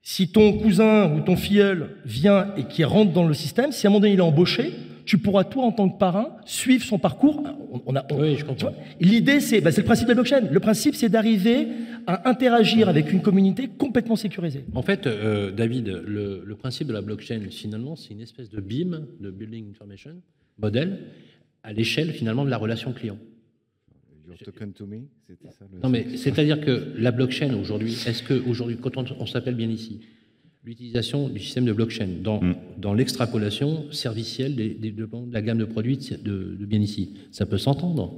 si 0.02 0.28
ton 0.28 0.52
cousin 0.52 1.12
ou 1.12 1.20
ton 1.20 1.36
filleul 1.36 1.96
vient 2.04 2.54
et 2.56 2.64
qui 2.64 2.84
rentre 2.84 3.12
dans 3.12 3.26
le 3.26 3.34
système, 3.34 3.72
si 3.72 3.86
à 3.86 3.90
un 3.90 3.92
moment 3.92 4.00
donné 4.00 4.12
il 4.14 4.18
est 4.18 4.22
embauché, 4.22 4.72
tu 5.06 5.18
pourras, 5.18 5.44
toi, 5.44 5.64
en 5.64 5.72
tant 5.72 5.88
que 5.88 5.98
parrain, 5.98 6.36
suivre 6.44 6.84
son 6.84 6.98
parcours. 6.98 7.42
On, 7.86 7.94
a, 7.94 8.04
oui, 8.12 8.36
je 8.36 8.44
comprends. 8.44 8.72
L'idée, 9.00 9.38
c'est 9.38 9.60
bah, 9.60 9.70
le 9.74 9.82
principe 9.84 10.08
de 10.08 10.10
la 10.10 10.14
blockchain. 10.16 10.48
Le 10.50 10.60
principe, 10.60 10.96
c'est 10.96 11.08
d'arriver 11.08 11.68
à 12.08 12.28
interagir 12.28 12.88
avec 12.88 13.12
une 13.12 13.22
communauté 13.22 13.68
complètement 13.68 14.16
sécurisée. 14.16 14.64
En 14.74 14.82
fait, 14.82 15.06
euh, 15.06 15.52
David, 15.52 15.88
le, 15.88 16.54
principe 16.56 16.88
de 16.88 16.92
la 16.92 17.02
blockchain, 17.02 17.40
finalement, 17.50 17.94
c'est 17.94 18.14
une 18.14 18.20
espèce 18.20 18.50
de 18.50 18.60
BIM, 18.60 19.06
de 19.20 19.30
Building 19.30 19.70
Information 19.70 20.16
Model, 20.58 20.98
à 21.62 21.72
l'échelle, 21.72 22.10
finalement, 22.10 22.44
de 22.44 22.50
la 22.50 22.58
relation 22.58 22.92
client. 22.92 23.18
Your 24.26 24.36
token 24.38 24.72
to 24.72 24.86
me, 24.86 25.02
ça 25.50 25.66
Non, 25.84 25.88
mais 25.88 26.16
c'est-à-dire 26.16 26.60
que 26.60 26.92
la 26.98 27.12
blockchain 27.12 27.54
aujourd'hui, 27.54 27.92
est-ce 27.92 28.24
que 28.24 28.34
aujourd'hui, 28.34 28.76
quand 28.76 28.96
on 28.96 29.26
s'appelle 29.26 29.54
bien 29.54 29.68
ici, 29.68 30.00
l'utilisation 30.66 31.28
du 31.28 31.38
système 31.38 31.64
de 31.64 31.72
blockchain 31.72 32.08
dans, 32.22 32.42
mm. 32.42 32.54
dans 32.78 32.92
l'extrapolation 32.92 33.84
servicielle 33.92 34.56
des, 34.56 34.74
de 34.74 35.08
la 35.32 35.40
gamme 35.40 35.58
de 35.58 35.64
produits 35.64 35.98
de, 36.22 36.56
bien 36.60 36.80
ici. 36.80 37.14
Ça 37.30 37.46
peut 37.46 37.56
s'entendre. 37.56 38.12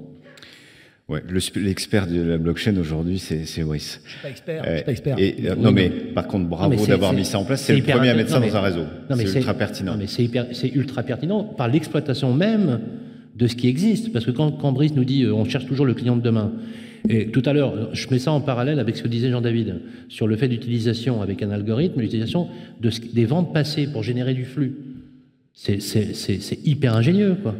Ouais, 1.08 1.22
l'expert 1.56 2.06
de 2.06 2.20
la 2.20 2.38
blockchain 2.38 2.76
aujourd'hui, 2.76 3.18
c'est 3.18 3.44
suis 3.44 3.62
pas 3.64 4.30
expert. 4.30 4.62
Euh, 4.66 4.76
suis 4.76 4.84
pas 4.84 4.92
expert. 4.92 5.18
Et, 5.18 5.36
euh, 5.44 5.56
non, 5.56 5.72
mais 5.72 5.88
par 5.88 6.26
contre, 6.26 6.48
bravo 6.48 6.86
d'avoir 6.86 7.12
mis 7.12 7.24
ça 7.24 7.38
en 7.38 7.44
place. 7.44 7.62
C'est 7.62 7.76
le 7.76 7.82
premier 7.82 8.10
à 8.10 8.14
mettre 8.14 8.30
ça 8.30 8.40
dans 8.40 8.56
un 8.56 8.60
réseau. 8.60 8.84
C'est 9.14 9.36
ultra 9.36 9.54
pertinent. 9.54 9.96
mais 9.98 10.06
c'est 10.06 10.68
ultra 10.74 11.02
pertinent 11.02 11.44
par 11.44 11.68
l'exploitation 11.68 12.32
même 12.32 12.80
de 13.36 13.46
ce 13.46 13.56
qui 13.56 13.68
existe. 13.68 14.12
Parce 14.12 14.24
que 14.24 14.30
quand, 14.30 14.52
quand 14.52 14.72
Brice 14.72 14.94
nous 14.94 15.04
dit 15.04 15.24
euh, 15.24 15.34
on 15.34 15.44
cherche 15.44 15.66
toujours 15.66 15.86
le 15.86 15.94
client 15.94 16.16
de 16.16 16.22
demain, 16.22 16.52
et 17.08 17.28
tout 17.28 17.42
à 17.44 17.52
l'heure, 17.52 17.94
je 17.94 18.08
mets 18.10 18.18
ça 18.18 18.32
en 18.32 18.40
parallèle 18.40 18.78
avec 18.78 18.96
ce 18.96 19.02
que 19.02 19.08
disait 19.08 19.30
Jean-David 19.30 19.80
sur 20.08 20.26
le 20.26 20.36
fait 20.36 20.48
d'utilisation 20.48 21.22
avec 21.22 21.42
un 21.42 21.50
algorithme, 21.50 22.00
l'utilisation 22.00 22.48
de 22.80 22.90
des 23.12 23.24
ventes 23.24 23.52
passées 23.52 23.86
pour 23.86 24.02
générer 24.02 24.34
du 24.34 24.44
flux. 24.44 24.76
C'est 25.52 26.58
hyper 26.64 26.94
ingénieux, 26.94 27.36
quoi. 27.42 27.54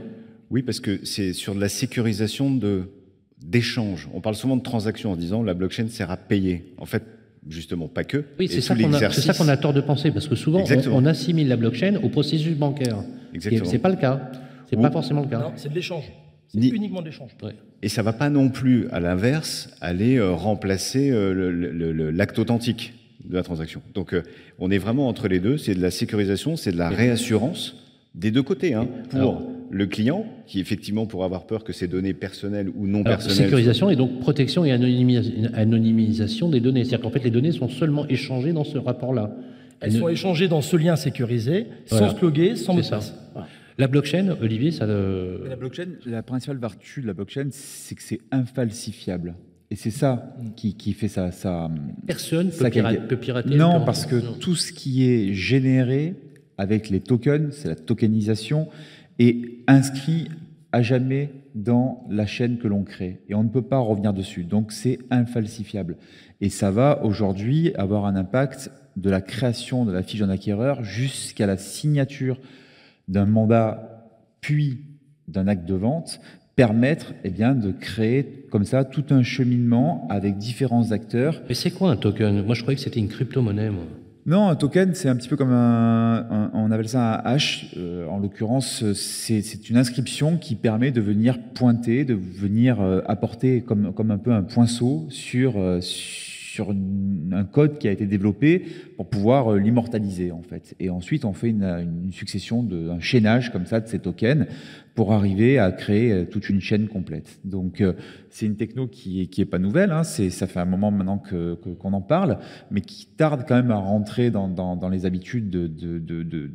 Oui, 0.51 0.62
parce 0.62 0.81
que 0.81 1.01
c'est 1.05 1.33
sur 1.33 1.55
de 1.55 1.61
la 1.61 1.68
sécurisation 1.68 2.55
de 2.55 2.85
d'échanges. 3.44 4.09
On 4.14 4.20
parle 4.20 4.35
souvent 4.35 4.57
de 4.57 4.62
transactions 4.62 5.12
en 5.12 5.16
disant 5.16 5.42
la 5.42 5.55
blockchain 5.55 5.88
sert 5.88 6.11
à 6.11 6.16
payer. 6.16 6.72
En 6.79 6.87
fait, 6.87 7.05
justement, 7.48 7.88
pas 7.88 8.05
que. 8.05 8.24
Oui, 8.38 8.48
c'est 8.48 8.61
ça 8.61 8.74
qu'on 8.74 8.92
a, 9.48 9.53
a, 9.53 9.57
tort 9.57 9.72
de 9.72 9.81
penser, 9.81 10.11
parce 10.11 10.27
que 10.27 10.35
souvent, 10.35 10.64
on, 10.90 11.07
assimile 11.07 11.48
la 11.48 11.57
blockchain 11.57 11.96
au 12.03 12.09
processus 12.09 12.57
bancaire. 12.57 13.05
Exactement. 13.35 13.70
C'est 13.70 13.79
pas 13.79 13.90
le 13.90 13.96
cas. 13.96 14.31
C'est 14.68 14.77
pas 14.77 14.90
forcément 14.90 15.22
le 15.22 15.29
cas. 15.29 15.40
Non, 15.40 15.53
c'est 15.57 15.68
de 15.68 15.74
l'échange. 15.74 16.11
C'est 16.48 16.68
uniquement 16.68 17.00
de 17.00 17.06
l'échange. 17.06 17.30
Et 17.82 17.88
ça 17.88 18.02
ne 18.02 18.04
va 18.04 18.12
pas 18.12 18.30
non 18.30 18.48
plus, 18.48 18.88
à 18.90 19.00
l'inverse, 19.00 19.70
aller 19.80 20.16
euh, 20.16 20.32
remplacer 20.32 21.11
euh, 21.11 22.11
l'acte 22.12 22.38
authentique 22.38 22.94
de 23.24 23.34
la 23.34 23.42
transaction. 23.42 23.82
Donc 23.94 24.14
euh, 24.14 24.22
on 24.58 24.70
est 24.70 24.78
vraiment 24.78 25.08
entre 25.08 25.28
les 25.28 25.40
deux, 25.40 25.58
c'est 25.58 25.74
de 25.74 25.82
la 25.82 25.90
sécurisation, 25.90 26.56
c'est 26.56 26.72
de 26.72 26.78
la 26.78 26.88
réassurance 26.88 27.76
des 28.14 28.30
deux 28.30 28.42
côtés, 28.42 28.74
hein, 28.74 28.88
pour 29.11 29.42
le 29.70 29.87
client, 29.87 30.24
qui 30.46 30.61
effectivement 30.61 31.06
pourra 31.06 31.26
avoir 31.26 31.46
peur 31.46 31.62
que 31.62 31.74
ses 31.74 31.87
données 31.87 32.14
personnelles 32.14 32.70
ou 32.74 32.87
non 32.87 33.04
personnelles... 33.04 33.37
Sécurisation 33.37 33.90
et 33.90 33.96
donc 33.96 34.18
protection 34.20 34.64
et 34.64 34.72
anonymisation 34.72 36.48
des 36.48 36.61
données. 36.61 36.84
C'est-à-dire 36.84 37.02
qu'en 37.02 37.11
fait 37.11 37.22
les 37.22 37.30
données 37.30 37.52
sont 37.52 37.68
seulement 37.68 38.08
échangées 38.08 38.52
dans 38.52 38.64
ce 38.64 38.78
rapport-là. 38.78 39.37
Elles, 39.80 39.92
sont 39.92 40.08
échangées 40.08 40.48
dans 40.48 40.62
ce 40.62 40.76
lien 40.76 40.96
sécurisé, 40.96 41.66
sans 41.87 42.16
se 42.16 42.20
loguer, 42.20 42.56
sans 42.56 42.74
mot 42.74 42.80
de 42.80 42.88
passe. 42.88 43.14
La 43.78 43.86
blockchain, 43.86 44.36
Olivier, 44.40 44.72
ça. 44.72 44.86
La 44.86 45.56
blockchain, 45.56 45.86
la 46.04 46.22
principale 46.22 46.58
vertu 46.58 47.00
de 47.00 47.06
la 47.06 47.14
blockchain, 47.14 47.48
c'est 47.52 47.94
que 47.94 48.02
c'est 48.02 48.20
infalsifiable. 48.32 49.36
Et 49.70 49.76
c'est 49.76 49.90
ça 49.90 50.34
qui, 50.56 50.92
fait 50.94 51.08
ça. 51.08 51.30
ça 51.30 51.70
Personne 52.06 52.48
ne 52.48 53.06
peut, 53.06 53.16
pirater. 53.16 53.54
Non, 53.54 53.84
parce 53.84 54.06
que 54.06 54.38
tout 54.38 54.56
ce 54.56 54.72
qui 54.72 55.08
est 55.08 55.34
généré 55.34 56.14
avec 56.56 56.88
les 56.88 57.00
tokens, 57.00 57.52
c'est 57.52 57.68
la 57.68 57.76
tokenisation, 57.76 58.68
est 59.18 59.60
inscrit 59.66 60.28
à 60.72 60.82
jamais 60.82 61.30
dans 61.54 62.04
la 62.10 62.26
chaîne 62.26 62.58
que 62.58 62.66
l'on 62.66 62.82
crée. 62.82 63.20
Et 63.28 63.34
on 63.34 63.44
ne 63.44 63.48
peut 63.48 63.62
pas 63.62 63.78
revenir 63.78 64.12
dessus. 64.12 64.44
Donc 64.44 64.72
c'est 64.72 64.98
infalsifiable. 65.10 65.96
Et 66.40 66.48
ça 66.50 66.70
va 66.70 67.04
aujourd'hui 67.04 67.72
avoir 67.74 68.06
un 68.06 68.16
impact 68.16 68.70
de 68.96 69.10
la 69.10 69.20
création 69.20 69.84
de 69.84 69.92
la 69.92 70.02
fiche 70.02 70.20
d'un 70.20 70.30
acquéreur 70.30 70.82
jusqu'à 70.82 71.46
la 71.46 71.56
signature 71.56 72.40
d'un 73.09 73.27
mandat 73.27 74.12
puis 74.40 74.79
d'un 75.27 75.49
acte 75.49 75.66
de 75.66 75.75
vente 75.75 76.21
permettre 76.57 77.14
eh 77.23 77.31
bien, 77.31 77.55
de 77.55 77.71
créer 77.71 78.47
comme 78.51 78.64
ça 78.64 78.85
tout 78.85 79.05
un 79.11 79.23
cheminement 79.23 80.09
avec 80.11 80.38
différents 80.38 80.90
acteurs. 80.90 81.40
Mais 81.49 81.55
c'est 81.55 81.71
quoi 81.71 81.92
un 81.92 81.97
token? 81.97 82.44
Moi, 82.44 82.57
je 82.57 82.62
croyais 82.62 82.77
que 82.77 82.83
c'était 82.83 82.99
une 82.99 83.09
crypto-monnaie. 83.09 83.71
Non, 84.27 84.49
un 84.49 84.57
token, 84.57 84.92
c'est 84.94 85.09
un 85.09 85.14
petit 85.14 85.29
peu 85.29 85.37
comme 85.37 85.53
un, 85.53 86.51
on 86.53 86.71
appelle 86.73 86.88
ça 86.88 87.21
un 87.21 87.33
hash. 87.33 87.73
Euh, 87.77 88.09
en 88.09 88.18
l'occurrence, 88.18 88.85
c'est 88.92 89.71
une 89.71 89.77
inscription 89.77 90.37
qui 90.37 90.57
permet 90.57 90.90
de 90.90 91.01
venir 91.01 91.38
pointer, 91.55 92.05
de 92.05 92.14
venir 92.14 92.81
euh, 92.81 93.03
apporter 93.07 93.62
comme, 93.62 93.92
comme 93.94 94.11
un 94.11 94.18
peu 94.18 94.33
un 94.33 94.42
poinceau 94.42 95.07
sur, 95.11 95.55
euh, 95.57 95.81
sur 95.81 96.38
un 96.61 97.44
code 97.44 97.79
qui 97.79 97.88
a 97.88 97.92
été 97.92 98.07
développé 98.07 98.64
pour 98.97 99.09
pouvoir 99.09 99.53
euh, 99.53 99.59
l'immortaliser 99.59 100.33
en 100.33 100.42
fait. 100.42 100.75
Et 100.81 100.90
ensuite, 100.90 101.25
on 101.25 101.33
fait 101.33 101.51
une, 101.51 102.11
succession 102.12 102.62
de 102.62 102.88
un 102.90 103.01
chaînage 103.01 103.53
comme 103.53 103.66
ça 103.66 103.81
de 103.81 103.87
ces 103.87 103.99
tokens 103.99 104.47
pour 104.94 105.12
arriver 105.12 105.59
à 105.59 105.71
créer 105.71 106.12
euh, 106.12 106.25
toute 106.25 106.49
une 106.49 106.61
chaîne 106.61 106.88
complète. 106.88 107.40
Donc, 107.44 107.81
euh, 107.81 107.92
c'est 108.31 108.47
une 108.47 108.57
techno 108.57 108.88
qui 108.88 109.23
est, 109.23 109.27
qui 109.27 109.40
est 109.40 109.47
pas 109.47 109.59
nouvelle. 109.59 109.92
Hein. 109.92 110.03
C'est 110.03 110.31
ça 110.31 110.47
fait 110.47 110.61
un 110.61 110.64
moment 110.64 110.90
maintenant 110.90 111.18
que 111.18 111.55
qu'on 111.55 111.92
en 111.92 112.01
parle, 112.01 112.38
mais 112.71 112.81
qui 112.81 113.07
tarde 113.07 113.44
quand 113.47 113.57
même 113.57 113.71
à 113.71 113.77
rentrer 113.77 114.31
dans, 114.31 114.49
dans, 114.49 114.88
les 114.88 115.07
habitudes 115.07 115.51
de 115.51 115.66
de, 115.66 115.99
de, 115.99 116.23
de, 116.23 116.51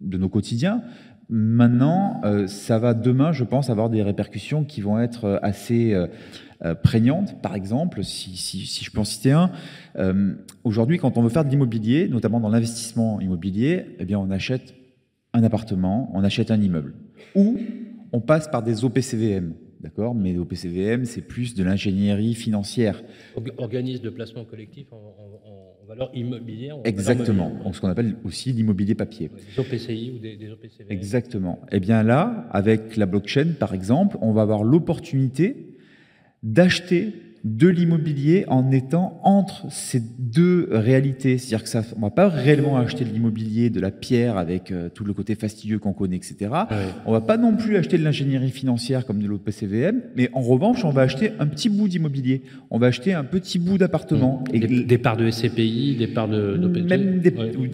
de, 0.00 0.18
nos 0.18 0.28
quotidiens. 0.28 0.82
Maintenant, 1.28 2.20
ça 2.46 2.78
va 2.78 2.94
demain, 2.94 3.32
je 3.32 3.44
pense, 3.44 3.70
avoir 3.70 3.88
des 3.88 4.02
répercussions 4.02 4.64
qui 4.64 4.80
vont 4.80 4.98
être 4.98 5.38
assez 5.42 5.94
euh, 6.64 6.74
prégnante, 6.76 7.42
par 7.42 7.56
exemple, 7.56 8.04
si, 8.04 8.80
je 8.82 8.90
peux 8.90 9.00
en 9.00 9.04
citer 9.04 9.32
un. 9.32 9.50
Euh, 9.96 10.34
aujourd'hui, 10.62 10.96
quand 10.96 11.18
on 11.18 11.22
veut 11.22 11.28
faire 11.28 11.44
de 11.44 11.50
l'immobilier, 11.50 12.08
notamment 12.08 12.38
dans 12.38 12.50
l'investissement 12.50 13.20
immobilier, 13.20 13.86
eh 13.98 14.04
bien, 14.04 14.18
on 14.20 14.30
achète 14.30 14.74
un 15.32 15.42
appartement, 15.42 16.10
on 16.14 16.22
achète 16.22 16.52
un 16.52 16.60
immeuble. 16.60 16.94
Ou 17.34 17.58
on 18.12 18.20
passe 18.20 18.48
par 18.48 18.62
des 18.62 18.84
OPCVM. 18.84 19.54
D'accord? 19.80 20.14
Mais 20.14 20.38
OPCVM, 20.38 21.04
c'est 21.04 21.22
plus 21.22 21.54
de 21.54 21.64
l'ingénierie 21.64 22.34
financière. 22.34 23.02
Organisme 23.56 24.04
de 24.04 24.10
placement 24.10 24.44
collectif 24.44 24.86
en, 24.92 24.98
valeur 25.92 26.10
immobilière. 26.14 26.76
Exactement. 26.84 27.50
Donc, 27.62 27.74
ce 27.74 27.80
qu'on 27.80 27.88
appelle 27.88 28.16
aussi 28.24 28.52
l'immobilier 28.52 28.94
papier. 28.94 29.28
Des 29.28 29.60
OPCI 29.60 30.12
ou 30.14 30.18
des, 30.18 30.36
des 30.36 30.50
OPCVM. 30.50 30.90
Exactement. 30.90 31.60
Eh 31.70 31.80
bien 31.80 32.02
là, 32.02 32.46
avec 32.50 32.96
la 32.96 33.06
blockchain, 33.06 33.54
par 33.58 33.74
exemple, 33.74 34.16
on 34.20 34.32
va 34.32 34.42
avoir 34.42 34.64
l'opportunité 34.64 35.76
d'acheter 36.42 37.12
de 37.44 37.68
l'immobilier 37.68 38.44
en 38.46 38.70
étant 38.70 39.20
entre 39.24 39.66
ces 39.70 40.00
deux 40.18 40.68
réalités. 40.70 41.38
C'est-à-dire 41.38 41.64
que 41.64 41.68
ça, 41.68 41.82
on 41.96 42.00
va 42.00 42.10
pas 42.10 42.28
réellement 42.28 42.76
acheter 42.76 43.04
de 43.04 43.10
l'immobilier, 43.10 43.68
de 43.68 43.80
la 43.80 43.90
pierre 43.90 44.36
avec 44.36 44.70
euh, 44.70 44.88
tout 44.88 45.04
le 45.04 45.12
côté 45.12 45.34
fastidieux 45.34 45.78
qu'on 45.80 45.92
connaît, 45.92 46.16
etc. 46.16 46.50
On 47.04 47.12
On 47.12 47.12
va 47.12 47.20
pas 47.20 47.36
non 47.36 47.56
plus 47.56 47.76
acheter 47.76 47.98
de 47.98 48.04
l'ingénierie 48.04 48.50
financière 48.50 49.04
comme 49.04 49.20
de 49.20 49.26
l'OPCVM, 49.26 50.02
mais 50.16 50.30
en 50.32 50.40
revanche, 50.40 50.84
on 50.84 50.90
va 50.90 51.02
acheter 51.02 51.32
un 51.40 51.46
petit 51.46 51.68
bout 51.68 51.88
d'immobilier. 51.88 52.42
On 52.70 52.78
va 52.78 52.86
acheter 52.86 53.12
un 53.12 53.24
petit 53.24 53.58
bout 53.58 53.76
d'appartement. 53.76 54.44
Mmh. 54.52 54.84
Des, 54.84 54.98
parts 54.98 55.16
de 55.16 55.28
SCPI, 55.28 55.96
des 55.98 56.06
parts 56.06 56.28
de 56.28 56.56
Même 56.88 57.20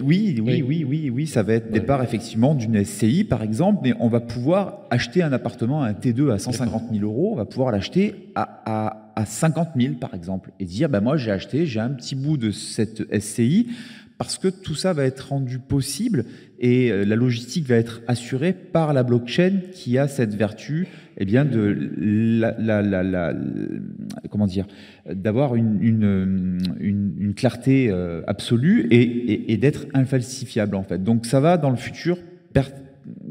oui, 0.02 0.40
oui, 0.42 0.64
oui, 0.66 0.86
oui, 0.88 1.10
oui, 1.10 1.26
ça 1.26 1.42
va 1.42 1.54
être 1.54 1.70
des 1.70 1.80
parts 1.80 2.02
effectivement 2.02 2.54
d'une 2.54 2.82
SCI 2.84 3.24
par 3.24 3.42
exemple, 3.42 3.80
mais 3.82 3.92
on 4.00 4.08
va 4.08 4.20
pouvoir 4.20 4.80
acheter 4.90 5.22
un 5.22 5.32
appartement, 5.32 5.82
un 5.82 5.92
T2 5.92 6.32
à 6.32 6.38
150 6.38 6.84
000 6.92 7.04
euros, 7.04 7.32
on 7.32 7.36
va 7.36 7.44
pouvoir 7.44 7.70
l'acheter 7.70 8.14
à, 8.34 8.62
à 8.64 9.07
à 9.18 9.26
50 9.26 9.70
000 9.76 9.94
par 9.94 10.14
exemple 10.14 10.52
et 10.60 10.64
dire 10.64 10.88
bah 10.88 11.00
moi 11.00 11.16
j'ai 11.16 11.32
acheté, 11.32 11.66
j'ai 11.66 11.80
un 11.80 11.90
petit 11.90 12.14
bout 12.14 12.36
de 12.36 12.52
cette 12.52 13.02
SCI 13.20 13.66
parce 14.16 14.38
que 14.38 14.46
tout 14.46 14.76
ça 14.76 14.92
va 14.92 15.04
être 15.04 15.30
rendu 15.30 15.58
possible 15.58 16.24
et 16.60 16.92
euh, 16.92 17.04
la 17.04 17.16
logistique 17.16 17.66
va 17.66 17.74
être 17.74 18.00
assurée 18.06 18.52
par 18.52 18.92
la 18.92 19.02
blockchain 19.02 19.60
qui 19.72 19.98
a 19.98 20.06
cette 20.06 20.36
vertu 20.36 20.86
eh 21.16 21.24
bien 21.24 21.44
de 21.44 21.90
la, 21.98 22.54
la, 22.60 23.02
la, 23.02 23.34
comment 24.30 24.46
dire 24.46 24.68
d'avoir 25.12 25.56
une, 25.56 25.82
une, 25.82 26.58
une, 26.78 27.34
clarté 27.34 27.90
euh, 27.90 28.22
absolue 28.28 28.86
et, 28.92 29.02
et, 29.02 29.52
et 29.52 29.56
d'être 29.56 29.86
infalsifiable 29.94 30.76
en 30.76 30.84
fait. 30.84 31.02
Donc 31.02 31.26
ça 31.26 31.40
va 31.40 31.56
dans 31.56 31.70
le 31.70 31.76
futur 31.76 32.18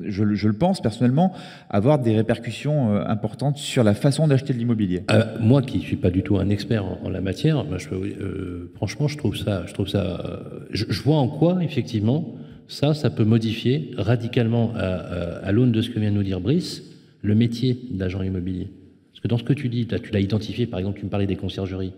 je, 0.06 0.24
le 0.24 0.54
pense 0.54 0.82
personnellement, 0.82 1.34
avoir 1.70 2.00
des 2.00 2.16
répercussions 2.16 2.94
euh, 2.94 3.06
importantes 3.08 3.58
sur 3.58 3.84
la 3.84 3.94
façon 3.94 4.28
d'acheter 4.28 4.54
de 4.54 4.58
l'immobilier 4.58 5.04
euh, 5.12 5.24
Moi, 5.40 5.62
qui 5.62 5.78
ne 5.78 5.84
suis 5.84 5.96
pas 5.96 6.10
du 6.10 6.24
tout 6.24 6.38
un 6.38 6.50
expert 6.50 6.86
en, 6.86 7.10
la 7.10 7.22
matière, 7.22 7.64
euh, 7.92 8.72
franchement, 8.76 9.08
je 9.08 9.18
trouve 9.18 9.36
ça, 9.36 9.64
je 9.68 9.74
trouve 9.74 9.88
ça, 9.88 10.42
je, 10.72 11.02
vois 11.02 11.18
en 11.18 11.28
quoi 11.28 11.64
effectivement 11.64 12.36
ça, 12.68 12.94
ça 12.94 13.10
peut 13.10 13.24
modifier 13.24 13.92
radicalement 13.98 14.74
à, 14.76 15.52
l'aune 15.52 15.72
de 15.72 15.82
ce 15.82 15.90
que 15.90 16.00
vient 16.00 16.12
de 16.12 16.16
nous 16.16 16.24
dire 16.24 16.42
Brice, 16.42 16.84
le 17.22 17.34
métier 17.34 17.80
d'agent 17.92 18.22
immobilier. 18.22 18.68
Parce 19.12 19.22
que 19.22 19.28
dans 19.30 19.38
ce 19.38 19.44
que 19.44 19.54
tu 19.54 19.70
dis, 19.70 19.88
tu 19.88 20.12
l'as 20.12 20.20
identifié, 20.20 20.66
par 20.66 20.80
exemple, 20.80 21.00
tu 21.00 21.06
me 21.06 21.10
parlais 21.10 21.28
des 21.28 21.38
conciergeries, 21.38 21.94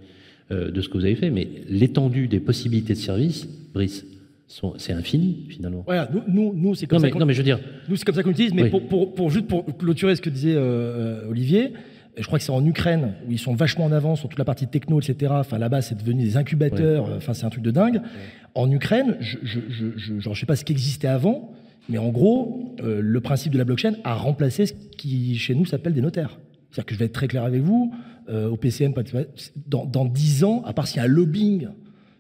de 0.52 0.82
ce 0.82 0.90
que 0.90 0.98
vous 0.98 1.06
avez 1.06 1.16
fait, 1.16 1.30
mais 1.30 1.48
l'étendue 1.68 2.28
des 2.28 2.40
possibilités 2.40 2.94
de 2.94 3.00
service, 3.00 3.48
Brice, 3.74 4.06
c'est 4.78 4.94
infini 4.94 5.46
finalement. 5.48 5.84
Voilà, 5.86 6.10
nous, 6.28 6.54
nous, 6.56 6.74
c'est 6.74 6.88
comme, 6.88 7.00
ça 7.00 7.08
non, 7.10 7.26
mais 7.26 7.34
je 7.34 7.40
veux 7.40 7.44
dire, 7.44 7.60
nous 7.88 7.96
c'est 7.96 8.04
comme 8.04 8.16
ça 8.16 8.24
qu'on 8.24 8.32
utilise. 8.32 8.54
Mais 8.54 8.70
pour, 8.70 8.88
pour, 8.88 9.14
pour, 9.14 9.30
juste 9.30 9.48
pour 9.48 9.66
clôturer 9.78 10.16
ce 10.16 10.22
que 10.22 10.30
disait 10.30 10.56
euh, 10.56 11.24
euh, 11.24 11.30
Olivier, 11.30 11.74
je 12.18 12.26
crois 12.26 12.40
que 12.40 12.46
c'est 12.46 12.52
en 12.52 12.66
Ukraine 12.66 13.14
où 13.28 13.32
ils 13.32 13.38
sont 13.38 13.54
vachement 13.54 13.86
en 13.86 13.92
avance 13.92 14.20
sur 14.20 14.30
toute 14.30 14.40
la 14.40 14.46
partie 14.46 14.68
techno, 14.68 15.00
etc. 15.00 15.34
Enfin 15.36 15.60
là-bas, 15.60 15.82
c'est 15.82 15.96
devenu 15.96 16.24
des 16.24 16.36
incubateurs. 16.36 17.10
Enfin, 17.16 17.34
c'est 17.34 17.46
un 17.46 17.50
truc 17.50 17.64
de 17.64 17.70
dingue. 17.70 18.02
En 18.56 18.70
Ukraine, 18.72 19.18
je, 19.20 19.38
je, 19.44 19.60
je, 19.70 20.20
je, 20.20 20.34
sais 20.34 20.48
pas 20.48 20.56
ce 20.56 20.66
qui 20.66 20.74
existait 20.74 21.08
avant, 21.08 21.54
mais 21.88 22.00
en 22.00 22.10
gros, 22.10 22.76
euh, 22.84 23.02
le 23.02 23.22
principe 23.22 23.54
de 23.54 23.60
la 23.60 23.66
blockchain 23.66 23.94
a 24.04 24.16
remplacé 24.16 24.66
ce 24.66 24.74
qui 24.74 25.38
chez 25.38 25.54
nous 25.54 25.66
s'appelle 25.66 25.94
des 25.94 26.02
notaires. 26.02 26.40
C'est-à-dire 26.72 26.86
que 26.88 26.94
je 26.96 27.00
vais 27.00 27.06
être 27.06 27.14
très 27.14 27.28
clair 27.28 27.44
avec 27.44 27.62
vous, 27.62 27.94
au 28.32 28.58
PCM, 28.58 28.94
dans, 29.68 29.86
dans 29.86 30.06
10 30.06 30.44
ans, 30.44 30.62
à 30.64 30.72
part 30.72 30.88
s'il 30.88 30.98
y 30.98 31.00
a 31.00 31.06
un 31.06 31.08
lobbying 31.08 31.68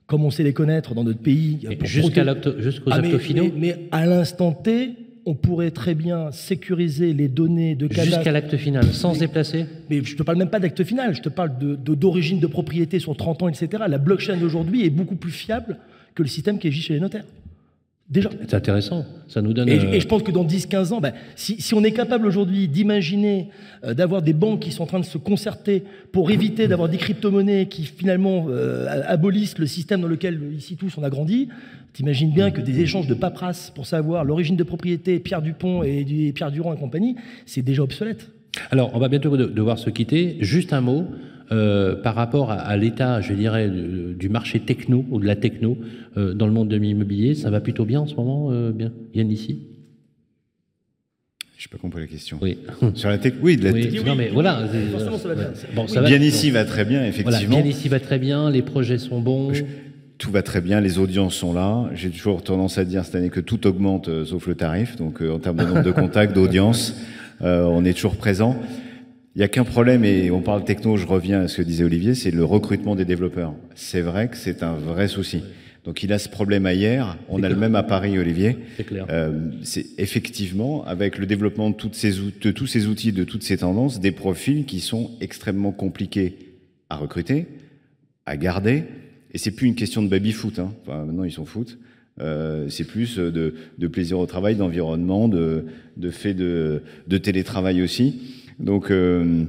comme 0.09 0.25
on 0.25 0.31
sait 0.31 0.43
les 0.43 0.53
connaître 0.53 0.95
dans 0.95 1.03
notre 1.03 1.19
pays. 1.19 1.59
Jusqu'à 1.83 2.25
jusqu'aux 2.57 2.89
ah, 2.91 2.99
mais, 2.99 3.53
mais, 3.55 3.77
à 3.91 4.07
l'instant 4.07 4.51
T, 4.51 4.95
on 5.27 5.35
pourrait 5.35 5.69
très 5.69 5.93
bien 5.93 6.31
sécuriser 6.31 7.13
les 7.13 7.27
données 7.27 7.75
de 7.75 7.85
cadastre. 7.85 8.15
Jusqu'à 8.15 8.31
l'acte 8.31 8.57
final, 8.57 8.85
sans 8.85 9.13
se 9.13 9.19
déplacer 9.19 9.67
Mais 9.89 10.03
je 10.03 10.13
ne 10.13 10.17
te 10.17 10.23
parle 10.23 10.39
même 10.39 10.49
pas 10.49 10.59
d'acte 10.59 10.83
final, 10.83 11.13
je 11.13 11.21
te 11.21 11.29
parle 11.29 11.51
d'origine 11.59 12.39
de, 12.39 12.47
de, 12.47 12.51
propriété 12.51 12.97
sur 12.97 13.15
30 13.15 13.43
ans, 13.43 13.49
etc. 13.49 13.83
La 13.87 13.99
blockchain 13.99 14.37
d'aujourd'hui 14.37 14.83
est 14.83 14.89
beaucoup 14.89 15.15
plus 15.15 15.31
fiable 15.31 15.77
que 16.15 16.23
le 16.23 16.29
système 16.29 16.57
qui 16.57 16.65
existe 16.65 16.87
chez 16.87 16.95
les 16.95 16.99
notaires. 16.99 17.25
Déjà. 18.09 18.31
C'est 18.41 18.55
intéressant. 18.55 19.05
Ça 19.27 19.43
nous 19.43 19.53
donne. 19.53 19.69
Et, 19.69 19.79
euh, 19.79 19.99
je 19.99 20.07
pense 20.07 20.23
que 20.23 20.31
dans 20.31 20.43
10-15 20.43 20.93
ans, 20.93 20.99
ben, 20.99 21.13
si, 21.35 21.61
si, 21.61 21.75
on 21.75 21.83
est 21.83 21.91
capable 21.91 22.25
aujourd'hui 22.25 22.67
d'imaginer 22.67 23.49
euh, 23.83 23.93
d'avoir 23.93 24.23
des 24.23 24.33
banques 24.33 24.61
qui 24.61 24.71
sont 24.71 24.83
en 24.83 24.87
train 24.87 24.99
de 24.99 25.05
se 25.05 25.19
concerter 25.19 25.83
pour 26.11 26.31
éviter 26.31 26.67
d'avoir 26.67 26.89
des 26.89 26.97
crypto-monnaies 26.97 27.67
qui 27.67 27.83
finalement 27.85 28.47
euh, 28.49 28.87
abolissent 29.05 29.59
le 29.59 29.67
système 29.67 30.01
dans 30.01 30.07
lequel 30.07 30.39
ici 30.57 30.75
tous 30.75 30.97
on 30.97 31.03
a 31.03 31.09
grandi, 31.11 31.49
t'imagines 31.93 32.31
bien 32.31 32.49
que 32.49 32.61
des 32.61 32.79
échanges 32.79 33.05
de 33.05 33.13
paperasse 33.13 33.71
pour 33.75 33.85
savoir 33.85 34.23
l'origine 34.23 34.55
de 34.55 34.63
propriété, 34.63 35.19
Pierre 35.19 35.43
Dupont 35.43 35.83
et, 35.83 36.03
et 36.09 36.33
Pierre 36.33 36.51
Durand 36.51 36.73
et 36.73 36.77
compagnie, 36.77 37.15
c'est 37.45 37.61
déjà 37.61 37.83
obsolète. 37.83 38.31
Alors, 38.71 38.89
on 38.95 38.99
va 38.99 39.07
bientôt 39.09 39.37
devoir 39.37 39.77
se 39.77 39.91
quitter. 39.91 40.37
Juste 40.39 40.73
un 40.73 40.81
mot. 40.81 41.05
Euh, 41.51 41.95
par 41.95 42.13
rapport 42.13 42.51
à, 42.51 42.77
l'état, 42.77 43.21
je 43.21 43.33
dirais, 43.33 43.69
du, 43.69 44.29
marché 44.29 44.59
techno 44.59 45.03
ou 45.09 45.19
de 45.19 45.25
la 45.25 45.35
techno 45.35 45.77
euh, 46.15 46.33
dans 46.35 46.45
le 46.45 46.53
monde 46.53 46.69
de 46.69 46.75
l'immobilier, 46.75 47.33
ça 47.33 47.49
va 47.49 47.59
plutôt 47.59 47.85
bien 47.85 48.01
en 48.01 48.07
ce 48.07 48.15
moment, 48.15 48.49
euh, 48.51 48.71
bien 48.71 48.91
Yann 49.15 49.31
ici? 49.31 49.63
Je 51.57 51.65
n'ai 51.67 51.71
pas 51.71 51.77
compris 51.79 52.01
la 52.01 52.07
question. 52.07 52.37
Oui. 52.41 52.59
Sur 52.93 53.09
la 53.09 53.17
tech, 53.17 53.33
oui, 53.41 53.57
de 53.57 53.63
la 53.63 53.71
oui, 53.71 53.99
Non, 54.05 54.15
mais 54.15 54.29
voilà. 54.29 54.67
ça 55.87 56.01
va 56.01 56.07
bien. 56.07 56.19
ici 56.19 56.51
va 56.51 56.65
très 56.65 56.85
bien, 56.85 57.03
effectivement. 57.03 57.57
bien 57.57 57.65
ici 57.65 57.89
va 57.89 57.99
très 57.99 58.19
bien, 58.19 58.51
les 58.51 58.61
projets 58.61 58.99
sont 58.99 59.19
bons. 59.19 59.51
tout 60.19 60.31
va 60.31 60.43
très 60.43 60.61
bien, 60.61 60.81
les 60.81 60.99
audiences 60.99 61.33
sont 61.33 61.51
là. 61.51 61.89
J'ai 61.95 62.11
toujours 62.11 62.43
tendance 62.43 62.77
à 62.77 62.85
dire 62.85 63.03
cette 63.05 63.15
année 63.15 63.29
que 63.29 63.39
tout 63.39 63.65
augmente 63.65 64.23
sauf 64.23 64.45
le 64.45 64.53
tarif. 64.53 64.97
Donc, 64.97 65.21
en 65.21 65.39
termes 65.39 65.57
de 65.57 65.63
nombre 65.63 65.83
de 65.83 65.91
contacts, 65.91 66.33
d'audience, 66.35 66.95
on 67.41 67.83
est 67.85 67.93
toujours 67.93 68.17
présent. 68.17 68.55
Il 69.39 69.43
n'y 69.43 69.45
a 69.45 69.47
qu'un 69.47 69.63
problème, 69.63 70.03
et 70.03 70.31
on 70.31 70.41
parle 70.41 70.65
techno, 70.65 70.97
je 70.97 71.07
reviens 71.07 71.43
à 71.43 71.47
ce 71.47 71.55
que 71.55 71.61
disait 71.61 71.85
Olivier, 71.85 72.13
c'est 72.13 72.29
le 72.29 72.43
recrutement 72.43 72.97
des 72.97 73.05
développeurs. 73.05 73.53
C'est 73.73 74.01
vrai 74.01 74.27
que 74.27 74.35
c'est 74.35 74.63
un 74.63 74.73
vrai 74.73 75.07
souci. 75.07 75.43
Donc 75.85 76.03
il 76.03 76.11
a 76.11 76.19
ce 76.19 76.27
problème 76.27 76.65
ailleurs, 76.65 77.17
on 77.29 77.41
a 77.41 77.47
le 77.47 77.55
même 77.55 77.75
à 77.75 77.83
Paris, 77.83 78.19
Olivier. 78.19 78.57
C'est 78.75 78.83
clair. 78.83 79.05
Euh, 79.09 79.31
c'est 79.63 79.97
effectivement, 79.97 80.83
avec 80.83 81.17
le 81.17 81.25
développement 81.25 81.69
de, 81.69 81.75
toutes 81.75 81.95
ces, 81.95 82.11
de 82.11 82.51
tous 82.51 82.67
ces 82.67 82.87
outils, 82.87 83.13
de 83.13 83.23
toutes 83.23 83.43
ces 83.43 83.59
tendances, 83.59 84.01
des 84.01 84.11
profils 84.11 84.65
qui 84.65 84.81
sont 84.81 85.11
extrêmement 85.21 85.71
compliqués 85.71 86.35
à 86.89 86.97
recruter, 86.97 87.45
à 88.25 88.35
garder. 88.35 88.83
Et 89.33 89.37
c'est 89.37 89.51
plus 89.51 89.67
une 89.67 89.75
question 89.75 90.03
de 90.03 90.09
baby-foot. 90.09 90.59
Hein. 90.59 90.73
Enfin, 90.85 91.05
maintenant, 91.05 91.23
ils 91.23 91.31
s'en 91.31 91.45
foutent. 91.45 91.77
Euh, 92.19 92.67
c'est 92.67 92.83
plus 92.83 93.15
de, 93.15 93.55
de, 93.77 93.87
plaisir 93.87 94.19
au 94.19 94.25
travail, 94.25 94.55
d'environnement, 94.57 95.29
de, 95.29 95.63
de 95.95 96.09
fait 96.09 96.33
de, 96.33 96.81
de 97.07 97.17
télétravail 97.17 97.81
aussi. 97.81 98.38
Donc, 98.59 98.91
euh, 98.91 99.45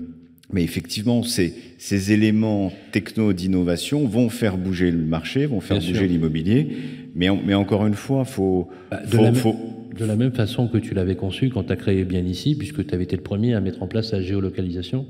mais 0.52 0.62
effectivement, 0.62 1.22
ces, 1.22 1.54
ces 1.78 2.12
éléments 2.12 2.72
techno 2.92 3.32
d'innovation 3.32 4.06
vont 4.06 4.28
faire 4.28 4.56
bouger 4.56 4.90
le 4.90 4.98
marché, 4.98 5.46
vont 5.46 5.60
faire 5.60 5.78
bouger 5.78 6.08
l'immobilier. 6.08 6.68
Mais, 7.14 7.28
mais 7.44 7.54
encore 7.54 7.86
une 7.86 7.94
fois, 7.94 8.24
faut, 8.24 8.68
bah, 8.90 9.02
de, 9.04 9.18
la 9.18 9.32
faut, 9.32 9.56
de 9.98 10.04
la 10.04 10.16
même 10.16 10.32
façon 10.32 10.68
que 10.68 10.78
tu 10.78 10.94
l'avais 10.94 11.16
conçu 11.16 11.50
quand 11.50 11.64
tu 11.64 11.72
as 11.72 11.76
créé 11.76 12.04
Bien 12.04 12.24
Ici, 12.24 12.54
puisque 12.54 12.86
tu 12.86 12.94
avais 12.94 13.04
été 13.04 13.16
le 13.16 13.22
premier 13.22 13.54
à 13.54 13.60
mettre 13.60 13.82
en 13.82 13.86
place 13.86 14.12
la 14.12 14.22
géolocalisation 14.22 15.06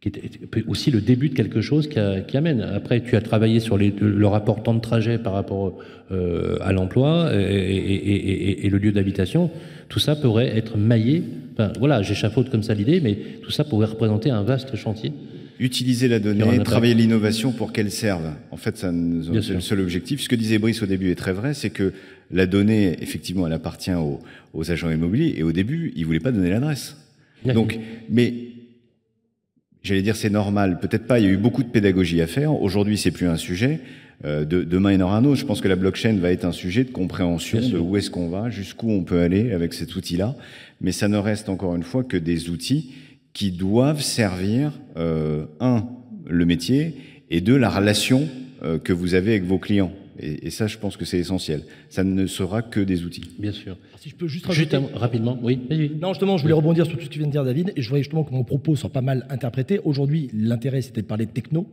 qui 0.00 0.08
est 0.10 0.68
aussi 0.68 0.90
le 0.90 1.00
début 1.00 1.28
de 1.28 1.34
quelque 1.34 1.60
chose 1.60 1.88
qui, 1.88 1.98
qui 2.28 2.36
amène. 2.36 2.60
Après, 2.60 3.00
tu 3.00 3.16
as 3.16 3.20
travaillé 3.20 3.58
sur 3.58 3.76
les, 3.76 3.92
le 4.00 4.26
rapport 4.26 4.62
temps 4.62 4.74
de 4.74 4.80
trajet 4.80 5.18
par 5.18 5.32
rapport 5.32 5.78
euh, 6.12 6.56
à 6.60 6.72
l'emploi 6.72 7.30
et, 7.34 7.38
et, 7.38 7.94
et, 7.94 8.66
et, 8.66 8.70
le 8.70 8.78
lieu 8.78 8.92
d'habitation. 8.92 9.50
Tout 9.88 9.98
ça 9.98 10.14
pourrait 10.14 10.56
être 10.56 10.76
maillé. 10.76 11.24
Enfin, 11.54 11.72
voilà, 11.80 12.02
j'échafaude 12.02 12.48
comme 12.48 12.62
ça 12.62 12.74
l'idée, 12.74 13.00
mais 13.00 13.18
tout 13.42 13.50
ça 13.50 13.64
pourrait 13.64 13.86
représenter 13.86 14.30
un 14.30 14.42
vaste 14.42 14.76
chantier. 14.76 15.12
Utiliser 15.58 16.06
la 16.06 16.20
donnée, 16.20 16.62
travailler 16.62 16.94
l'innovation 16.94 17.50
pour 17.50 17.72
qu'elle 17.72 17.90
serve. 17.90 18.30
En 18.52 18.56
fait, 18.56 18.76
c'est 18.76 18.92
le 18.92 19.60
seul 19.60 19.80
objectif. 19.80 20.20
Ce 20.20 20.28
que 20.28 20.36
disait 20.36 20.58
Brice 20.58 20.80
au 20.84 20.86
début 20.86 21.10
est 21.10 21.16
très 21.16 21.32
vrai, 21.32 21.52
c'est 21.52 21.70
que 21.70 21.92
la 22.30 22.46
donnée, 22.46 22.96
effectivement, 23.02 23.48
elle 23.48 23.52
appartient 23.52 23.92
aux, 23.92 24.20
aux 24.54 24.70
agents 24.70 24.90
immobiliers. 24.90 25.34
Et 25.36 25.42
au 25.42 25.50
début, 25.50 25.92
ils 25.96 26.06
voulaient 26.06 26.20
pas 26.20 26.30
donner 26.30 26.50
l'adresse. 26.50 26.96
Donc, 27.44 27.76
mais 28.08 28.34
J'allais 29.82 30.02
dire 30.02 30.16
c'est 30.16 30.30
normal, 30.30 30.80
peut-être 30.80 31.06
pas. 31.06 31.18
Il 31.18 31.24
y 31.24 31.28
a 31.28 31.30
eu 31.30 31.36
beaucoup 31.36 31.62
de 31.62 31.68
pédagogie 31.68 32.20
à 32.20 32.26
faire. 32.26 32.60
Aujourd'hui, 32.60 32.98
c'est 32.98 33.10
plus 33.10 33.26
un 33.26 33.36
sujet. 33.36 33.80
Euh, 34.24 34.44
de, 34.44 34.64
demain, 34.64 34.92
il 34.92 34.98
y 34.98 35.02
en 35.02 35.06
aura 35.06 35.18
un 35.18 35.24
autre. 35.24 35.36
Je 35.36 35.46
pense 35.46 35.60
que 35.60 35.68
la 35.68 35.76
blockchain 35.76 36.14
va 36.14 36.32
être 36.32 36.44
un 36.44 36.52
sujet 36.52 36.84
de 36.84 36.90
compréhension 36.90 37.60
de 37.60 37.78
où 37.78 37.96
est-ce 37.96 38.10
qu'on 38.10 38.28
va, 38.28 38.50
jusqu'où 38.50 38.90
on 38.90 39.04
peut 39.04 39.20
aller 39.20 39.52
avec 39.52 39.74
cet 39.74 39.94
outil-là. 39.94 40.34
Mais 40.80 40.92
ça 40.92 41.08
ne 41.08 41.18
reste 41.18 41.48
encore 41.48 41.76
une 41.76 41.84
fois 41.84 42.02
que 42.02 42.16
des 42.16 42.50
outils 42.50 42.92
qui 43.32 43.52
doivent 43.52 44.02
servir 44.02 44.72
euh, 44.96 45.44
un 45.60 45.86
le 46.26 46.44
métier 46.44 46.94
et 47.30 47.40
deux 47.40 47.56
la 47.56 47.70
relation 47.70 48.28
euh, 48.62 48.78
que 48.78 48.92
vous 48.92 49.14
avez 49.14 49.30
avec 49.32 49.44
vos 49.44 49.58
clients. 49.58 49.92
Et, 50.20 50.50
ça, 50.50 50.66
je 50.66 50.78
pense 50.78 50.96
que 50.96 51.04
c'est 51.04 51.18
essentiel. 51.18 51.62
Ça 51.90 52.04
ne 52.04 52.26
sera 52.26 52.62
que 52.62 52.80
des 52.80 53.04
outils. 53.04 53.30
Bien 53.38 53.52
sûr. 53.52 53.76
Si 54.00 54.08
je 54.08 54.14
peux 54.14 54.28
juste 54.28 54.46
rajouter... 54.46 54.78
rapidement, 54.94 55.38
oui. 55.42 55.60
Non, 56.00 56.12
justement, 56.12 56.36
je 56.36 56.42
voulais 56.42 56.54
rebondir 56.54 56.86
sur 56.86 56.96
tout 56.96 57.04
ce 57.04 57.08
que 57.08 57.12
tu 57.12 57.18
viens 57.18 57.28
de 57.28 57.32
dire, 57.32 57.44
David, 57.44 57.72
et 57.76 57.82
je 57.82 57.88
voudrais 57.88 58.02
justement 58.02 58.24
que 58.24 58.32
mon 58.32 58.44
propos 58.44 58.76
soit 58.76 58.90
pas 58.90 59.00
mal 59.00 59.26
interprété. 59.30 59.80
Aujourd'hui, 59.84 60.30
l'intérêt, 60.34 60.82
c'était 60.82 61.02
de 61.02 61.06
parler 61.06 61.26
de 61.26 61.30
techno. 61.30 61.66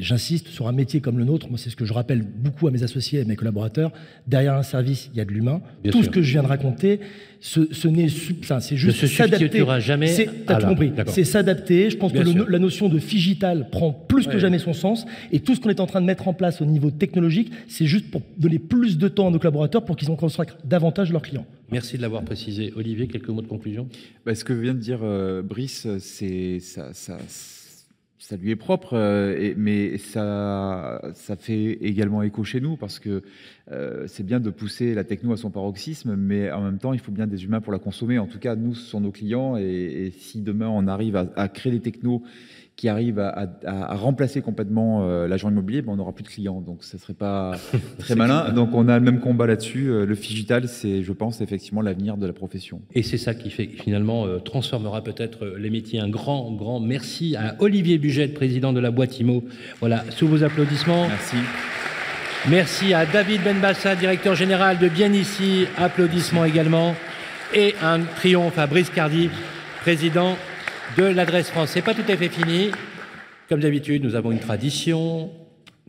J'insiste 0.00 0.48
sur 0.48 0.66
un 0.68 0.72
métier 0.72 1.00
comme 1.00 1.18
le 1.18 1.24
nôtre, 1.24 1.48
moi 1.48 1.58
c'est 1.58 1.70
ce 1.70 1.76
que 1.76 1.84
je 1.84 1.92
rappelle 1.92 2.22
beaucoup 2.22 2.66
à 2.66 2.70
mes 2.70 2.82
associés 2.82 3.18
et 3.18 3.22
à 3.22 3.24
mes 3.24 3.36
collaborateurs, 3.36 3.92
derrière 4.26 4.54
un 4.54 4.62
service, 4.62 5.10
il 5.12 5.18
y 5.18 5.20
a 5.20 5.24
de 5.24 5.30
l'humain. 5.30 5.60
Tout 5.90 6.02
ce 6.02 6.08
que 6.08 6.22
je 6.22 6.32
viens 6.32 6.42
de 6.42 6.48
raconter, 6.48 7.00
ce, 7.40 7.72
ce 7.72 7.88
n'est 7.88 8.08
c'est 8.08 8.76
juste 8.76 9.06
s'adapter. 9.06 9.64
jamais. 9.80 10.08
C'est 10.08 10.28
compris. 10.46 10.92
C'est 11.06 11.24
s'adapter. 11.24 11.90
Je 11.90 11.96
pense 11.96 12.12
que 12.12 12.50
la 12.50 12.58
notion 12.58 12.88
de 12.88 12.98
figital 12.98 13.68
prend 13.70 13.92
plus 13.92 14.26
que 14.26 14.38
jamais 14.38 14.58
son 14.58 14.72
sens 14.72 15.06
et 15.32 15.40
tout 15.40 15.54
ce 15.54 15.60
qu'on 15.60 15.70
est 15.70 15.80
en 15.80 15.86
train 15.86 16.00
de 16.00 16.06
mettre 16.06 16.28
en 16.28 16.34
place 16.34 16.60
au 16.60 16.66
niveau 16.66 16.90
technologique, 16.90 17.52
c'est 17.68 17.86
juste 17.86 18.10
pour 18.10 18.22
donner 18.38 18.58
plus 18.58 18.98
de 18.98 19.08
temps 19.08 19.28
à 19.28 19.30
nos 19.30 19.38
collaborateurs 19.38 19.84
pour 19.84 19.96
qu'ils 19.96 20.10
en 20.10 20.16
consacrent 20.16 20.56
davantage 20.64 21.12
leurs 21.12 21.22
clients. 21.22 21.46
Merci 21.70 21.96
de 21.96 22.02
l'avoir 22.02 22.22
précisé. 22.24 22.72
Olivier, 22.76 23.06
quelques 23.06 23.28
mots 23.28 23.42
de 23.42 23.46
conclusion? 23.46 23.88
Bah, 24.26 24.34
Ce 24.34 24.44
que 24.44 24.52
vient 24.52 24.74
de 24.74 24.80
dire 24.80 25.00
euh, 25.02 25.42
Brice, 25.42 25.86
c'est 25.98 26.58
ça, 26.58 26.90
ça 26.92 27.18
ça 28.20 28.36
lui 28.36 28.50
est 28.50 28.56
propre, 28.56 28.90
euh, 28.92 29.54
mais 29.56 29.96
ça, 29.96 31.00
fait 31.38 31.78
également 31.80 32.22
écho 32.22 32.44
chez 32.44 32.60
nous 32.60 32.76
parce 32.76 32.98
que 32.98 33.22
euh, 33.72 34.04
c'est 34.08 34.24
bien 34.24 34.40
de 34.40 34.50
pousser 34.50 34.94
la 34.94 35.04
techno 35.04 35.32
à 35.32 35.38
son 35.38 35.50
paroxysme, 35.50 36.16
mais 36.16 36.52
en 36.52 36.60
même 36.60 36.76
temps, 36.76 36.92
il 36.92 37.00
faut 37.00 37.12
bien 37.12 37.26
des 37.26 37.44
humains 37.44 37.62
pour 37.62 37.72
la 37.72 37.78
consommer. 37.78 38.18
En 38.18 38.26
tout 38.26 38.38
cas, 38.38 38.56
nous, 38.56 38.74
ce 38.74 38.84
sont 38.90 39.00
nos 39.00 39.10
clients, 39.10 39.56
et, 39.56 40.12
si 40.18 40.42
demain 40.42 40.68
on 40.68 40.86
arrive 40.86 41.16
à, 41.16 41.48
créer 41.48 41.72
des 41.72 41.80
technos 41.80 42.22
qui 42.80 42.88
arrive 42.88 43.18
à, 43.18 43.94
remplacer 43.94 44.40
complètement 44.40 45.02
euh, 45.02 45.28
l'agent 45.28 45.50
immobilier, 45.50 45.82
ben, 45.82 45.92
on 45.92 45.96
n'aura 45.96 46.14
plus 46.14 46.24
de 46.24 46.28
clients. 46.28 46.62
Donc, 46.62 46.82
ce 46.82 46.96
ne 46.96 47.00
serait 47.02 47.12
pas 47.12 47.52
très 47.98 48.14
malin. 48.14 48.52
Donc, 48.52 48.70
on 48.72 48.88
a 48.88 48.98
le 48.98 49.04
même 49.04 49.20
combat 49.20 49.46
là-dessus. 49.46 49.90
Euh, 49.90 50.06
le 50.06 50.14
digital, 50.14 50.66
c'est, 50.66 51.02
je 51.02 51.12
pense, 51.12 51.42
effectivement 51.42 51.82
l'avenir 51.82 52.16
de 52.16 52.26
la 52.26 52.32
profession. 52.32 52.80
Et 52.94 53.02
c'est 53.02 53.18
ça 53.18 53.34
qui 53.34 53.50
fait, 53.50 53.66
finalement, 53.66 54.24
euh, 54.24 54.38
transformera 54.38 55.04
peut-être 55.04 55.46
les 55.58 55.68
métiers. 55.68 56.00
Un 56.00 56.08
grand, 56.08 56.50
grand 56.52 56.80
merci 56.80 57.36
à 57.36 57.54
Olivier 57.58 57.98
Buget, 57.98 58.28
président 58.28 58.72
de 58.72 58.80
la 58.80 58.90
boîte 58.90 59.20
IMO. 59.20 59.44
Voilà, 59.80 60.02
sous 60.08 60.26
vos 60.26 60.42
applaudissements. 60.42 61.06
Merci. 61.06 61.36
Merci 62.48 62.94
à 62.94 63.04
David 63.04 63.42
Benbassa, 63.42 63.94
directeur 63.94 64.34
général 64.34 64.78
de 64.78 64.88
Bien 64.88 65.12
Ici. 65.12 65.66
Applaudissements 65.76 66.46
également. 66.46 66.94
Et 67.52 67.74
un 67.82 68.00
triomphe 68.00 68.58
à 68.58 68.66
Brice 68.66 68.88
Cardi, 68.88 69.28
président 69.82 70.34
de 70.96 71.04
l'adresse 71.04 71.50
France. 71.50 71.70
C'est 71.70 71.82
pas 71.82 71.94
tout 71.94 72.08
à 72.08 72.16
fait 72.16 72.28
fini. 72.28 72.70
Comme 73.48 73.60
d'habitude, 73.60 74.02
nous 74.04 74.14
avons 74.14 74.32
une 74.32 74.40
tradition. 74.40 75.30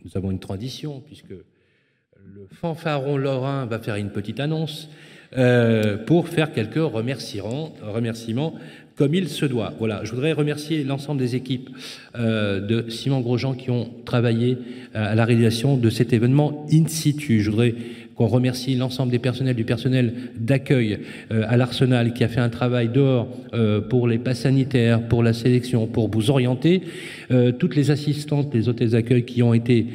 Nous 0.04 0.16
avons 0.16 0.30
une 0.30 0.38
tradition 0.38 1.00
puisque 1.00 1.30
le 1.30 2.46
fanfaron 2.50 3.16
lorrain 3.16 3.66
va 3.66 3.78
faire 3.78 3.96
une 3.96 4.10
petite 4.10 4.40
annonce 4.40 4.88
euh, 5.36 5.96
pour 5.96 6.28
faire 6.28 6.52
quelques 6.52 6.74
remerciements, 6.74 8.54
comme 8.96 9.14
il 9.14 9.28
se 9.28 9.46
doit. 9.46 9.72
Voilà, 9.78 10.04
je 10.04 10.10
voudrais 10.10 10.32
remercier 10.32 10.84
l'ensemble 10.84 11.20
des 11.20 11.36
équipes 11.36 11.70
euh, 12.16 12.60
de 12.60 12.90
Simon 12.90 13.20
Grosjean 13.20 13.54
qui 13.54 13.70
ont 13.70 13.90
travaillé 14.04 14.58
à 14.94 15.14
la 15.14 15.24
réalisation 15.24 15.76
de 15.76 15.90
cet 15.90 16.12
événement 16.12 16.66
in 16.72 16.86
situ. 16.86 17.40
Je 17.40 17.50
voudrais 17.50 17.74
qu'on 18.16 18.26
remercie 18.26 18.74
l'ensemble 18.74 19.10
des 19.10 19.18
personnels, 19.18 19.56
du 19.56 19.64
personnel 19.64 20.12
d'accueil 20.36 20.98
euh, 21.30 21.44
à 21.48 21.56
l'Arsenal 21.56 22.12
qui 22.12 22.24
a 22.24 22.28
fait 22.28 22.40
un 22.40 22.48
travail 22.48 22.88
dehors 22.88 23.28
euh, 23.54 23.80
pour 23.80 24.06
les 24.06 24.18
passes 24.18 24.40
sanitaires, 24.40 25.06
pour 25.08 25.22
la 25.22 25.32
sélection, 25.32 25.86
pour 25.86 26.10
vous 26.10 26.30
orienter. 26.30 26.82
Euh, 27.30 27.52
toutes 27.52 27.76
les 27.76 27.90
assistantes, 27.90 28.52
les 28.54 28.68
hôtesses 28.68 28.90
d'accueil 28.90 29.24
qui 29.24 29.42
ont 29.42 29.54
été 29.54 29.86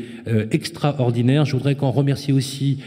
extraordinaires. 0.51 1.45
Je 1.45 1.53
voudrais 1.55 1.75
qu'on 1.75 1.91
remercie 1.91 2.31
aussi 2.31 2.79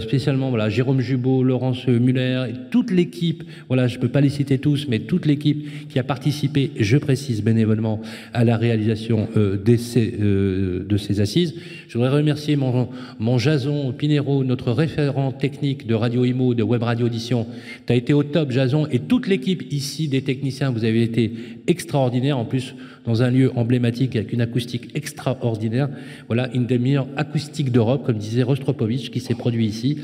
spécialement 0.00 0.50
voilà, 0.50 0.68
Jérôme 0.68 1.00
Jubot, 1.00 1.42
Laurence 1.42 1.86
Muller, 1.86 2.44
et 2.48 2.52
toute 2.70 2.90
l'équipe, 2.90 3.42
voilà, 3.68 3.88
je 3.88 3.96
ne 3.96 4.00
peux 4.00 4.08
pas 4.08 4.20
les 4.20 4.28
citer 4.28 4.58
tous, 4.58 4.86
mais 4.88 5.00
toute 5.00 5.26
l'équipe 5.26 5.88
qui 5.88 5.98
a 5.98 6.04
participé, 6.04 6.70
je 6.78 6.96
précise 6.96 7.42
bénévolement, 7.42 8.00
à 8.32 8.44
la 8.44 8.56
réalisation 8.56 9.28
de 9.34 9.76
ces 9.76 11.20
assises. 11.20 11.54
Je 11.88 11.98
voudrais 11.98 12.10
remercier 12.10 12.56
mon, 12.56 12.88
mon 13.18 13.38
Jason 13.38 13.92
Pinero, 13.92 14.44
notre 14.50 14.72
référent 14.72 15.30
technique 15.30 15.86
de 15.86 15.94
Radio 15.94 16.24
Imo, 16.24 16.54
de 16.54 16.64
Web 16.64 16.82
Radio 16.82 17.06
Audition. 17.06 17.46
Tu 17.86 17.92
as 17.92 17.96
été 17.96 18.12
au 18.12 18.24
top, 18.24 18.50
Jason, 18.50 18.88
et 18.90 18.98
toute 18.98 19.28
l'équipe 19.28 19.62
ici 19.72 20.08
des 20.08 20.22
techniciens, 20.22 20.72
vous 20.72 20.82
avez 20.82 21.04
été 21.04 21.32
extraordinaire, 21.68 22.36
en 22.36 22.44
plus 22.44 22.74
dans 23.06 23.22
un 23.22 23.30
lieu 23.30 23.52
emblématique 23.54 24.16
avec 24.16 24.32
une 24.32 24.40
acoustique 24.40 24.90
extraordinaire. 24.96 25.88
Voilà, 26.26 26.50
une 26.52 26.66
des 26.66 26.78
meilleures 26.78 27.06
acoustiques 27.16 27.70
d'Europe, 27.70 28.04
comme 28.04 28.18
disait 28.18 28.42
Rostropovitch, 28.42 29.10
qui 29.10 29.20
s'est 29.20 29.36
produit 29.36 29.66
ici. 29.66 29.98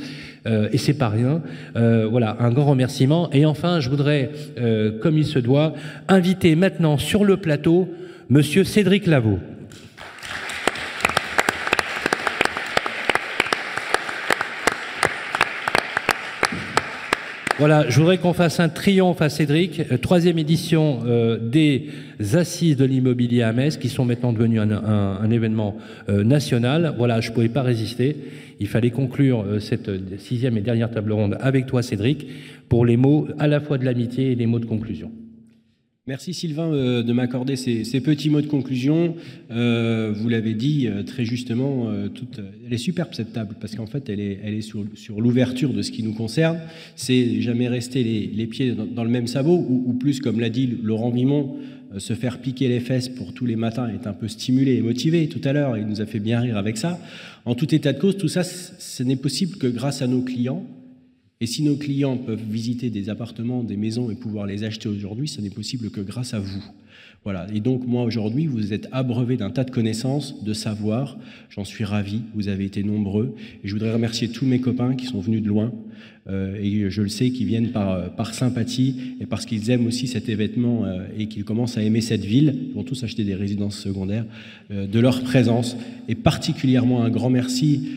Euh, 0.46 0.68
et 0.72 0.78
c'est 0.78 0.94
pas 0.94 1.08
rien. 1.08 1.42
Euh, 1.74 2.06
voilà, 2.08 2.36
un 2.38 2.50
grand 2.52 2.70
remerciement. 2.70 3.28
Et 3.32 3.46
enfin, 3.46 3.80
je 3.80 3.90
voudrais, 3.90 4.30
euh, 4.60 4.96
comme 5.00 5.18
il 5.18 5.26
se 5.26 5.40
doit, 5.40 5.74
inviter 6.06 6.54
maintenant 6.54 6.98
sur 6.98 7.24
le 7.24 7.36
plateau 7.36 7.88
Monsieur 8.30 8.62
Cédric 8.62 9.06
Lavaux. 9.06 9.40
Voilà, 17.58 17.88
je 17.88 17.98
voudrais 17.98 18.18
qu'on 18.18 18.34
fasse 18.34 18.60
un 18.60 18.68
triomphe 18.68 19.22
à 19.22 19.30
Cédric, 19.30 19.80
euh, 19.80 19.96
troisième 19.96 20.38
édition 20.38 21.00
euh, 21.06 21.38
des 21.38 21.88
Assises 22.34 22.76
de 22.76 22.84
l'immobilier 22.84 23.40
à 23.40 23.54
Metz, 23.54 23.78
qui 23.78 23.88
sont 23.88 24.04
maintenant 24.04 24.34
devenues 24.34 24.60
un, 24.60 25.30
événement 25.30 25.78
euh, 26.10 26.22
national. 26.22 26.94
Voilà, 26.98 27.22
je 27.22 27.30
ne 27.30 27.34
pouvais 27.34 27.48
pas 27.48 27.62
résister. 27.62 28.14
Il 28.60 28.68
fallait 28.68 28.90
conclure 28.90 29.44
cette 29.60 29.90
sixième 30.18 30.58
et 30.58 30.60
dernière 30.60 30.90
table 30.90 31.12
ronde 31.12 31.38
avec 31.40 31.64
toi, 31.64 31.82
Cédric, 31.82 32.26
pour 32.68 32.84
les 32.84 32.98
mots 32.98 33.26
à 33.38 33.46
la 33.46 33.60
fois 33.60 33.78
de 33.78 33.86
l'amitié 33.86 34.32
et 34.32 34.34
les 34.34 34.46
mots 34.46 34.58
de 34.58 34.66
conclusion. 34.66 35.10
Merci 36.08 36.34
Sylvain 36.34 36.72
euh, 36.72 37.02
de 37.02 37.12
m'accorder 37.12 37.56
ces, 37.56 37.82
petits 38.00 38.30
mots 38.30 38.40
de 38.40 38.46
conclusion. 38.46 39.16
Euh, 39.50 40.12
vous 40.14 40.28
l'avez 40.28 40.54
dit 40.54 40.86
euh, 40.86 41.02
très 41.02 41.24
justement, 41.24 41.92
elle 42.64 42.72
est 42.72 42.78
superbe 42.78 43.08
cette 43.12 43.32
table 43.32 43.56
parce 43.60 43.74
qu'en 43.74 43.86
fait 43.86 44.08
elle 44.08 44.20
est, 44.20 44.60
sur, 44.60 44.84
l'ouverture 45.18 45.72
de 45.72 45.82
ce 45.82 45.90
qui 45.90 46.04
nous 46.04 46.12
concerne. 46.12 46.60
C'est 46.94 47.40
jamais 47.40 47.66
rester 47.66 48.04
les, 48.04 48.46
pieds 48.46 48.72
dans, 48.72 49.02
le 49.02 49.10
même 49.10 49.26
sabot 49.26 49.56
ou, 49.68 49.94
plus 49.94 50.20
comme 50.20 50.38
l'a 50.38 50.48
dit 50.48 50.78
Laurent 50.80 51.10
Vimon, 51.10 51.56
se 51.98 52.12
faire 52.12 52.38
piquer 52.38 52.68
les 52.68 52.78
fesses 52.78 53.08
pour 53.08 53.34
tous 53.34 53.46
les 53.46 53.56
matins 53.56 53.88
est 53.88 54.06
un 54.06 54.12
peu 54.12 54.28
stimulé 54.28 54.76
et 54.76 54.82
motivé 54.82 55.26
tout 55.26 55.40
à 55.42 55.52
l'heure. 55.52 55.76
Il 55.76 55.88
nous 55.88 56.00
a 56.00 56.06
fait 56.06 56.20
bien 56.20 56.40
rire 56.40 56.56
avec 56.56 56.76
ça. 56.76 57.00
En 57.46 57.56
tout 57.56 57.74
état 57.74 57.92
de 57.92 57.98
cause, 57.98 58.16
tout 58.16 58.28
ça, 58.28 58.44
ce 58.44 59.02
n'est 59.02 59.16
possible 59.16 59.56
que 59.56 59.66
grâce 59.66 60.02
à 60.02 60.06
nos 60.06 60.22
clients 60.22 60.64
et 61.40 61.46
si 61.46 61.62
nos 61.62 61.76
clients 61.76 62.16
peuvent 62.16 62.42
visiter 62.42 62.88
des 62.88 63.10
appartements, 63.10 63.62
des 63.62 63.76
maisons 63.76 64.10
et 64.10 64.14
pouvoir 64.14 64.46
les 64.46 64.64
acheter 64.64 64.88
aujourd'hui, 64.88 65.28
ce 65.28 65.40
n'est 65.40 65.50
possible 65.50 65.90
que 65.90 66.00
grâce 66.00 66.32
à 66.32 66.38
vous. 66.38 66.64
Voilà. 67.24 67.46
Et 67.52 67.60
donc, 67.60 67.86
moi, 67.86 68.04
aujourd'hui, 68.04 68.46
vous 68.46 68.72
êtes 68.72 68.88
abreuvé 68.92 69.36
d'un 69.36 69.50
tas 69.50 69.64
de 69.64 69.70
connaissances, 69.70 70.42
de 70.44 70.54
savoir. 70.54 71.18
J'en 71.50 71.64
suis 71.64 71.84
ravi. 71.84 72.22
Vous 72.34 72.48
avez 72.48 72.64
été 72.64 72.82
nombreux. 72.84 73.34
Et 73.62 73.68
je 73.68 73.72
voudrais 73.72 73.92
remercier 73.92 74.28
tous 74.28 74.46
mes 74.46 74.60
copains 74.60 74.94
qui 74.94 75.06
sont 75.06 75.20
venus 75.20 75.42
de 75.42 75.48
loin. 75.48 75.72
Euh, 76.28 76.58
et 76.60 76.90
je 76.90 77.02
le 77.02 77.08
sais, 77.08 77.30
qui 77.30 77.44
viennent 77.44 77.70
par, 77.70 77.92
euh, 77.92 78.08
par 78.08 78.34
sympathie 78.34 78.96
et 79.20 79.26
parce 79.26 79.46
qu'ils 79.46 79.70
aiment 79.70 79.86
aussi 79.86 80.08
cet 80.08 80.28
événement 80.28 80.84
euh, 80.84 81.06
et 81.16 81.26
qu'ils 81.28 81.44
commencent 81.44 81.78
à 81.78 81.82
aimer 81.82 82.00
cette 82.00 82.24
ville. 82.24 82.54
Ils 82.68 82.74
vont 82.74 82.82
tous 82.82 83.04
acheter 83.04 83.22
des 83.22 83.34
résidences 83.34 83.78
secondaires. 83.78 84.24
de 84.70 85.00
leur 85.00 85.22
présence. 85.22 85.76
Et 86.08 86.14
particulièrement 86.14 87.02
un 87.02 87.10
grand 87.10 87.30
merci 87.30 87.88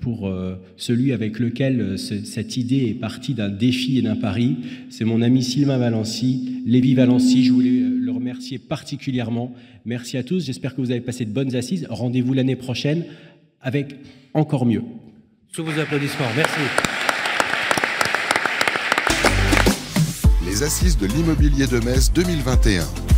pour 0.00 0.30
celui 0.76 1.12
avec 1.12 1.38
lequel 1.38 1.98
cette 1.98 2.56
idée 2.56 2.88
est 2.88 2.98
partie 2.98 3.34
d'un 3.34 3.48
défi 3.48 3.98
et 3.98 4.02
d'un 4.02 4.16
pari. 4.16 4.56
C'est 4.90 5.04
mon 5.04 5.22
ami 5.22 5.42
Sylvain 5.42 5.78
Valency, 5.78 6.62
Lévi 6.66 6.94
Valency. 6.94 7.44
Je 7.44 7.52
voulais 7.52 7.70
le 7.70 8.10
remercier 8.10 8.58
particulièrement. 8.58 9.54
Merci 9.84 10.16
à 10.16 10.22
tous. 10.22 10.46
J'espère 10.46 10.74
que 10.74 10.80
vous 10.80 10.90
avez 10.90 11.00
passé 11.00 11.24
de 11.24 11.30
bonnes 11.30 11.54
assises. 11.54 11.86
Rendez-vous 11.88 12.32
l'année 12.32 12.56
prochaine 12.56 13.04
avec 13.60 13.94
encore 14.32 14.66
mieux. 14.66 14.82
Sous 15.52 15.64
vos 15.64 15.78
applaudissements. 15.78 16.32
Merci. 16.36 16.93
Assises 20.64 20.96
de 20.96 21.06
l'immobilier 21.06 21.66
de 21.66 21.78
Metz 21.80 22.10
2021. 22.12 23.13